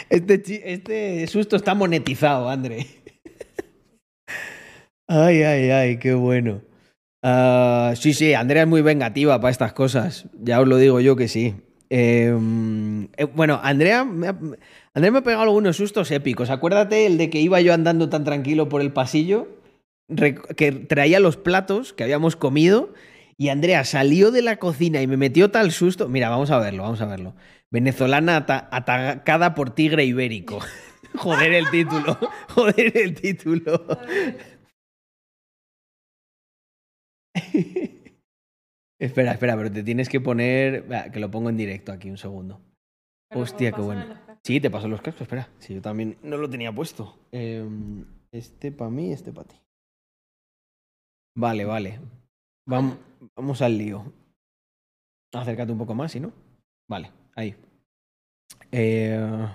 [0.09, 2.87] este este susto está monetizado, André.
[5.07, 6.61] Ay, ay, ay, qué bueno.
[7.23, 10.25] Ah, sí, sí, Andrea es muy vengativa para estas cosas.
[10.41, 11.55] Ya os lo digo yo que sí.
[11.97, 12.35] Eh,
[13.15, 14.37] eh, bueno, Andrea me, ha,
[14.93, 16.49] Andrea me ha pegado algunos sustos épicos.
[16.49, 19.47] Acuérdate el de que iba yo andando tan tranquilo por el pasillo,
[20.57, 22.93] que traía los platos que habíamos comido
[23.37, 26.09] y Andrea salió de la cocina y me metió tal susto.
[26.09, 27.33] Mira, vamos a verlo, vamos a verlo.
[27.71, 30.59] Venezolana ata- atacada por tigre ibérico.
[31.15, 32.17] Joder el título,
[32.49, 33.87] joder el título.
[39.05, 40.85] espera, espera, pero te tienes que poner.
[41.11, 42.59] Que lo pongo en directo aquí un segundo.
[43.29, 44.05] Pero Hostia, qué bueno.
[44.43, 45.49] Sí, te paso los cascos, espera.
[45.59, 47.17] Sí, yo también no lo tenía puesto.
[47.31, 49.55] Em, este para mí, este para ti.
[51.37, 51.99] Vale, vale.
[52.67, 52.97] Vam-
[53.35, 54.13] vamos al lío.
[55.33, 56.31] Acércate un poco más, ¿sí no?
[56.89, 57.55] Vale, ahí.
[58.71, 59.47] Eh,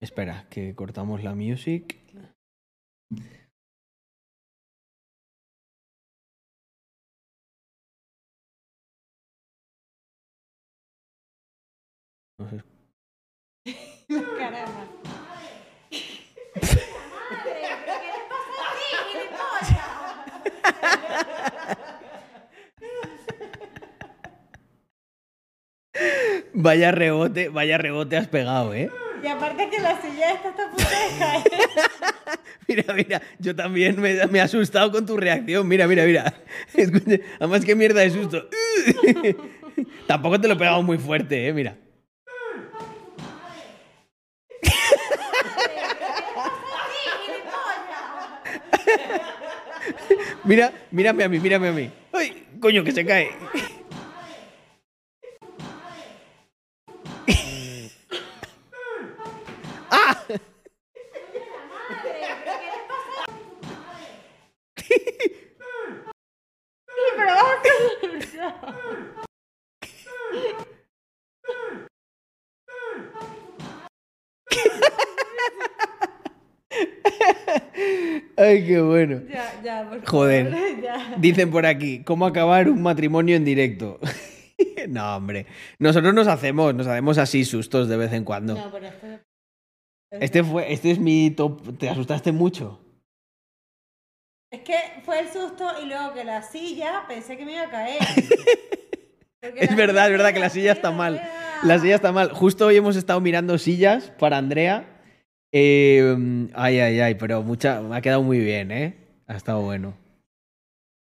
[0.00, 1.96] Espera, que cortamos la music.
[12.38, 12.62] No sé.
[14.38, 14.86] Caramba.
[17.30, 20.58] Madre, ¿pero qué pasa a ti?
[26.54, 28.88] Vaya rebote, vaya rebote has pegado, ¿eh?
[29.22, 31.42] Y aparte que la silla esta está a punto de caer.
[32.68, 35.66] Mira, mira, yo también me, me he asustado con tu reacción.
[35.66, 36.34] Mira, mira, mira.
[36.74, 38.46] Escucha, además, qué mierda de susto.
[40.06, 41.52] Tampoco te lo he pegado muy fuerte, ¿eh?
[41.54, 41.76] Mira.
[50.48, 51.90] Mira, mírame a mí, mírame a mí.
[52.10, 53.28] ¡Ay, coño, que se cae!
[78.38, 79.20] ¡Ay, qué bueno!
[79.28, 80.50] Ya, ya, por Joder.
[80.52, 81.16] favor, ya.
[81.18, 83.98] Dicen por aquí, ¿cómo acabar un matrimonio en directo?
[84.88, 85.46] no, hombre.
[85.78, 88.54] Nosotros nos hacemos, nos hacemos así sustos de vez en cuando.
[88.54, 89.06] No, pero esto...
[90.10, 91.76] Este fue, este es mi top.
[91.76, 92.80] ¿Te asustaste mucho?
[94.50, 97.70] Es que fue el susto y luego que la silla pensé que me iba a
[97.70, 97.98] caer.
[99.40, 101.22] Es verdad, es verdad que la silla está mal.
[101.62, 102.32] La silla está mal.
[102.32, 104.97] Justo hoy hemos estado mirando sillas para Andrea.
[105.52, 108.96] Eh, ay, ay, ay, pero mucha, me ha quedado muy bien, ¿eh?
[109.26, 109.96] Ha estado bueno.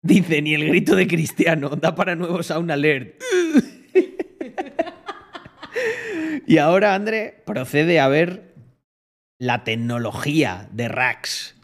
[0.03, 3.21] Dice, ni el grito de Cristiano, da para nuevo Sound Alert.
[6.47, 8.53] y ahora, André, procede a ver
[9.39, 11.55] la tecnología de Rax.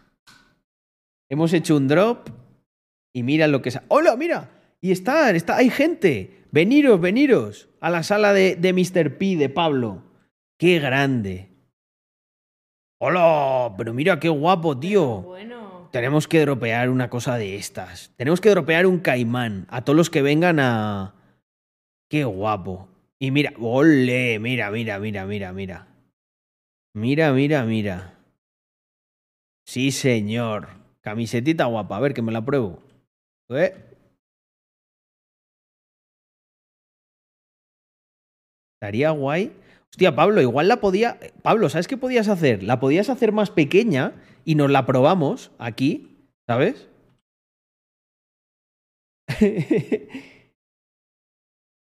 [1.30, 2.30] Hemos hecho un drop
[3.14, 3.72] y mira lo que...
[3.72, 4.50] sa- ¡Hola, mira!
[4.82, 6.46] Y están, está, hay gente.
[6.52, 9.18] Veniros, veniros a la sala de, de Mr.
[9.18, 10.04] P, de Pablo.
[10.60, 11.51] ¡Qué grande!
[13.04, 13.74] ¡Hola!
[13.80, 15.22] Pero mira qué guapo, tío.
[15.24, 15.90] Bueno.
[15.92, 18.14] Tenemos que dropear una cosa de estas.
[18.16, 21.16] Tenemos que dropear un caimán a todos los que vengan a...
[22.08, 22.90] ¡Qué guapo!
[23.18, 24.38] Y mira, ¡ole!
[24.38, 25.88] Mira, mira, mira, mira, mira.
[26.94, 28.20] Mira, mira, mira.
[29.66, 30.68] Sí, señor.
[31.02, 31.98] Camisetita guapa.
[31.98, 32.84] A ver, que me la pruebo.
[33.50, 33.74] ¿Eh?
[38.76, 39.52] Estaría guay.
[39.92, 41.20] Hostia, Pablo, igual la podía.
[41.42, 42.64] Pablo, ¿sabes qué podías hacer?
[42.64, 44.14] La podías hacer más pequeña
[44.46, 46.88] y nos la probamos aquí, ¿sabes?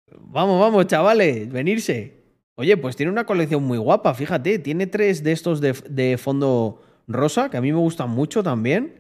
[0.10, 2.22] vamos, vamos, chavales, venirse.
[2.56, 4.60] Oye, pues tiene una colección muy guapa, fíjate.
[4.60, 9.00] Tiene tres de estos de, de fondo rosa, que a mí me gustan mucho también.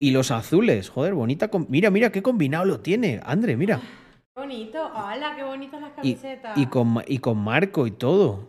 [0.00, 1.50] Y los azules, joder, bonita.
[1.68, 3.20] Mira, mira qué combinado lo tiene.
[3.24, 3.80] André, mira.
[4.34, 4.84] Bonito.
[4.94, 6.56] ¡Hala, qué bonitas las camisetas!
[6.56, 8.48] y con, y con marco y todo.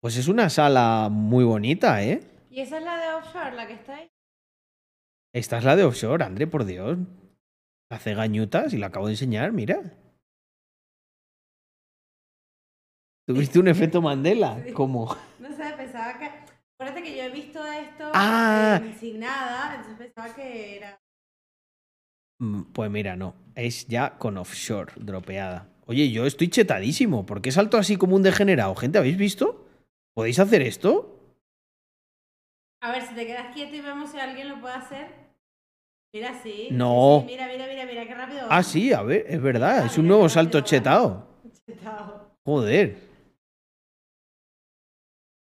[0.00, 2.20] Pues es una sala muy bonita, ¿eh?
[2.50, 4.08] ¿Y esa es la de offshore, la que está ahí?
[5.32, 6.98] Esta es la de offshore, André, por Dios.
[7.90, 9.80] Hace gañutas y la acabo de enseñar, mira.
[13.28, 14.60] ¿Tuviste un efecto Mandela?
[14.64, 14.72] Sí.
[14.72, 15.14] ¿Cómo?
[15.38, 16.26] No sé, pensaba que...
[16.74, 18.80] Acuérdate que yo he visto esto Ah.
[18.82, 20.98] eh, sin nada, entonces pensaba que era...
[22.42, 23.34] Mm, Pues mira, no.
[23.54, 25.68] Es ya con offshore, dropeada.
[25.86, 27.24] Oye, yo estoy chetadísimo.
[27.26, 28.74] ¿Por qué salto así como un degenerado?
[28.74, 29.64] Gente, ¿habéis visto?
[30.14, 31.18] ¿Podéis hacer esto?
[32.82, 35.06] A ver, si te quedas quieto y vemos si alguien lo puede hacer.
[36.12, 36.68] Mira, sí.
[36.70, 37.20] No.
[37.28, 38.46] sí, Mira, mira, mira, mira, qué rápido.
[38.50, 41.26] Ah, sí, a ver, es verdad, Ah, es un nuevo salto chetao.
[41.66, 42.30] Chetao.
[42.44, 42.96] Joder.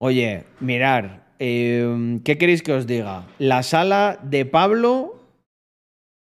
[0.01, 3.27] Oye, mirar, eh, ¿qué queréis que os diga?
[3.39, 5.24] La sala de Pablo.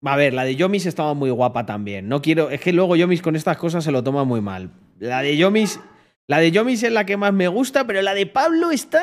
[0.04, 2.08] A ver, la de Yomis estaba muy guapa también.
[2.08, 2.50] No quiero.
[2.50, 4.70] Es que luego Yomis con estas cosas se lo toma muy mal.
[4.98, 5.80] La de Yomis.
[6.28, 9.02] La de Yomis es la que más me gusta, pero la de Pablo está.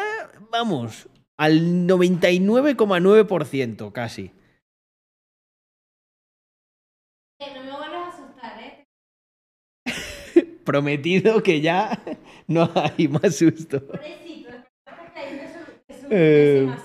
[0.52, 1.08] Vamos.
[1.38, 4.32] Al 99,9% casi.
[7.40, 8.86] Eh, no me vuelvas a asustar, ¿eh?
[10.64, 12.02] Prometido que ya
[12.48, 13.86] no hay más susto.
[13.86, 15.44] Pobrecito, está cayendo
[15.90, 16.76] de su,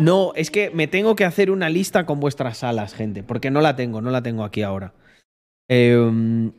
[0.00, 3.60] No, es que me tengo que hacer una lista con vuestras salas, gente, porque no
[3.60, 4.94] la tengo, no la tengo aquí ahora.
[5.68, 6.50] Eh,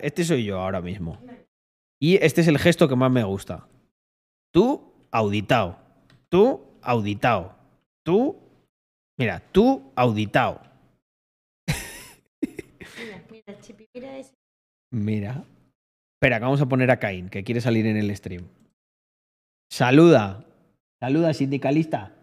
[0.00, 1.20] este soy yo ahora mismo.
[2.00, 3.68] Y este es el gesto que más me gusta.
[4.50, 5.78] Tú, auditado.
[6.30, 7.54] Tú, auditado.
[8.02, 8.38] Tú,
[9.18, 10.62] mira, tú, auditado.
[12.98, 14.34] Mira, mira, Chipi, mira ese.
[14.90, 15.44] Mira.
[16.14, 18.48] Espera, que vamos a poner a Caín, que quiere salir en el stream.
[19.70, 20.46] Saluda.
[20.98, 22.15] Saluda, sindicalista.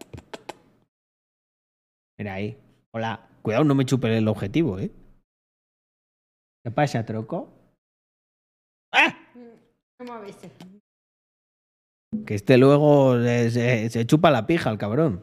[2.23, 2.57] Mira ahí.
[2.93, 3.19] Hola.
[3.41, 4.89] Cuidado, no me chupe el objetivo, ¿eh?
[6.63, 7.49] ¿Qué pasa, troco?
[8.93, 9.13] ¡Ah!
[10.21, 10.49] Veces.
[12.25, 15.21] Que este luego se, se- se chupa la pija, el cabrón.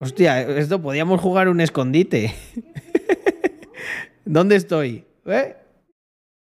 [0.00, 2.34] Hostia, esto podíamos jugar un escondite.
[4.24, 5.06] ¿Dónde estoy?
[5.26, 5.56] ¿Eh?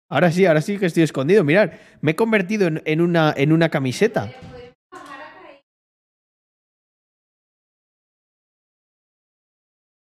[0.08, 1.42] Ahora sí, ahora sí que estoy escondido.
[1.44, 4.32] Mirad, me he convertido en, una, en una camiseta.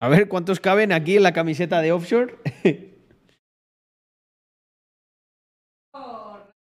[0.00, 2.36] A ver cuántos caben aquí en la camiseta de offshore.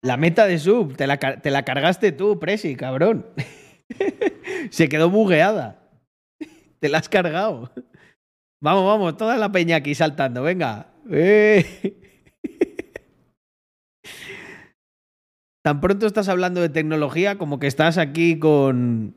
[0.03, 3.25] La meta de sub, te la, te la cargaste tú, Presi, cabrón.
[4.69, 5.89] Se quedó bugueada.
[6.79, 7.71] Te la has cargado.
[8.61, 10.91] Vamos, vamos, toda la peña aquí saltando, venga.
[11.09, 12.01] ¡Eh!
[15.63, 19.15] Tan pronto estás hablando de tecnología como que estás aquí con,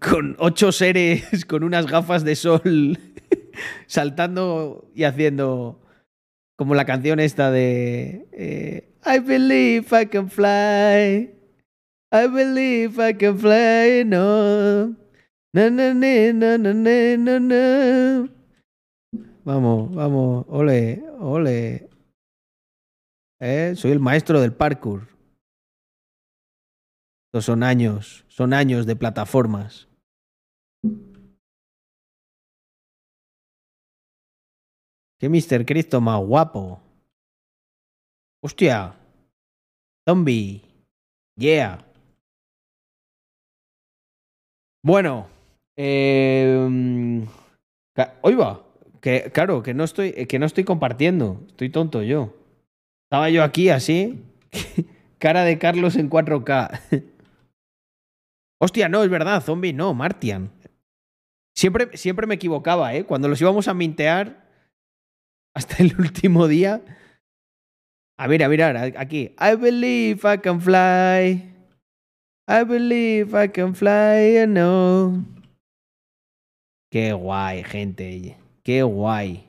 [0.00, 2.98] con ocho seres con unas gafas de sol
[3.86, 5.80] saltando y haciendo
[6.56, 11.30] como la canción esta de eh, I believe I can fly.
[12.12, 14.94] I believe I can fly, no.
[15.54, 18.28] Na, na, na, na, na, na.
[19.44, 21.88] Vamos, vamos, ole, ole.
[23.40, 25.08] Eh, soy el maestro del parkour.
[27.30, 29.86] Estos son años, son años de plataformas.
[35.20, 35.64] Qué Mr.
[35.64, 36.82] Cristo más guapo.
[38.42, 38.96] Hostia.
[40.08, 40.62] Zombie.
[41.36, 41.86] Yeah.
[44.82, 45.28] Bueno.
[45.76, 47.24] Eh,
[47.94, 48.60] ca- oiga,
[49.00, 51.44] que claro, que no estoy, que no estoy compartiendo.
[51.46, 52.34] Estoy tonto yo.
[53.04, 54.24] Estaba yo aquí así.
[55.18, 56.80] Cara de Carlos en 4K.
[58.62, 60.50] Hostia, no, es verdad, zombie, no, Martian.
[61.56, 63.04] Siempre, siempre me equivocaba, ¿eh?
[63.04, 64.46] Cuando los íbamos a mintear
[65.54, 66.82] hasta el último día.
[68.18, 68.62] A ver, a ver,
[68.98, 69.34] aquí.
[69.40, 71.54] I believe I can fly.
[72.46, 75.24] I believe I can fly, know.
[76.90, 78.36] Qué guay, gente.
[78.62, 79.48] Qué guay.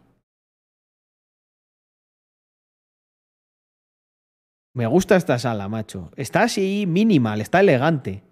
[4.74, 6.12] Me gusta esta sala, macho.
[6.16, 8.24] Está así minimal, está elegante.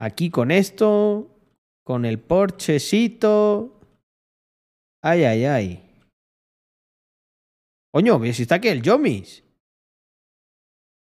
[0.00, 1.28] Aquí con esto,
[1.84, 3.78] con el porchecito.
[5.02, 5.90] Ay, ay, ay.
[7.92, 9.44] Coño, ¿ves si está aquí el Yomis?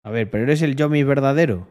[0.04, 1.68] A ver, pero eres el Yomis verdadero.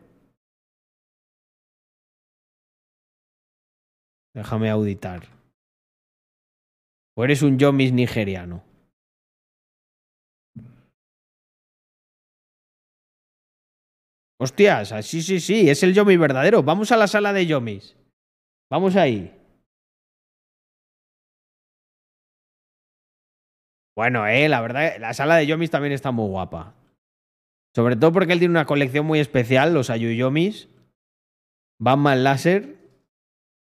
[4.34, 5.28] Déjame auditar.
[7.16, 8.64] ¿O eres un Yomis nigeriano?
[14.44, 16.62] Hostias, sí, sí, sí, es el Yomis verdadero.
[16.62, 17.96] Vamos a la sala de Yomis.
[18.70, 19.34] Vamos ahí.
[23.96, 26.74] Bueno, eh, la verdad, la sala de Yomis también está muy guapa.
[27.74, 30.68] Sobre todo porque él tiene una colección muy especial, los Ayuyomis.
[31.80, 32.76] Batman Láser.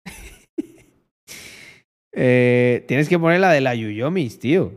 [2.13, 4.73] Eh, tienes que poner la de la Ayuyomis, tío.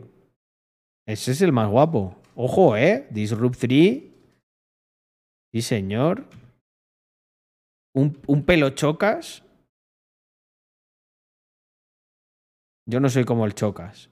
[1.04, 2.14] Ese es el más guapo.
[2.36, 3.08] Ojo, eh.
[3.10, 4.13] Disrupt 3.
[5.54, 6.24] Sí, señor.
[7.94, 9.44] Un, un pelo chocas.
[12.90, 14.10] Yo no soy como el chocas.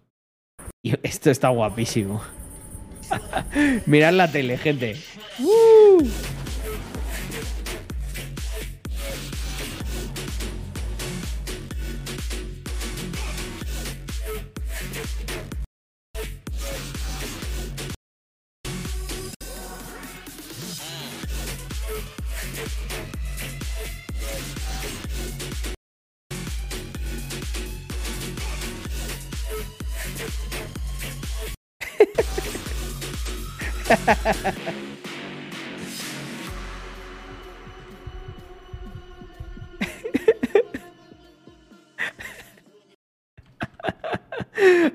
[1.03, 2.23] Esto está guapísimo.
[3.87, 4.95] Mirad la tele, gente.
[5.41, 6.09] ¡Uh!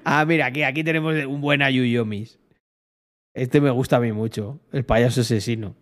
[0.10, 2.40] Ah, mira, aquí, aquí tenemos un buen Ayuyomis.
[3.36, 5.76] Este me gusta a mí mucho, el payaso asesino.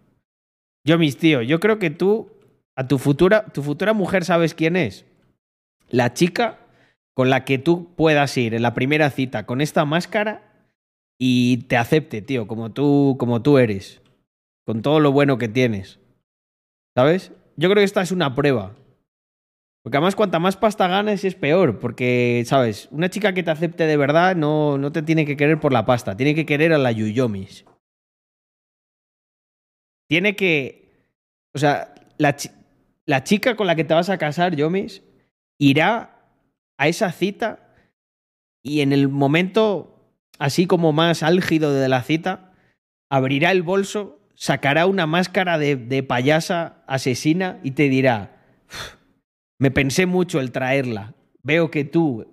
[0.83, 2.31] Yomis, tío, yo creo que tú,
[2.75, 5.05] a tu futura, tu futura mujer, ¿sabes quién es?
[5.89, 6.59] La chica
[7.13, 10.44] con la que tú puedas ir en la primera cita con esta máscara
[11.19, 14.01] y te acepte, tío, como tú, como tú eres,
[14.65, 15.99] con todo lo bueno que tienes.
[16.95, 17.31] ¿Sabes?
[17.57, 18.75] Yo creo que esta es una prueba.
[19.83, 21.79] Porque además, cuanta más pasta ganes, es peor.
[21.79, 22.87] Porque, ¿sabes?
[22.91, 25.85] Una chica que te acepte de verdad no, no te tiene que querer por la
[25.85, 26.17] pasta.
[26.17, 27.65] Tiene que querer a la Yuyomis.
[30.09, 30.91] Tiene que.
[31.53, 32.35] O sea, la,
[33.05, 35.03] la chica con la que te vas a casar, Yomis,
[35.59, 36.31] irá
[36.77, 37.73] a esa cita
[38.63, 39.94] y en el momento
[40.39, 42.53] así como más álgido de la cita,
[43.09, 48.95] abrirá el bolso, sacará una máscara de, payasa asesina y te dirá, "Uf,
[49.59, 52.27] me pensé mucho el traerla, veo que tú,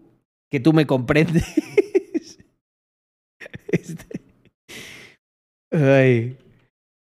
[0.50, 1.44] que tú me comprendes.
[3.68, 4.22] Este-.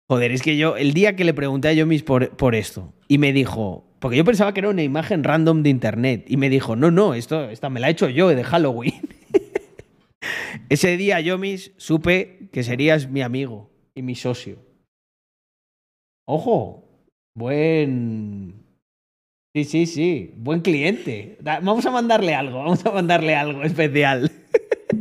[0.09, 3.17] Joder, es que yo, el día que le pregunté a Yomis por, por esto, y
[3.19, 6.75] me dijo, porque yo pensaba que era una imagen random de internet, y me dijo,
[6.75, 9.18] no, no, esto, esta me la he hecho yo de Halloween.
[10.69, 14.57] Ese día, Yomis, supe que serías mi amigo y mi socio.
[16.25, 16.85] Ojo,
[17.35, 18.65] buen.
[19.55, 21.37] Sí, sí, sí, buen cliente.
[21.41, 24.31] Vamos a mandarle algo, vamos a mandarle algo especial.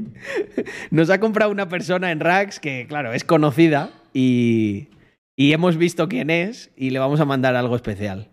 [0.91, 4.89] Nos ha comprado una persona en Rax que, claro, es conocida y,
[5.37, 8.31] y hemos visto quién es y le vamos a mandar algo especial.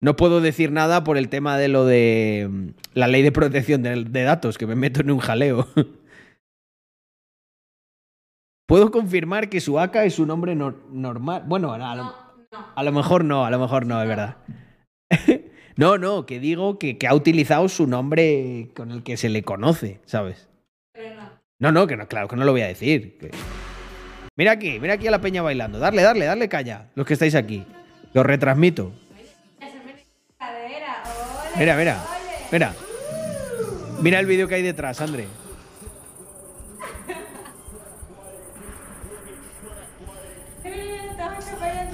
[0.00, 3.82] No puedo decir nada por el tema de lo de mm, la ley de protección
[3.82, 5.68] de datos, que me meto en un jaleo.
[8.66, 11.44] Puedo confirmar que su AK es su nombre nor- normal.
[11.46, 12.14] Bueno, a lo, No,
[12.52, 12.66] no.
[12.74, 14.36] a lo mejor no, a lo mejor no, es verdad.
[15.76, 19.42] no, no, que digo que, que ha utilizado su nombre con el que se le
[19.44, 20.48] conoce, ¿sabes?
[20.92, 21.30] Pero no.
[21.60, 23.18] No, no, que no, claro, que no lo voy a decir.
[23.18, 23.30] que-
[24.36, 25.78] Mira aquí, mira aquí a la peña bailando.
[25.78, 27.64] Darle, darle, darle calla, los que estáis aquí.
[28.12, 28.92] Lo retransmito.
[31.58, 32.04] Mira, mira,
[32.52, 32.74] mira.
[34.02, 35.26] Mira el vídeo que hay detrás, André.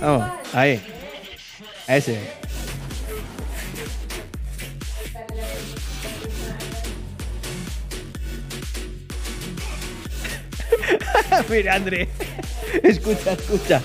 [0.03, 0.41] Vamos, igual.
[0.53, 0.81] ahí.
[1.87, 2.19] Ese.
[11.49, 12.09] Mira, André.
[12.83, 13.81] Escucha, escucha.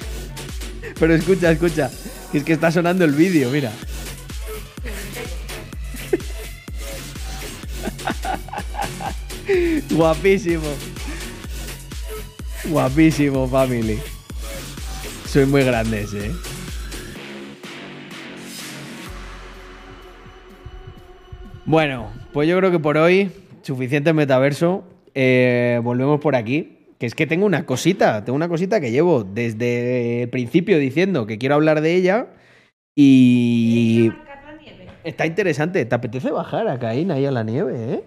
[1.00, 1.92] Pero escucha, escucha.
[2.34, 3.72] Es que está sonando el vídeo, mira.
[9.92, 10.74] Guapísimo.
[12.66, 14.17] Guapísimo, family.
[15.38, 16.32] Soy muy grandes, eh.
[21.64, 23.32] Bueno, pues yo creo que por hoy
[23.62, 24.84] suficiente metaverso.
[25.14, 26.88] Eh, volvemos por aquí.
[26.98, 31.28] Que es que tengo una cosita, tengo una cosita que llevo desde el principio diciendo
[31.28, 32.30] que quiero hablar de ella.
[32.96, 34.12] Y
[35.04, 35.86] está interesante.
[35.86, 38.04] ¿Te apetece bajar a Caín ahí a la nieve, eh?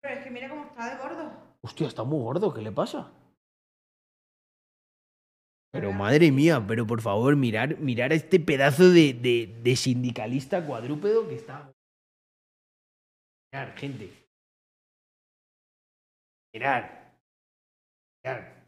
[0.00, 1.30] Pero es que mira cómo está de gordo.
[1.60, 3.10] Hostia, está muy gordo, ¿qué le pasa?
[5.72, 10.66] Pero madre mía, pero por favor, mirar, mirar a este pedazo de, de, de sindicalista
[10.66, 11.72] cuadrúpedo que está.
[13.52, 14.10] Mirar, gente.
[16.52, 17.14] Mirar.
[18.24, 18.60] Mirar.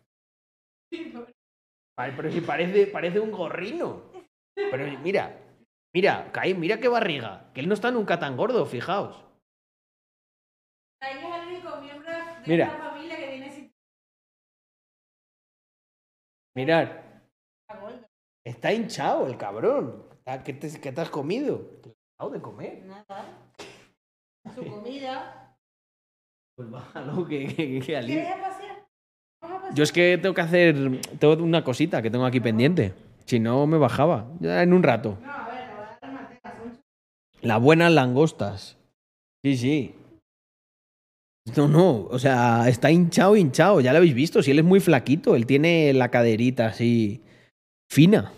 [2.17, 4.03] Pero si parece, parece un gorrino.
[4.55, 5.39] Pero mira,
[5.95, 7.51] mira, Caín, mira qué barriga.
[7.53, 9.25] Que él no está nunca tan gordo, fijaos.
[11.01, 12.92] Es el único miembro de Mira.
[16.55, 17.23] Mirar.
[18.45, 20.05] Está hinchado el cabrón.
[20.45, 21.59] ¿Qué te, qué te has comido?
[21.83, 22.85] Te has dado de comer.
[22.85, 23.53] Nada.
[24.55, 25.57] Su comida.
[26.57, 28.23] Pues bájalo, que, que, que alivio.
[28.23, 28.87] ¿Quieres pasear?
[29.75, 31.01] Yo es que tengo que hacer.
[31.19, 32.95] Tengo una cosita que tengo aquí pendiente.
[33.25, 34.27] Si no, me bajaba.
[34.41, 35.19] Ya en un rato.
[35.23, 36.55] No, a ver, te voy a dar manteca.
[36.59, 36.79] Son
[37.41, 38.77] Las buenas langostas.
[39.43, 39.95] Sí, sí.
[41.57, 42.05] No, no.
[42.05, 43.81] O sea, está hinchado, hinchado.
[43.81, 44.43] Ya lo habéis visto.
[44.43, 47.23] Si él es muy flaquito, él tiene la caderita así.
[47.91, 48.33] fina.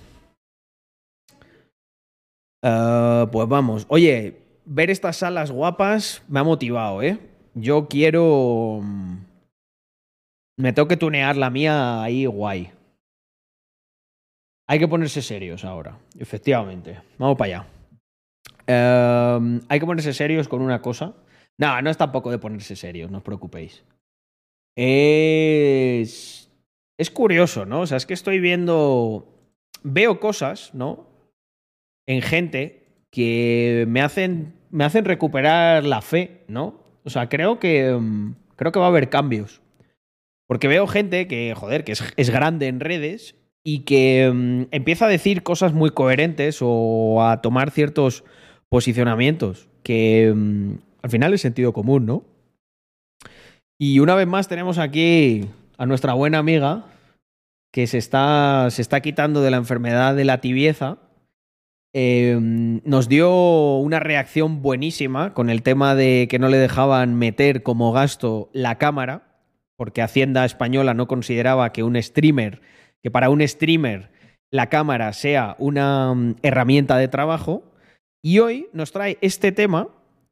[2.62, 3.84] Ah, pues vamos.
[3.88, 7.18] Oye, ver estas salas guapas me ha motivado, ¿eh?
[7.54, 8.80] Yo quiero.
[8.82, 9.16] mm,
[10.58, 12.70] Me tengo que tunear la mía ahí guay.
[14.66, 16.98] Hay que ponerse serios ahora, efectivamente.
[17.18, 17.66] Vamos para allá.
[18.66, 21.12] Em, hay que ponerse serios con una cosa.
[21.58, 23.84] No, no es tampoco de ponerse serios, no os preocupéis.
[24.76, 26.50] Es.
[26.98, 27.80] Es curioso, ¿no?
[27.80, 29.28] O sea, es que estoy viendo.
[29.82, 31.06] Veo cosas, ¿no?
[32.06, 34.54] En gente que me hacen.
[34.70, 36.80] Me hacen recuperar la fe, ¿no?
[37.04, 37.88] O sea, creo que.
[37.88, 39.60] em, Creo que va a haber cambios.
[40.46, 45.06] Porque veo gente que, joder, que es, es grande en redes y que mm, empieza
[45.06, 48.24] a decir cosas muy coherentes o a tomar ciertos
[48.68, 50.74] posicionamientos que mm,
[51.04, 52.24] al final es sentido común, ¿no?
[53.78, 55.44] Y una vez más tenemos aquí
[55.76, 56.86] a nuestra buena amiga
[57.70, 60.96] que se está, se está quitando de la enfermedad de la tibieza.
[61.92, 67.62] Eh, nos dio una reacción buenísima con el tema de que no le dejaban meter
[67.62, 69.42] como gasto la cámara,
[69.76, 72.62] porque Hacienda Española no consideraba que un streamer,
[73.02, 74.10] que para un streamer
[74.50, 77.62] la cámara sea una mm, herramienta de trabajo.
[78.22, 79.88] Y hoy nos trae este tema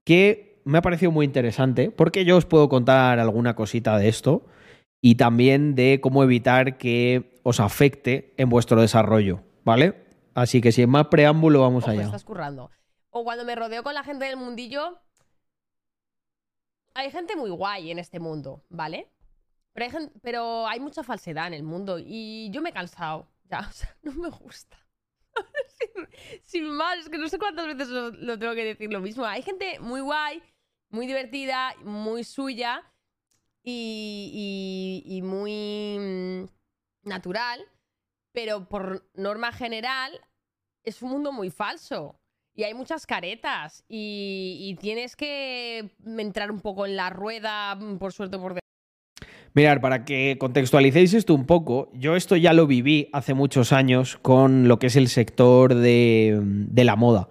[0.06, 4.47] que me ha parecido muy interesante, porque yo os puedo contar alguna cosita de esto
[5.01, 10.05] y también de cómo evitar que os afecte en vuestro desarrollo, ¿vale?
[10.34, 12.02] Así que sin más preámbulo, vamos Ojo, allá.
[12.05, 12.70] estás currando.
[13.10, 14.98] O cuando me rodeo con la gente del mundillo.
[16.94, 19.10] Hay gente muy guay en este mundo, ¿vale?
[19.72, 23.26] Pero hay, gen- pero hay mucha falsedad en el mundo y yo me he cansado.
[23.51, 24.76] Ya, o sea, no me gusta.
[25.78, 26.09] sin,
[26.44, 29.24] sin más, es que no sé cuántas veces lo, lo tengo que decir lo mismo.
[29.24, 30.43] Hay gente muy guay,
[30.93, 32.85] muy divertida, muy suya
[33.64, 37.60] y, muy mm, natural,
[38.32, 40.12] pero por norma general
[40.85, 42.20] es un mundo muy falso.
[42.55, 43.82] Y hay muchas caretas.
[43.89, 48.60] Y, tienes que entrar un poco en la rueda, mm, por suerte, por
[49.55, 54.16] Mirad, para que contextualicéis esto un poco, yo esto ya lo viví hace muchos años
[54.16, 57.28] con lo que es el sector de la moda,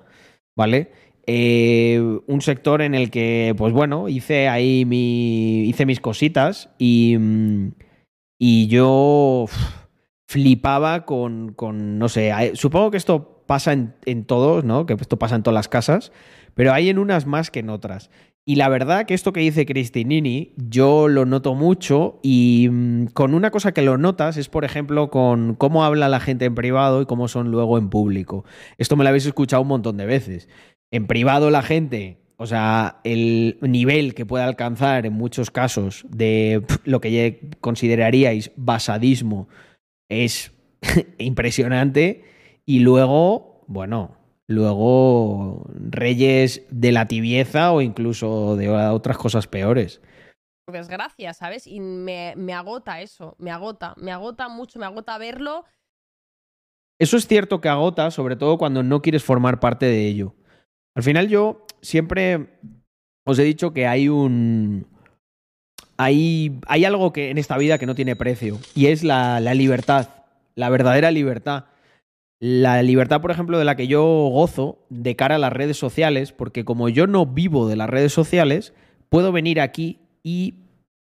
[0.56, 0.92] ¿vale?
[1.27, 7.15] Eh, un sector en el que, pues bueno, hice ahí mi, hice mis cositas y,
[7.19, 7.72] mm,
[8.39, 9.45] y yo
[10.27, 14.85] flipaba con, con, no sé, supongo que esto pasa en, en todos, ¿no?
[14.85, 16.11] Que esto pasa en todas las casas,
[16.56, 18.10] pero hay en unas más que en otras.
[18.43, 23.35] Y la verdad que esto que dice Cristinini, yo lo noto mucho y mm, con
[23.35, 27.02] una cosa que lo notas es, por ejemplo, con cómo habla la gente en privado
[27.02, 28.43] y cómo son luego en público.
[28.80, 30.49] Esto me lo habéis escuchado un montón de veces.
[30.91, 36.63] En privado la gente, o sea, el nivel que puede alcanzar en muchos casos de
[36.84, 39.47] lo que consideraríais basadismo
[40.09, 40.51] es
[41.18, 42.26] impresionante
[42.65, 50.01] y luego, bueno, luego reyes de la tibieza o incluso de otras cosas peores.
[50.65, 51.68] por desgracia, ¿sabes?
[51.68, 55.63] Y me, me agota eso, me agota, me agota mucho, me agota verlo.
[56.99, 60.35] Eso es cierto que agota, sobre todo cuando no quieres formar parte de ello.
[60.95, 62.47] Al final yo siempre
[63.26, 64.88] os he dicho que hay un...
[65.97, 69.53] Hay, hay algo que en esta vida que no tiene precio y es la, la
[69.53, 70.09] libertad,
[70.55, 71.65] la verdadera libertad.
[72.39, 76.31] La libertad, por ejemplo, de la que yo gozo de cara a las redes sociales,
[76.31, 78.73] porque como yo no vivo de las redes sociales,
[79.09, 80.55] puedo venir aquí y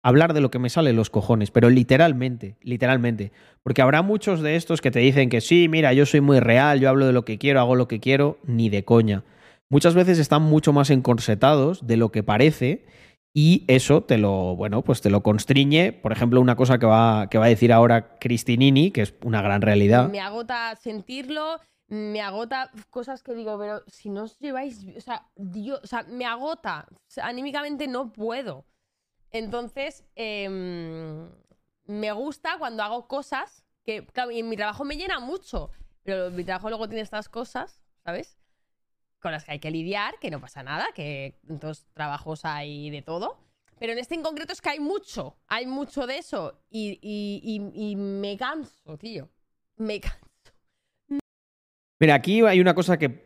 [0.01, 3.31] hablar de lo que me sale los cojones, pero literalmente, literalmente.
[3.61, 6.79] Porque habrá muchos de estos que te dicen que sí, mira, yo soy muy real,
[6.79, 9.23] yo hablo de lo que quiero, hago lo que quiero, ni de coña.
[9.69, 12.85] Muchas veces están mucho más encorsetados de lo que parece
[13.33, 15.91] y eso te lo, bueno, pues te lo constriñe.
[15.91, 19.41] Por ejemplo, una cosa que va, que va a decir ahora Cristinini, que es una
[19.41, 20.09] gran realidad.
[20.09, 25.27] Me agota sentirlo, me agota cosas que digo, pero si no os lleváis, o sea,
[25.35, 26.87] Dios, o sea, me agota,
[27.21, 28.65] anímicamente no puedo.
[29.31, 31.29] Entonces, em,
[31.85, 35.71] me gusta cuando hago cosas que, claro, y mi trabajo me llena mucho,
[36.03, 38.36] pero mi trabajo luego tiene estas cosas, ¿sabes?
[39.19, 43.01] Con las que hay que lidiar, que no pasa nada, que todos trabajos hay de
[43.01, 43.37] todo.
[43.79, 46.59] Pero en este en concreto es que hay mucho, hay mucho de eso.
[46.69, 49.29] Y, y- y- y me canso, tío.
[49.77, 50.17] Me canso.
[51.99, 53.25] Mira, aquí hay una cosa que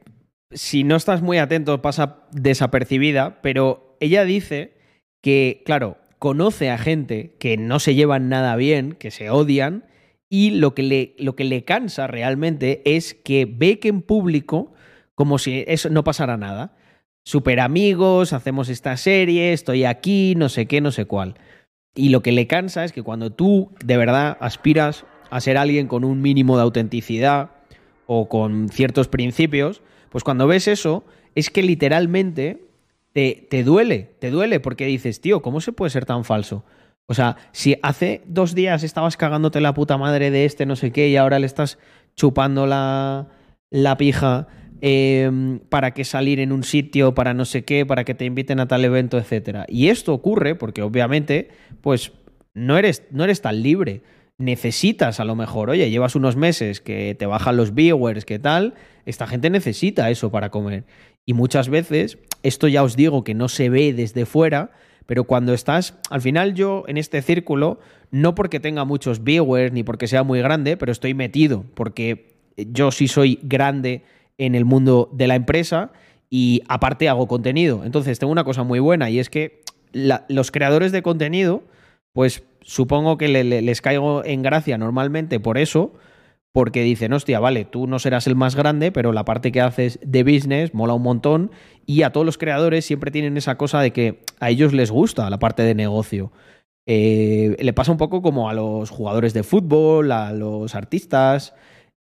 [0.52, 4.78] si no estás muy atento pasa desapercibida, pero ella dice
[5.22, 9.86] que, claro, conoce a gente que no se llevan nada bien, que se odian,
[10.30, 14.74] y lo que le, lo que le cansa realmente es que ve que en público,
[15.22, 16.74] como si eso no pasara nada.
[17.24, 21.36] Super amigos, hacemos esta serie, estoy aquí, no sé qué, no sé cuál.
[21.94, 25.86] Y lo que le cansa es que cuando tú de verdad aspiras a ser alguien
[25.86, 27.52] con un mínimo de autenticidad
[28.08, 31.04] o con ciertos principios, pues cuando ves eso,
[31.36, 32.66] es que literalmente
[33.14, 36.66] te, te duele, te duele porque dices, tío, ¿cómo se puede ser tan falso?
[37.06, 40.92] O sea, si hace dos días estabas cagándote la puta madre de este no sé
[40.92, 41.78] qué y ahora le estás
[42.16, 43.28] chupando la,
[43.70, 44.48] la pija
[44.82, 48.60] em, para que salir en un sitio, para no sé qué, para que te inviten
[48.60, 49.66] a tal evento, etcétera.
[49.70, 51.50] Y esto ocurre porque obviamente,
[51.82, 52.12] pues
[52.54, 54.02] no eres, no eres tan libre.
[54.38, 58.74] Necesitas a lo mejor, oye, llevas unos meses que te bajan los viewers, que tal,
[59.06, 60.84] esta gente necesita eso para comer.
[61.26, 64.72] Y muchas veces, esto ya os digo que no se ve desde fuera,
[65.06, 67.80] pero cuando estás, al final yo en este círculo,
[68.10, 72.92] no porque tenga muchos viewers ni porque sea muy grande, pero estoy metido, porque yo
[72.92, 74.04] sí soy grande
[74.42, 75.92] en el mundo de la empresa
[76.30, 77.84] y aparte hago contenido.
[77.86, 79.62] Entonces tengo una cosa muy buena y es que
[79.94, 81.64] los creadores de contenido,
[82.12, 85.94] pues supongo que les caigo en gracia normalmente por eso,
[86.54, 90.00] porque dicen, hostia, vale, tú no serás el más grande, pero la parte que haces
[90.04, 91.52] de business mola un montón
[91.86, 95.30] y a todos los creadores siempre tienen esa cosa de que a ellos les gusta
[95.30, 96.32] la parte de negocio.
[96.88, 101.54] Eh, le pasa un poco como a los jugadores de fútbol, a los artistas.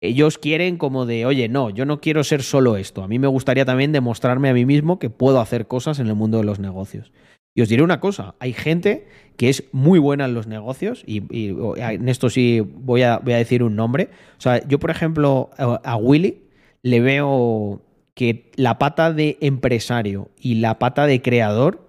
[0.01, 3.03] Ellos quieren como de, oye, no, yo no quiero ser solo esto.
[3.03, 6.15] A mí me gustaría también demostrarme a mí mismo que puedo hacer cosas en el
[6.15, 7.12] mundo de los negocios.
[7.55, 11.23] Y os diré una cosa, hay gente que es muy buena en los negocios, y,
[11.33, 14.11] en esto sí voy a, voy a, decir un nombre.
[14.39, 16.43] O sea, yo, por ejemplo, a Willy
[16.83, 17.83] le veo
[18.15, 21.89] que la pata de empresario y la pata de creador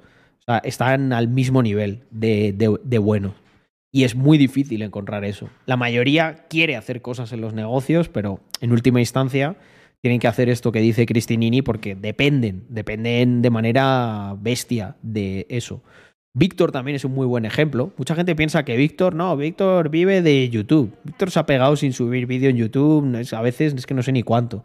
[0.63, 2.53] están al mismo nivel de,
[2.83, 3.35] de, bueno.
[3.91, 5.49] Y es muy difícil encontrar eso.
[5.65, 9.55] La mayoría quiere hacer cosas en los negocios, pero en última instancia
[10.01, 15.81] tienen que hacer esto que dice Cristinini porque dependen, dependen de manera bestia de eso.
[16.33, 17.91] Víctor también es un muy buen ejemplo.
[17.97, 20.95] Mucha gente piensa que Víctor, no, Víctor vive de YouTube.
[21.03, 24.11] Víctor se ha pegado sin subir vídeo en YouTube, a veces es que no sé
[24.11, 24.63] ni cuánto.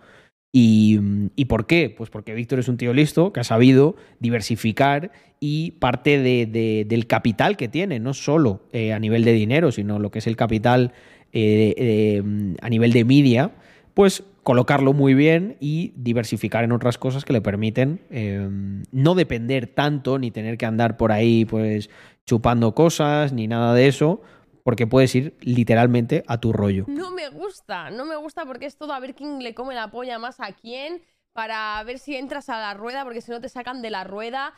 [0.56, 1.00] ¿Y,
[1.34, 1.90] ¿Y, por qué?
[1.90, 5.10] Pues porque Víctor es un tío listo que ha sabido diversificar
[5.40, 9.98] y parte de, del capital que tiene, no solo eh, a nivel de dinero, sino
[9.98, 10.92] lo que es el capital
[11.32, 12.22] eh,
[12.62, 13.50] a nivel de media,
[13.94, 18.48] pues colocarlo muy bien y diversificar en otras cosas que le permiten eh,
[18.92, 21.90] no depender tanto ni tener que andar por ahí pues
[22.26, 24.22] chupando cosas ni nada de eso,
[24.64, 26.86] porque puedes ir literalmente a tu rollo.
[26.88, 29.90] No me gusta, no me gusta porque es todo a ver quién le come la
[29.90, 31.02] polla más a quién,
[31.34, 34.54] para ver si entras a la rueda, porque si no te sacan de la rueda.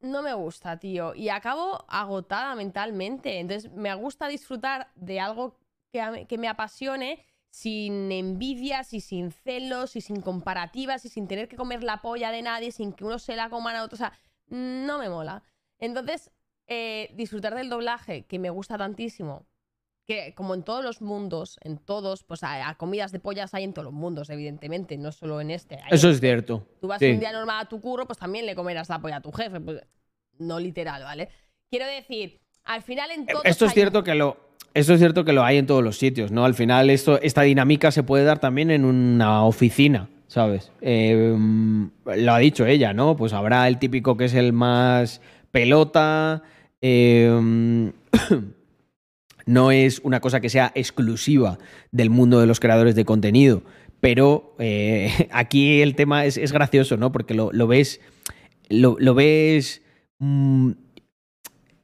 [0.00, 1.14] No me gusta, tío.
[1.14, 3.38] Y acabo agotada mentalmente.
[3.38, 5.56] Entonces, me gusta disfrutar de algo
[5.92, 11.56] que, me apasione sin envidias y sin celos y sin comparativas y sin tener que
[11.56, 13.94] comer la polla de nadie, sin que uno se la coma a otro.
[13.94, 14.12] O sea,
[14.48, 15.42] no me mola.
[15.78, 16.32] Entonces,
[16.68, 19.46] eh, disfrutar del doblaje, que me gusta tantísimo,
[20.06, 23.72] que como en todos los mundos, en todos, pues a, comidas de pollas hay en
[23.72, 25.78] todos los mundos, evidentemente, no solo en este.
[25.90, 26.66] Eso es cierto.
[26.80, 29.20] Tú vas un día normal a tu curro, pues también le comerás la polla a
[29.20, 29.60] tu jefe.
[29.60, 29.82] Pues,
[30.38, 31.28] no literal, ¿vale?
[31.68, 33.42] Quiero decir, al final en todo.
[33.44, 36.30] Esto es cierto que lo esto es cierto que lo hay en todos los sitios,
[36.30, 36.44] ¿no?
[36.44, 40.70] Al final esto, esta dinámica se puede dar también en una oficina, ¿sabes?
[40.80, 43.16] Em, lo ha dicho ella, ¿no?
[43.16, 45.20] Pues habrá el típico que es el más
[45.50, 46.42] pelota.
[46.80, 47.92] Em,
[49.46, 51.58] no es una cosa que sea exclusiva
[51.90, 53.62] del mundo de los creadores de contenido,
[54.00, 57.12] pero eh, aquí el tema es, gracioso, ¿no?
[57.12, 58.00] Porque lo, ves,
[58.68, 59.82] lo, ves
[60.18, 60.72] mm,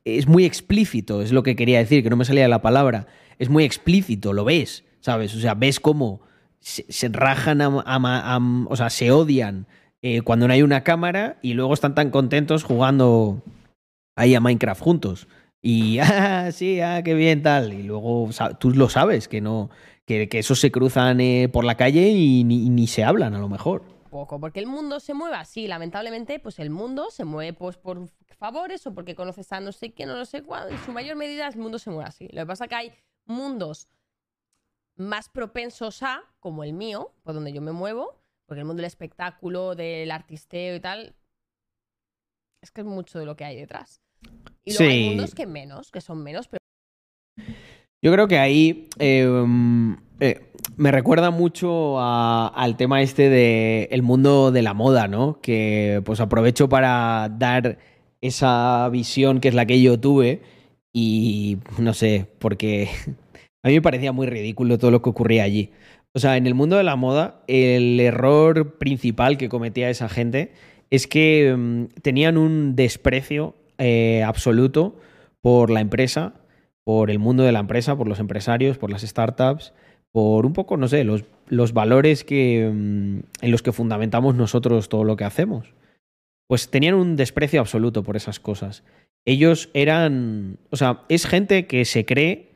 [0.04, 3.06] es muy explícito, es lo que quería decir, que no me salía la palabra.
[3.38, 5.34] Es muy explícito, lo ves, ¿sabes?
[5.34, 6.20] O sea, ves cómo
[6.60, 9.66] se, rajan, o sea, se odian
[10.02, 13.42] eh, cuando no hay una cámara y luego están tan contentos jugando
[14.16, 15.28] ahí a Minecraft juntos.
[15.61, 17.73] Y, ah, sí, ah, qué bien, tal.
[17.73, 18.28] Y luego
[18.59, 19.70] tú lo sabes, que no,
[20.05, 23.49] que, que esos se cruzan eh, por la calle y ni se hablan a lo
[23.49, 27.77] mejor poco, porque el mundo se mueve así, lamentablemente, pues el mundo se mueve pues
[27.77, 28.09] por
[28.39, 31.16] favores o porque conoces a no sé quién o no sé cuándo, en su mayor
[31.16, 32.28] medida el mundo se mueve así.
[32.28, 32.93] Lo que pasa es que hay
[33.24, 33.89] mundos
[34.95, 38.86] más propensos a, como el mío, por donde yo me muevo, porque el mundo del
[38.86, 41.16] espectáculo, del artisteo y tal,
[42.65, 44.01] es que es mucho de lo que hay detrás.
[44.65, 46.59] Y luego hay mundos que menos, que son menos, pero...
[48.03, 50.41] Yo creo que ahí em, eh,
[50.77, 55.41] me recuerda mucho al tema este del el mundo de la moda, ¿no?
[55.41, 57.78] Que pues aprovecho para dar
[58.20, 60.43] esa visión que es la que yo tuve
[60.93, 62.89] y no sé, porque
[63.62, 65.70] a mí me parecía muy ridículo todo lo que ocurría allí.
[66.15, 70.53] O sea, en el mundo de la moda, el error principal que cometía esa gente
[70.90, 74.97] es que em, tenían un desprecio eh, absoluto
[75.40, 76.35] por la empresa,
[76.85, 79.73] por el mundo de la empresa, por los empresarios, por las startups
[80.15, 84.89] por un poco, no sé, los, los valores que, mm, en los que fundamentamos nosotros
[84.89, 85.74] todo lo que hacemos.
[86.47, 88.85] Pues tenían un desprecio absoluto por esas cosas.
[89.27, 92.52] Ellos eran, o sea, es gente que se cree...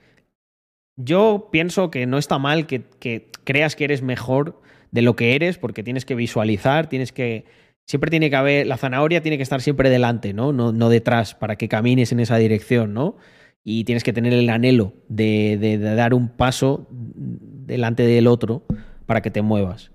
[0.97, 2.85] Yo pienso que no está mal que,
[3.43, 7.45] creas que eres mejor de lo que eres porque tienes que visualizar, tienes que...
[7.89, 10.53] Siempre tiene que haber, la zanahoria tiene que estar siempre delante, ¿no?
[10.53, 13.17] No, no detrás, para que camines en esa dirección, ¿no?
[13.65, 18.63] Y tienes que tener el anhelo de, dar un paso delante del otro
[19.07, 19.91] para que te muevas.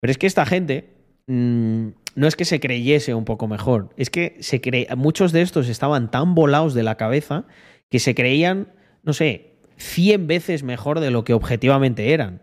[0.00, 0.90] Pero es que esta gente
[1.26, 4.60] mm, no es que se creyese un poco mejor, es que se
[4.96, 7.46] muchos de estos estaban tan volados de la cabeza
[7.90, 8.68] que se creían,
[9.02, 12.42] no sé, 100 veces mejor de lo que objetivamente eran.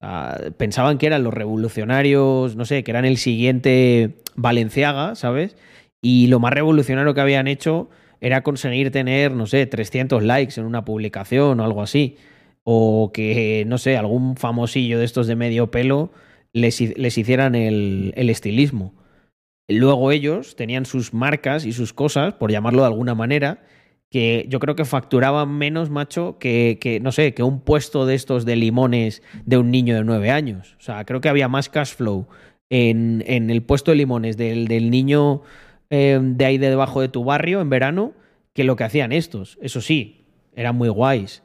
[0.00, 5.56] Ah, pensaban que eran los revolucionarios, no sé, que eran el siguiente Valenciaga, ¿sabes?
[6.00, 10.66] Y lo más revolucionario que habían hecho era conseguir tener, no sé, 300 likes en
[10.66, 12.16] una publicación o algo así.
[12.62, 16.12] O que, no sé, algún famosillo de estos de medio pelo
[16.52, 18.94] les, hi- les hicieran el estilismo.
[19.68, 23.62] Luego ellos tenían sus marcas y sus cosas, por llamarlo de alguna manera,
[24.10, 28.14] que yo creo que facturaban menos, macho, que, que, no sé, que un puesto de
[28.14, 30.76] estos de limones de un niño de nueve años.
[30.78, 32.26] O sea, creo que había más cash flow
[32.70, 35.42] en, en el puesto de limones del, del niño
[35.90, 38.12] eh, de ahí de debajo de tu barrio en verano
[38.54, 39.58] que lo que hacían estos.
[39.60, 40.24] Eso sí,
[40.54, 41.42] eran muy guays.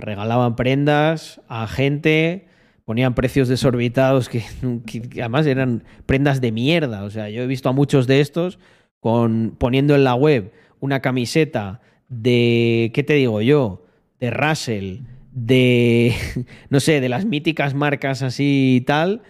[0.00, 2.46] Regalaban prendas a gente,
[2.84, 4.44] ponían precios desorbitados que,
[4.86, 7.02] que- que además eran prendas de mierda.
[7.02, 8.60] O sea, yo he visto a muchos de estos
[9.00, 10.52] con, poniendo en la web
[10.82, 13.86] una camiseta de, ¿qué te digo yo?
[14.20, 14.98] De Russell,
[15.30, 16.12] de,
[16.70, 19.22] no sé, de las míticas marcas así y tal,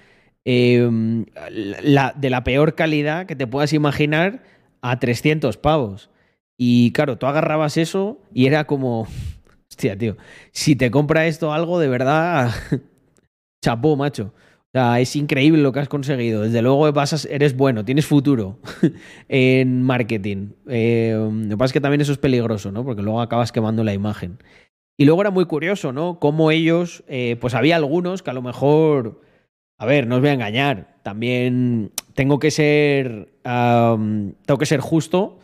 [0.47, 0.89] eh,
[1.83, 4.43] la- de la peor calidad que te puedas imaginar
[4.81, 6.11] a 300 pavos.
[6.57, 9.07] Y claro, tú agarrabas eso y era como,
[9.71, 10.17] hostia, tío,
[10.53, 12.51] si te compra esto algo de verdad,
[13.63, 14.33] chapó, macho.
[14.75, 16.43] O sea, es increíble lo que has conseguido.
[16.43, 18.59] Desde luego eres bueno, tienes futuro
[19.29, 20.53] en marketing.
[20.67, 22.83] Eh, lo que pasa es que también eso es peligroso, ¿no?
[22.83, 24.39] Porque luego acabas quemando la imagen.
[24.97, 26.19] Y luego era muy curioso, ¿no?
[26.19, 29.21] Cómo ellos, eh, pues había algunos que a lo mejor,
[29.77, 35.39] a ver, no os voy a engañar, también tengo que ser, tengo que ser justo.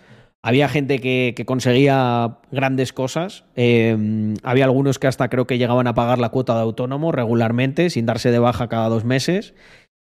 [0.49, 3.45] Había gente que, conseguía grandes cosas.
[3.55, 7.91] eh, había algunos que hasta creo que llegaban a pagar la cuota de autónomo regularmente,
[7.91, 9.53] sin darse de baja cada dos meses.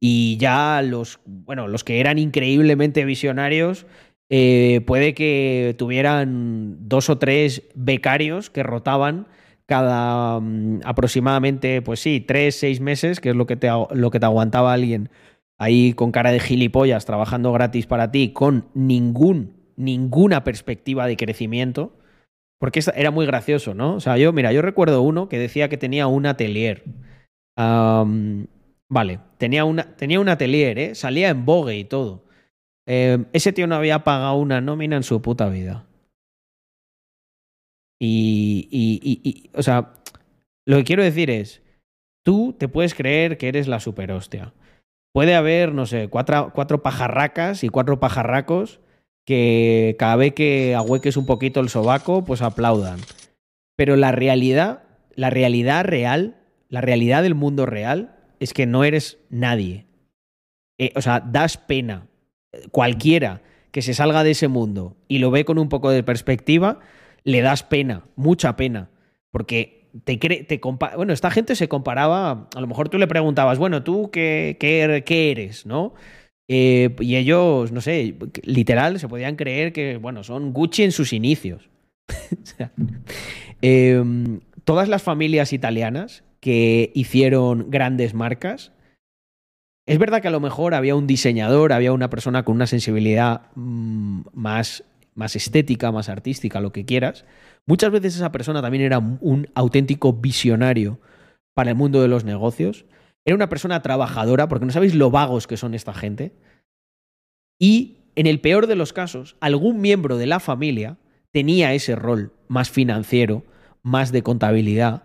[0.03, 3.87] Y ya los, bueno, los que eran increíblemente visionarios,
[4.29, 9.29] eh, puede que tuvieran dos o tres becarios que rotaban
[9.65, 14.21] cada mm, aproximadamente, pues sí, tres, seis meses, que es lo que te, lo que
[14.21, 15.09] te aguantaba alguien
[15.57, 21.97] ahí con cara de gilipollas trabajando gratis para ti, con ningún, ninguna perspectiva de crecimiento.
[22.61, 23.97] Porque era muy gracioso, ¿no?
[23.97, 26.85] O sea, yo, mira, yo recuerdo uno que decía que tenía un atelier.
[27.57, 30.95] Vale, tenía, una, tenía un atelier, ¿eh?
[30.95, 32.25] Salía en Vogue y todo.
[32.87, 35.87] Eh, ese tío no había pagado una nómina en su puta vida.
[38.01, 39.95] Y, y- y- y, o sea,
[40.67, 41.63] lo que quiero decir es,
[42.25, 44.53] tú te puedes creer que eres la superhostia.
[45.13, 48.81] Puede haber, no sé, cuatro, cuatro pajarracas y cuatro pajarracos
[49.25, 53.01] que cada vez que ahueques un poquito el sobaco, pues aplaudan.
[53.77, 54.83] Pero la realidad,
[55.15, 56.37] la realidad real,
[56.69, 59.87] la realidad del mundo real es que no eres nadie.
[60.79, 62.07] Eh, o sea, das pena.
[62.71, 66.79] Cualquiera que se salga de ese mundo y lo ve con un poco de perspectiva,
[67.25, 68.91] le das pena, mucha pena.
[69.31, 70.61] Porque te cree, te
[70.97, 75.03] bueno, esta gente se comparaba, a lo mejor tú le preguntabas, bueno, tú qué, qué,
[75.05, 75.95] qué eres, ¿no?
[76.49, 81.13] Eh, y ellos, no sé, literal, se podían creer que, bueno, son Gucci en sus
[81.13, 81.71] inicios.
[83.67, 84.05] Eh,
[84.65, 88.73] todas las familias italianas que hicieron grandes marcas,
[89.87, 93.51] es verdad que a lo mejor había un diseñador, había una persona con una sensibilidad
[93.55, 94.85] mm, más,
[95.15, 97.25] más estética, más artística, lo que quieras.
[97.67, 101.01] Muchas veces esa persona también era un auténtico visionario
[101.55, 102.85] para el mundo de los negocios.
[103.25, 106.33] Era una persona trabajadora, porque no sabéis lo vagos que son esta gente.
[107.59, 110.99] Y en el peor de los casos, algún miembro de la familia
[111.31, 113.45] tenía ese rol más financiero,
[113.83, 115.05] más de contabilidad,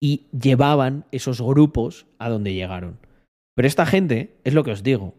[0.00, 2.98] y llevaban esos grupos a donde llegaron.
[3.54, 5.14] Pero esta gente, es lo que os digo,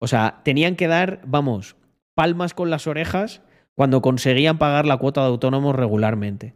[0.00, 1.76] o sea, tenían que dar, vamos,
[2.14, 3.42] palmas con las orejas
[3.74, 6.54] cuando conseguían pagar la cuota de autónomos regularmente.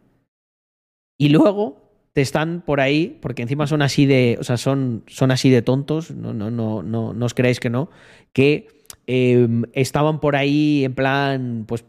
[1.19, 1.86] Y luego
[2.17, 5.61] te están por ahí, porque encima son así de, o sea, son, son así de
[5.61, 7.91] tontos, no, no, no, no, no os creáis que no,
[8.33, 8.69] que
[9.07, 11.85] eh, estaban por ahí en plan, pues,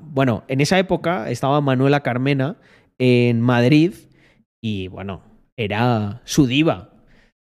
[0.00, 2.56] bueno, en esa época estaba Manuela Carmena
[2.98, 3.92] en Madrid
[4.62, 5.20] y bueno,
[5.58, 6.94] era su diva.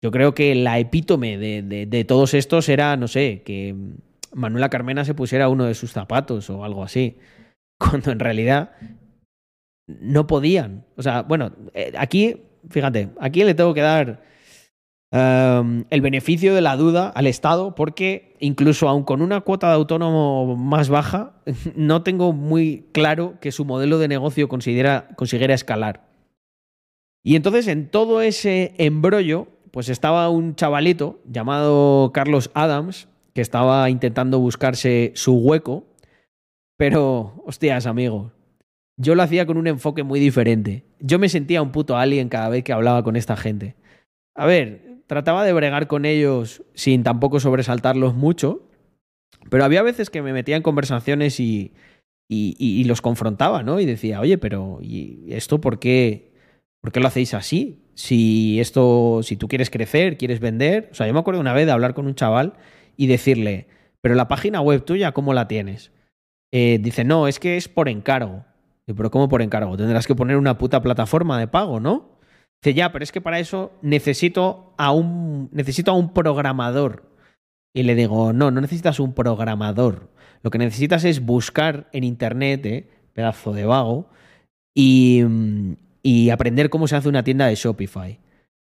[0.00, 3.74] Yo creo que la epítome de- de todos estos era, no sé, que
[4.32, 7.16] Manuela Carmena se pusiera uno de sus zapatos o algo así,
[7.80, 8.70] cuando en realidad
[9.88, 10.84] no podían.
[10.96, 14.22] O sea, bueno, eh, aquí, fíjate, aquí le tengo que dar
[15.10, 19.74] um, el beneficio de la duda al Estado, porque incluso aun con una cuota de
[19.74, 21.32] autónomo más baja,
[21.74, 26.06] no tengo muy claro que su modelo de negocio considera, consiguiera escalar.
[27.24, 33.90] Y entonces en todo ese embrollo, pues estaba un chavalito llamado Carlos Adams, que estaba
[33.90, 35.84] intentando buscarse su hueco,
[36.76, 38.32] pero, hostias, amigo,
[38.98, 40.84] yo lo hacía con un enfoque muy diferente.
[40.98, 43.76] Yo me sentía un puto alien cada vez que hablaba con esta gente.
[44.34, 48.68] A ver, trataba de bregar con ellos sin tampoco sobresaltarlos mucho,
[49.50, 51.72] pero había veces que me metía en conversaciones y,
[52.28, 53.78] y, y los confrontaba, ¿no?
[53.78, 56.32] Y decía, oye, pero ¿y esto por qué,
[56.80, 57.84] por qué lo hacéis así?
[57.94, 60.88] Si esto, si tú quieres crecer, quieres vender.
[60.90, 62.54] O sea, yo me acuerdo una vez de hablar con un chaval
[62.96, 63.68] y decirle,
[64.00, 65.92] pero la página web tuya, ¿cómo la tienes?
[66.52, 68.44] Eh, dice, no, es que es por encargo.
[68.94, 69.76] Pero ¿cómo por encargo?
[69.76, 72.18] Tendrás que poner una puta plataforma de pago, ¿no?
[72.62, 77.04] Dice, ya, pero es que para eso necesito a un, necesito a un programador.
[77.74, 80.10] Y le digo, no, no necesitas un programador.
[80.42, 82.90] Lo que necesitas es buscar en internet, ¿eh?
[83.12, 84.08] pedazo de vago,
[84.74, 85.22] y,
[86.02, 88.18] y aprender cómo se hace una tienda de Shopify.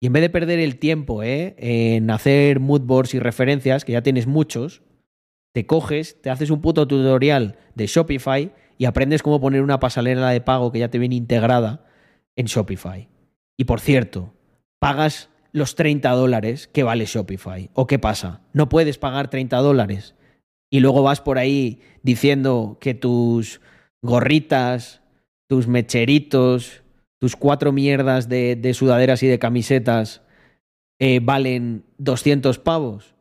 [0.03, 1.55] Y en vez de perder el tiempo ¿eh?
[1.59, 4.83] en hacer moodboards y referencias, que ya tienes muchos,
[5.53, 10.31] te coges, te haces un puto tutorial de Shopify y aprendes cómo poner una pasarela
[10.31, 11.85] de pago que ya te viene integrada
[12.35, 13.11] en Shopify.
[13.59, 14.33] Y por cierto,
[14.79, 17.69] pagas los 30 dólares que vale Shopify.
[17.75, 18.41] ¿O qué pasa?
[18.55, 20.15] No puedes pagar 30 dólares.
[20.71, 23.61] Y luego vas por ahí diciendo que tus
[24.01, 25.03] gorritas,
[25.47, 26.83] tus mecheritos,
[27.19, 30.23] tus cuatro mierdas de, de sudaderas y de camisetas
[30.99, 33.15] eh, valen 200 pavos.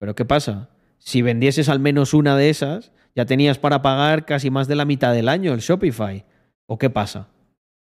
[0.00, 0.70] Pero ¿qué pasa?
[0.98, 4.84] Si vendieses al menos una de esas, ya tenías para pagar casi más de la
[4.84, 6.24] mitad del año el Shopify.
[6.66, 7.28] ¿O qué pasa?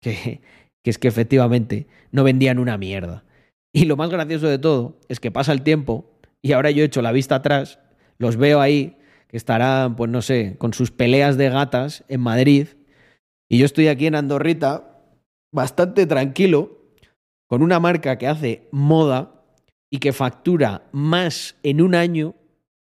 [0.83, 3.23] Que, es que efectivamente no vendían una mierda.
[3.73, 6.85] Y lo más gracioso de todo es que pasa el tiempo y ahora yo he
[6.85, 7.79] hecho la vista atrás,
[8.19, 8.95] los veo ahí,
[9.27, 12.67] que estarán, pues no sé, con sus peleas de gatas en Madrid,
[13.49, 15.01] y yo estoy aquí en Andorrita
[15.51, 16.93] bastante tranquilo
[17.47, 19.43] con una marca que hace moda
[19.91, 22.35] y que factura más en un año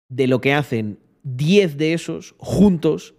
[0.10, 1.00] de lo que hacen
[1.36, 3.16] 10 de esos juntos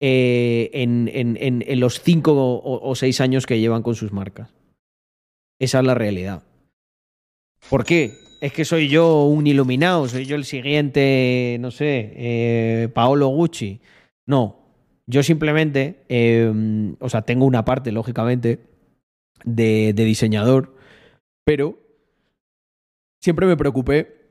[0.00, 4.54] eh, en, en, en, los 5 o 6 años que llevan con sus marcas.
[5.58, 6.42] Esa es la realidad.
[7.68, 8.14] ¿Por qué?
[8.40, 13.80] Es que soy yo un iluminado, soy yo el siguiente, no sé, eh, Paolo Gucci.
[14.26, 14.56] No,
[15.06, 16.50] yo simplemente, eh,
[16.98, 18.60] o sea, tengo una parte, lógicamente,
[19.44, 20.74] de, de, diseñador,
[21.44, 21.78] pero
[23.20, 24.30] siempre me preocupé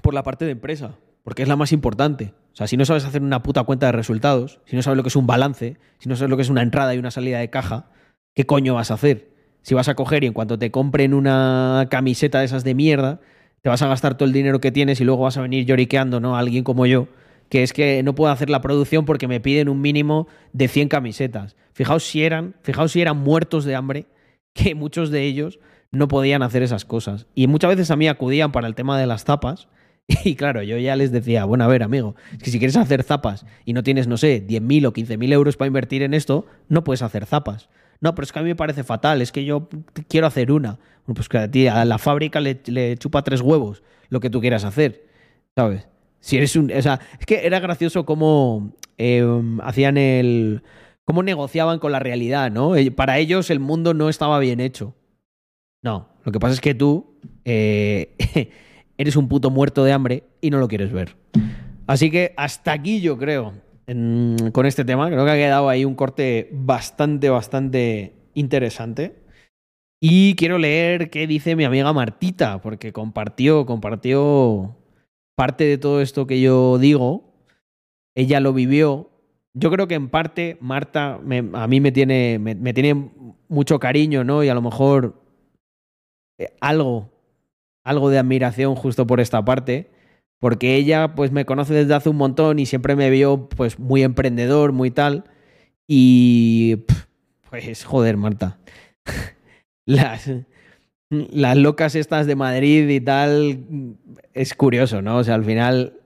[0.00, 2.34] por la parte de empresa, porque es la más importante.
[2.52, 5.02] O sea, si no sabes hacer una puta cuenta de resultados, si no sabes lo
[5.02, 7.40] que es un balance, si no sabes lo que es una entrada y una salida
[7.40, 7.90] de caja,
[8.34, 9.30] ¿qué coño vas a hacer?
[9.62, 13.20] Si vas a coger y en cuanto te compren una camiseta de esas de mierda,
[13.62, 16.20] te vas a gastar todo el dinero que tienes y luego vas a venir lloriqueando,
[16.20, 16.36] ¿no?
[16.36, 17.08] A alguien como yo,
[17.48, 20.88] que es que no puedo hacer la producción porque me piden un mínimo de 100
[20.88, 21.56] camisetas.
[21.72, 24.06] Fijaos si eran, fijaos si eran muertos de hambre,
[24.52, 25.58] que muchos de ellos
[25.90, 27.26] no podían hacer esas cosas.
[27.34, 29.68] Y muchas veces a mí acudían para el tema de las zapas.
[30.24, 33.02] Y claro, yo ya les decía, bueno, a ver, amigo, es que si quieres hacer
[33.02, 36.84] zapas y no tienes, no sé, 10.000 o 15.000 euros para invertir en esto, no
[36.84, 37.68] puedes hacer zapas.
[38.00, 39.68] No, pero es que a mí me parece fatal, es que yo
[40.08, 40.78] quiero hacer una.
[41.06, 44.40] Bueno, pues que a ti, a la fábrica le, chupa tres huevos lo que tú
[44.40, 45.06] quieras hacer,
[45.56, 45.88] ¿sabes?
[46.20, 46.70] Si eres un.
[46.70, 49.26] O sea, es que era gracioso cómo eh,
[49.62, 50.62] hacían el.
[51.04, 52.72] cómo negociaban con la realidad, ¿no?
[52.94, 54.94] Para ellos el mundo no estaba bien hecho.
[55.82, 58.16] No, lo que pasa es que tú eh,
[58.98, 61.16] eres un puto muerto de hambre y no lo quieres ver.
[61.86, 63.52] Así que hasta aquí yo creo
[64.52, 65.08] con este tema.
[65.08, 69.22] Creo que ha quedado ahí un corte bastante, bastante interesante.
[70.00, 74.76] Y quiero leer qué dice mi amiga Martita, porque compartió, compartió
[75.36, 77.34] parte de todo esto que yo digo,
[78.14, 79.10] ella lo vivió.
[79.54, 81.20] Yo creo que en parte Marta
[81.54, 83.12] a mí me tiene, me, me, tiene
[83.48, 84.42] mucho cariño, ¿no?
[84.42, 85.22] Y a lo mejor
[86.38, 87.10] eh, algo,
[87.84, 89.90] algo de admiración justo por esta parte,
[90.40, 94.02] porque ella pues me conoce desde hace un montón y siempre me vio pues muy
[94.02, 95.24] emprendedor, muy tal.
[95.86, 96.84] Y
[97.50, 98.58] pues joder, Marta.
[99.86, 100.30] Las,
[101.10, 103.98] las locas estas de Madrid y tal,
[104.32, 105.18] es curioso, ¿no?
[105.18, 106.00] O sea, al final,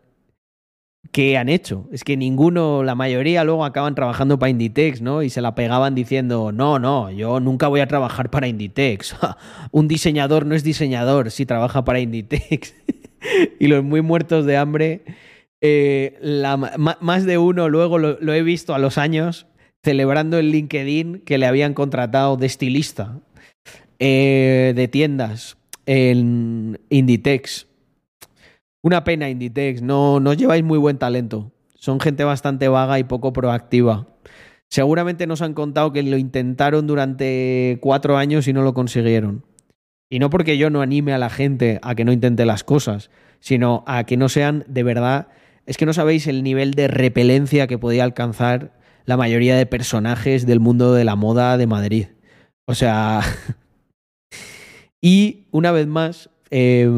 [1.19, 1.89] ¿qué han hecho?
[1.91, 5.25] Es que ninguno, la mayoría luego acaban trabajando para Inditex, ¿no?
[5.25, 9.17] Y se la pegaban diciendo, no, no, yo nunca voy a trabajar para Inditex.
[9.73, 12.73] Un diseñador no es diseñador si trabaja para Inditex.
[13.59, 15.03] y los muy muertos de hambre,
[15.61, 16.21] eh,
[17.01, 19.49] más de uno luego lo, lo he visto a los años
[19.83, 23.19] celebrando el LinkedIn que le habían contratado de estilista
[23.99, 27.68] eh, de tiendas en Inditex.
[28.83, 29.83] Una pena, Inditex.
[29.83, 31.53] No, no lleváis muy buen talento.
[31.75, 34.07] Son gente bastante vaga y poco proactiva.
[34.69, 39.45] Seguramente nos han contado que lo intentaron durante cuatro años y no lo consiguieron.
[40.11, 43.11] Y no porque yo no anime a la gente a que no intente las cosas,
[43.41, 45.29] sino a que no sean de verdad.
[45.67, 50.47] Es que no sabéis el nivel de repelencia que podía alcanzar la mayoría de personajes
[50.47, 52.07] del mundo de la moda de Madrid.
[52.67, 53.21] O sea.
[55.01, 56.91] y una vez más, eh,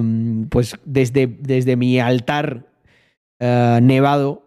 [0.49, 2.67] pues desde, desde mi altar
[3.41, 4.45] uh, nevado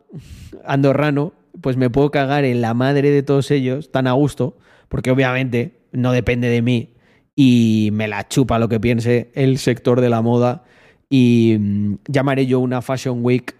[0.65, 4.57] andorrano, pues me puedo cagar en la madre de todos ellos tan a gusto,
[4.89, 6.93] porque obviamente no depende de mí
[7.35, 10.63] y me la chupa lo que piense el sector de la moda
[11.09, 13.55] y mm, llamaré yo una Fashion Week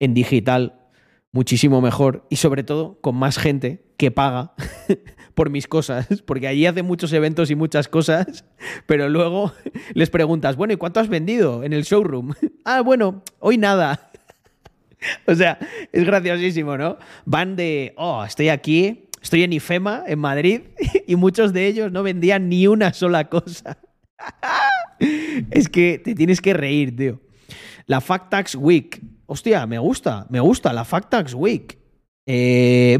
[0.00, 0.78] en digital
[1.32, 4.54] muchísimo mejor y sobre todo con más gente que paga
[5.38, 8.44] por mis cosas, porque allí hacen muchos eventos y muchas cosas,
[8.86, 9.52] pero luego
[9.94, 12.34] les preguntas, bueno, ¿y cuánto has vendido en el showroom?
[12.64, 14.10] ah, bueno, hoy nada.
[15.28, 15.60] o sea,
[15.92, 16.98] es graciosísimo, ¿no?
[17.24, 20.62] Van de, oh, estoy aquí, estoy en IFEMA, en Madrid,
[21.06, 23.78] y muchos de ellos no vendían ni una sola cosa.
[25.52, 27.20] es que te tienes que reír, tío.
[27.86, 29.00] La Factax Week.
[29.26, 31.78] Hostia, me gusta, me gusta la Factax Week.
[32.26, 32.98] Eh...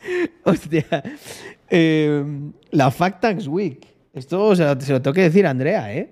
[0.44, 1.02] Hostia.
[1.68, 2.24] Eh,
[2.70, 3.86] la Factax Week.
[4.12, 6.10] Esto se lo, se lo tengo que decir a Andrea, ¿eh?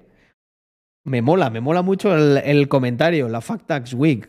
[1.05, 4.29] Me mola, me mola mucho el, el comentario, la Factax Week.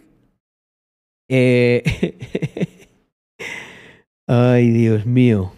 [1.30, 1.84] Eh...
[4.28, 5.54] Ay, Dios mío.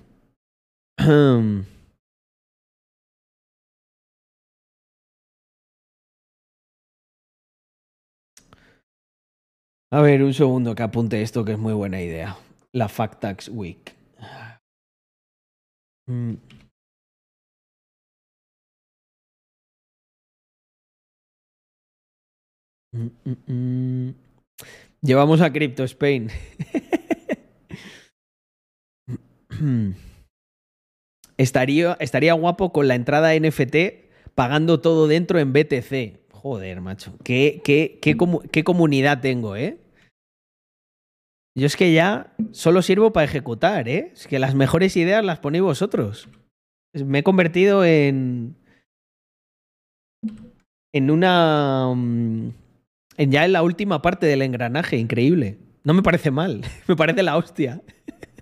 [9.93, 12.37] A ver, un segundo que apunte esto que es muy buena idea.
[12.73, 13.93] La Factax Week.
[16.07, 16.35] Mm.
[22.93, 24.15] Mm, mm, mm.
[25.01, 26.29] Llevamos a Crypto Spain.
[31.37, 33.75] estaría, estaría guapo con la entrada NFT
[34.35, 36.31] pagando todo dentro en BTC.
[36.31, 37.17] Joder, macho.
[37.23, 39.77] ¿Qué, qué, qué, comu qué comunidad tengo, eh?
[41.57, 44.11] Yo es que ya solo sirvo para ejecutar, ¿eh?
[44.13, 46.29] Es que las mejores ideas las ponéis vosotros.
[46.93, 48.55] Me he convertido en.
[50.93, 51.87] En una.
[51.93, 52.49] mm,
[53.17, 55.57] En ya en la última parte del engranaje, increíble.
[55.83, 57.81] No me parece mal, me parece la hostia.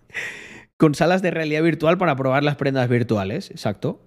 [0.78, 4.02] Con salas de realidad virtual para probar las prendas virtuales, exacto.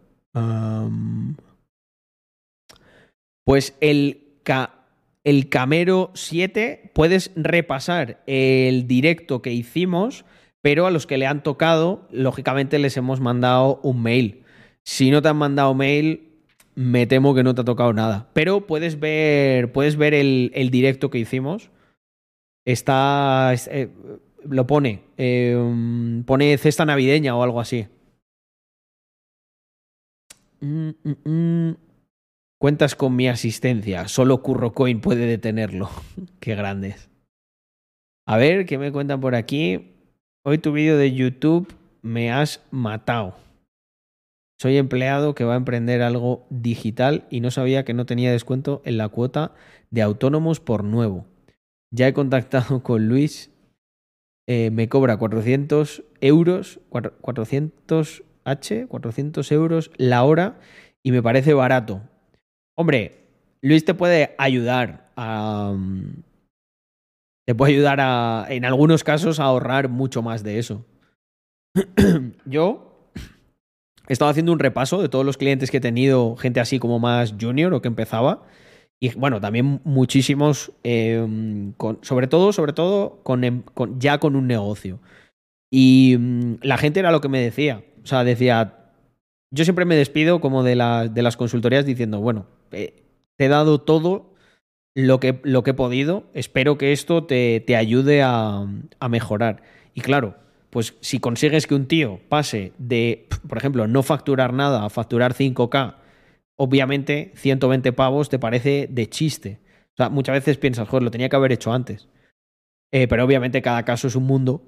[3.44, 4.81] Pues el, ca-
[5.24, 10.24] el Camero 7 puedes repasar el directo que hicimos,
[10.62, 14.42] pero a los que le han tocado, lógicamente les hemos mandado un mail.
[14.84, 16.28] Si no te han mandado mail,
[16.74, 18.30] me temo que no te ha tocado nada.
[18.32, 21.70] Pero puedes ver, puedes ver el, directo que hicimos.
[22.64, 23.52] Está.
[23.52, 23.90] es- eh,
[24.48, 25.02] lo pone.
[25.18, 27.86] um, pone cesta navideña o algo así.
[30.60, 31.76] Mm, mm, mm.
[32.62, 34.06] Cuentas con mi asistencia.
[34.06, 35.90] Solo CurroCoin puede detenerlo.
[36.38, 37.10] Qué grandes.
[38.24, 39.96] A ver, ¿qué me cuentan por aquí?
[40.46, 43.34] Hoy tu vídeo de YouTube me has matado.
[44.60, 48.80] Soy empleado que va a emprender algo digital y no sabía que no tenía descuento
[48.84, 49.56] en la cuota
[49.90, 51.26] de autónomos por nuevo.
[51.92, 53.50] Ya he contactado con Luis.
[54.48, 60.60] eh, me cobra 400 euros, cuatro- 400 H, 400 euros la hora
[61.02, 62.02] y me parece barato.
[62.76, 63.26] Hombre,
[63.62, 65.72] Luis te puede ayudar a.
[65.76, 66.22] mm,
[67.46, 70.84] Te puede ayudar a, en algunos casos, a ahorrar mucho más de eso.
[72.44, 73.10] Yo
[74.08, 76.98] he estado haciendo un repaso de todos los clientes que he tenido, gente así como
[76.98, 78.42] más junior o que empezaba.
[79.00, 80.72] Y bueno, también muchísimos,
[81.76, 85.00] con, sobre todo, sobre todo, con, em- con- ya con un negocio.
[85.72, 87.82] Y mm, la gente era lo que me decía.
[88.04, 88.81] O sea, decía,
[89.52, 93.04] yo siempre me despido como de, la- de las consultorías diciendo, bueno, eh,
[93.36, 94.34] te he dado todo
[94.94, 98.66] lo que, he podido, espero que esto te, ayude a,
[98.98, 99.62] a mejorar.
[99.94, 100.34] Y claro,
[100.70, 105.34] pues si consigues que un tío pase de, por ejemplo, no facturar nada a facturar
[105.34, 105.96] 5K,
[106.56, 109.60] obviamente 120 pavos te parece de chiste.
[109.92, 112.08] O sea, muchas veces piensas, joder, lo tenía que haber hecho antes.
[112.92, 114.62] Eh, pero obviamente cada caso es un mundo.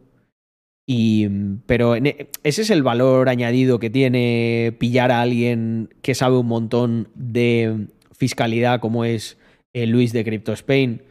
[0.86, 6.14] Y, mm, pero e- ese es el valor añadido que tiene pillar a alguien que
[6.14, 9.38] sabe un montón de fiscalidad, como es
[9.72, 11.02] eh, Luis de Crypto Spain,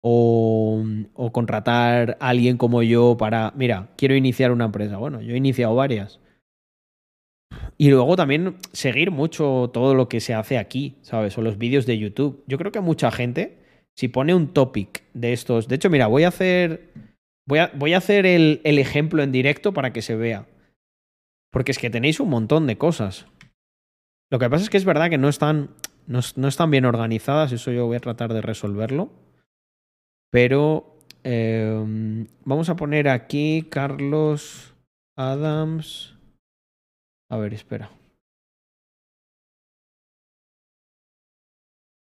[0.00, 0.84] o,
[1.14, 4.96] o contratar a alguien como yo para, mira, quiero iniciar una empresa.
[4.98, 6.20] Bueno, yo he iniciado varias.
[7.78, 11.36] Y luego también seguir mucho todo lo que se hace aquí, ¿sabes?
[11.38, 12.44] O los vídeos de YouTube.
[12.46, 13.58] Yo creo que mucha gente,
[13.96, 15.68] si pone un topic de estos.
[15.68, 16.90] De hecho, mira, voy a hacer.
[17.46, 20.46] Voy a, voy a hacer el, el ejemplo en directo para que se vea.
[21.50, 23.26] Porque es que tenéis un montón de cosas.
[24.30, 25.74] Lo que pasa es que es verdad que no están,
[26.06, 29.12] no, no están bien organizadas, eso yo voy a tratar de resolverlo.
[30.30, 34.74] Pero eh, vamos a poner aquí Carlos
[35.16, 36.16] Adams.
[37.30, 37.90] A ver, espera.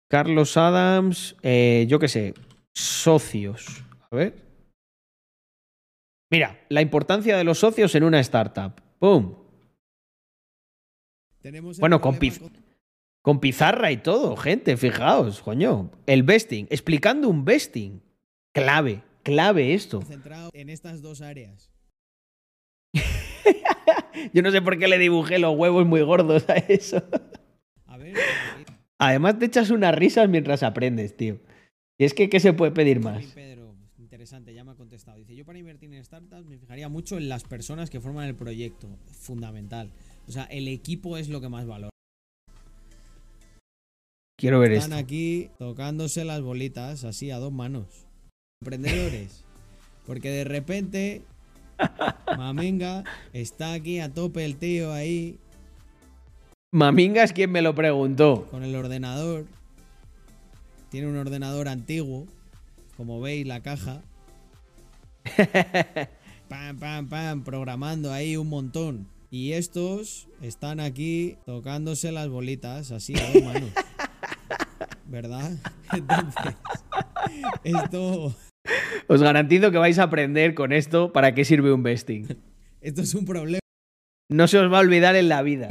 [0.10, 2.34] Carlos Adams, eh, yo qué sé,
[2.74, 3.84] socios.
[4.10, 4.51] A ver.
[6.32, 8.82] Mira, la importancia de los socios en una startup.
[9.00, 9.36] ¡Pum!
[11.42, 12.42] Tenemos Bueno, con, piz-
[13.22, 15.92] con pizarra y todo, gente, fijaos, coño.
[16.06, 18.02] El vesting, explicando un vesting.
[18.54, 20.00] Clave, clave esto.
[20.02, 21.70] concentrado en estas dos áreas.
[24.34, 27.04] Yo no sé por qué le dibujé los huevos muy gordos a eso.
[27.86, 28.16] A ver,
[29.00, 31.40] Además te echas unas risas mientras aprendes, tío.
[31.98, 33.26] Y es que, ¿qué se puede pedir más?
[33.28, 33.61] Pedro,
[34.32, 35.18] interesante, ya me ha contestado.
[35.18, 38.36] Dice, yo para invertir en startups me fijaría mucho en las personas que forman el
[38.36, 38.88] proyecto.
[39.12, 39.92] Fundamental.
[40.28, 41.90] O sea, el equipo es lo que más valora.
[44.40, 45.04] Quiero ver Están esto.
[45.04, 48.06] aquí tocándose las bolitas así a dos manos.
[48.62, 49.44] Emprendedores.
[50.08, 51.24] Porque de repente,
[52.38, 53.04] Mamenga
[53.34, 55.38] está aquí a tope el tío ahí
[56.74, 58.48] Maminga es quien me lo preguntó.
[58.50, 59.46] con el ordenador.
[60.90, 62.28] Tiene un ordenador antiguo.
[62.96, 64.02] Como veis, la caja.
[66.50, 69.08] Pam, pam, pam, programando ahí un montón.
[69.30, 73.70] Y estos están aquí tocándose las bolitas así a dos manos.
[75.06, 75.54] ¿Verdad?
[75.94, 76.56] Entonces,
[77.64, 78.36] esto,
[79.08, 82.28] Os garantizo que vais a aprender con esto para qué sirve un vesting.
[82.82, 83.60] esto es un problema.
[84.30, 85.70] No se os va a olvidar en la vida.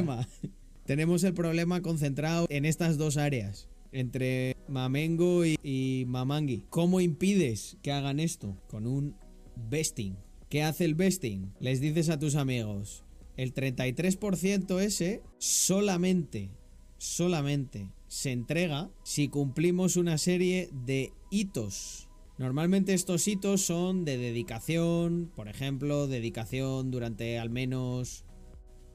[0.86, 3.68] Tenemos el problema concentrado en estas dos áreas.
[3.92, 6.64] Entre Mamengo y, y Mamangui.
[6.70, 8.56] ¿Cómo impides que hagan esto?
[8.68, 9.16] Con un
[9.56, 10.16] vesting.
[10.48, 11.52] ¿Qué hace el vesting?
[11.60, 13.04] Les dices a tus amigos.
[13.36, 16.50] El 33% ese solamente,
[16.98, 22.08] solamente se entrega si cumplimos una serie de hitos.
[22.38, 28.24] Normalmente estos hitos son de dedicación, por ejemplo, dedicación durante al menos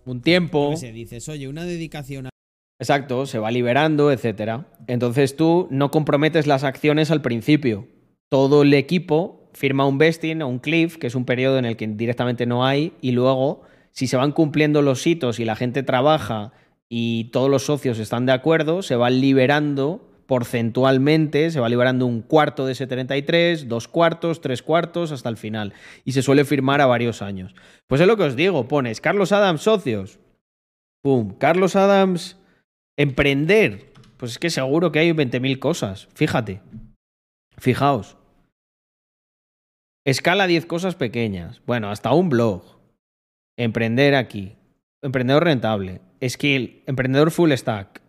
[0.06, 0.76] Un tiempo.
[0.76, 2.30] sé, dices, oye, una dedicación a
[2.80, 4.68] Exacto, se va liberando, etcétera.
[4.88, 7.88] Entonces tú no comprometes las acciones al principio.
[8.30, 11.78] Todo el equipo firma un vesting o un cliff, que es un periodo en el
[11.78, 15.82] que directamente no hay, y luego, si se van cumpliendo los hitos y la gente
[15.82, 16.54] trabaja
[16.90, 22.22] y todos los socios están de acuerdo, se van liberando porcentualmente, se va liberando un
[22.22, 25.74] cuarto de ese 33, dos cuartos, tres cuartos, hasta el final.
[26.04, 27.54] Y se suele firmar a varios años.
[27.88, 30.20] Pues es lo que os digo, pones Carlos Adams socios,
[31.06, 31.38] Pum.
[31.38, 32.36] Carlos Adams,
[32.98, 33.94] emprender.
[34.18, 36.08] Pues es que seguro que hay 20.000 cosas.
[36.16, 36.64] Fíjate.
[37.60, 38.18] Fijaos.
[40.06, 41.62] Escala 10 cosas pequeñas.
[41.66, 42.64] Bueno, hasta un blog.
[43.58, 44.56] Emprender aquí.
[45.02, 46.02] Emprendedor rentable.
[46.22, 46.84] Skill.
[46.86, 48.02] Emprendedor full stack.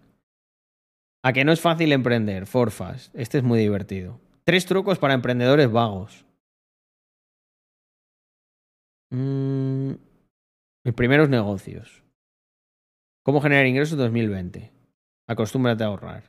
[1.24, 2.46] A que no es fácil emprender.
[2.46, 3.14] Forfast.
[3.16, 4.20] Este es muy divertido.
[4.44, 6.26] Tres trucos para emprendedores vagos.
[9.10, 9.92] Mm,
[10.84, 12.02] mis primeros negocios.
[13.24, 14.72] ¿Cómo generar ingresos en 2020?
[15.28, 16.24] Acostúmbrate a ahorrar.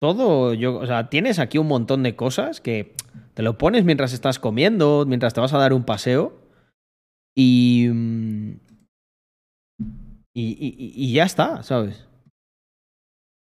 [0.00, 2.94] Todo, yo, o sea, tienes aquí un montón de cosas que
[3.34, 6.40] te lo pones mientras estás comiendo, mientras te vas a dar un paseo
[7.36, 7.88] y.
[7.92, 8.52] mm,
[10.34, 12.06] Y, y- ya está, ¿sabes?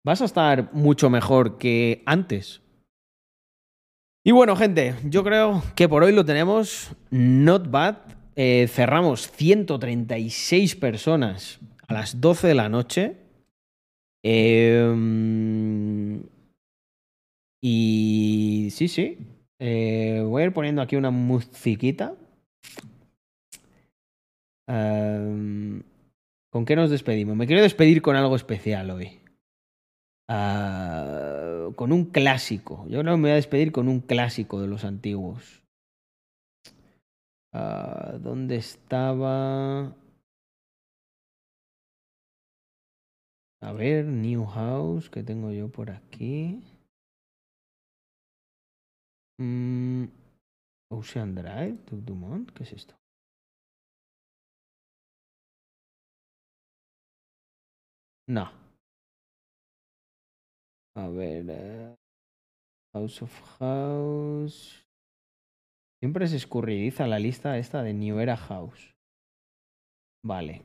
[0.05, 2.63] Vas a estar mucho mejor que antes.
[4.25, 6.95] Y bueno, gente, yo creo que por hoy lo tenemos.
[7.11, 7.97] Not bad.
[8.37, 13.17] Eh, cerramos 136 personas a las 12 de la noche.
[14.23, 14.95] Eh,
[17.63, 19.19] y sí, sí.
[19.61, 22.15] Eh, voy a ir poniendo aquí una musiquita.
[24.67, 25.83] Am,
[26.51, 27.37] ¿Con qué nos despedimos?
[27.37, 29.21] Me quiero despedir con algo especial hoy.
[30.29, 32.87] Ah, con un clásico.
[32.89, 35.63] Yo que me voy a despedir con un clásico de los antiguos.
[37.53, 39.95] Ah, ¿Dónde estaba?
[43.63, 46.63] A ver, New House, que tengo yo por aquí.
[49.41, 50.05] Mm,
[50.93, 52.95] Ocean Drive, du- Dumont, ¿qué es esto?
[58.29, 58.51] No.
[60.95, 61.47] A ver.
[61.49, 61.97] eh,
[62.93, 64.85] House of House.
[66.01, 68.95] Siempre se escurridiza la lista esta de New Era House.
[70.25, 70.63] Vale.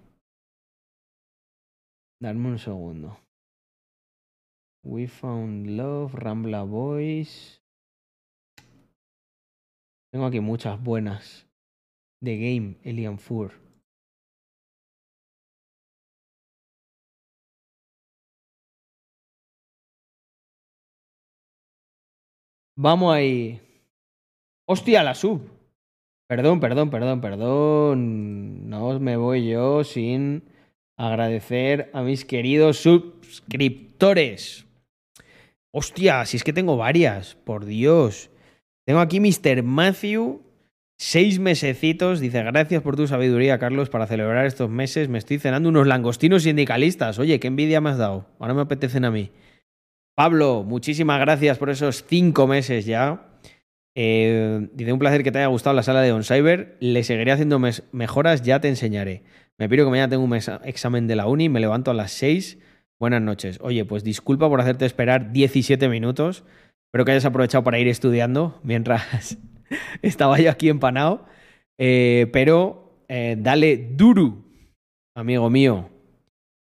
[2.21, 3.17] Dame un segundo.
[4.83, 7.64] We Found Love, Rambla Boys.
[10.15, 11.45] Tengo aquí muchas buenas.
[12.23, 13.51] The Game, Elian Fur.
[22.77, 23.59] Vamos ahí.
[24.65, 25.41] Hostia, la sub.
[26.29, 28.69] Perdón, perdón, perdón, perdón.
[28.69, 30.45] No me voy yo sin
[30.97, 34.65] agradecer a mis queridos suscriptores.
[35.73, 38.29] Hostia, si es que tengo varias, por Dios.
[38.85, 39.63] Tengo aquí Mr.
[39.63, 40.41] Matthew,
[40.97, 42.19] seis mesecitos.
[42.19, 45.09] Dice, gracias por tu sabiduría, Carlos, para celebrar estos meses.
[45.09, 47.17] Me estoy cenando unos langostinos sindicalistas.
[47.17, 48.27] Oye, qué envidia me has dado.
[48.39, 49.31] Ahora me apetecen a mí.
[50.15, 53.27] Pablo, muchísimas gracias por esos cinco meses ya.
[53.95, 56.77] Eh, dice, un placer que te haya gustado la sala de OnCyber.
[56.79, 57.59] Le seguiré haciendo
[57.91, 59.23] mejoras, ya te enseñaré.
[59.57, 62.59] Me pido que mañana tengo un examen de la uni, me levanto a las 6.
[62.99, 63.57] Buenas noches.
[63.61, 66.43] Oye, pues disculpa por hacerte esperar 17 minutos.
[66.95, 69.37] Espero que hayas aprovechado para ir estudiando mientras
[70.01, 71.25] estaba yo aquí empanado.
[71.77, 74.37] Eh, pero eh, dale duro,
[75.13, 75.89] amigo mío.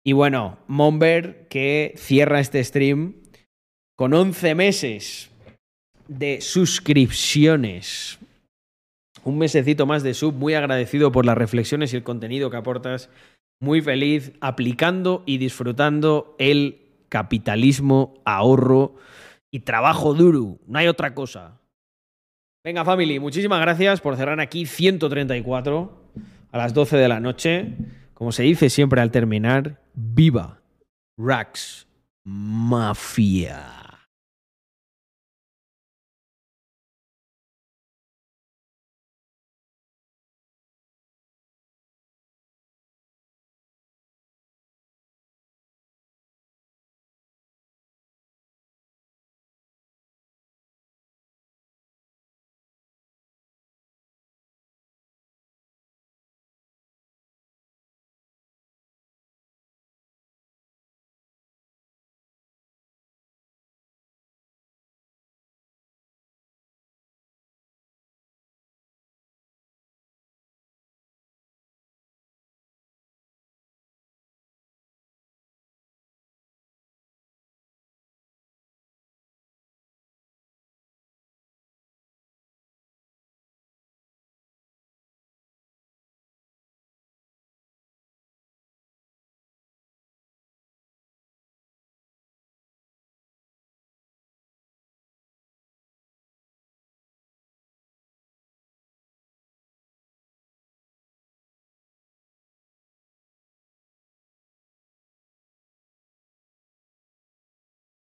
[0.05, 3.15] Y bueno, Monber que cierra este stream
[3.97, 5.31] con 11 meses
[6.09, 8.19] de suscripciones.
[9.23, 13.09] Un mesecito más de sub, muy agradecido por las reflexiones y el contenido que aportas.
[13.61, 18.97] Muy feliz aplicando y disfrutando el capitalismo, ahorro
[19.51, 20.59] y trabajo duro.
[20.67, 21.61] No hay otra cosa.
[22.65, 26.03] Venga, family, muchísimas gracias por cerrar aquí 134
[26.51, 27.77] a las 12 de la noche.
[28.15, 30.61] Como se dice siempre al terminar, viva
[31.17, 31.87] Rax
[32.25, 33.78] Mafia.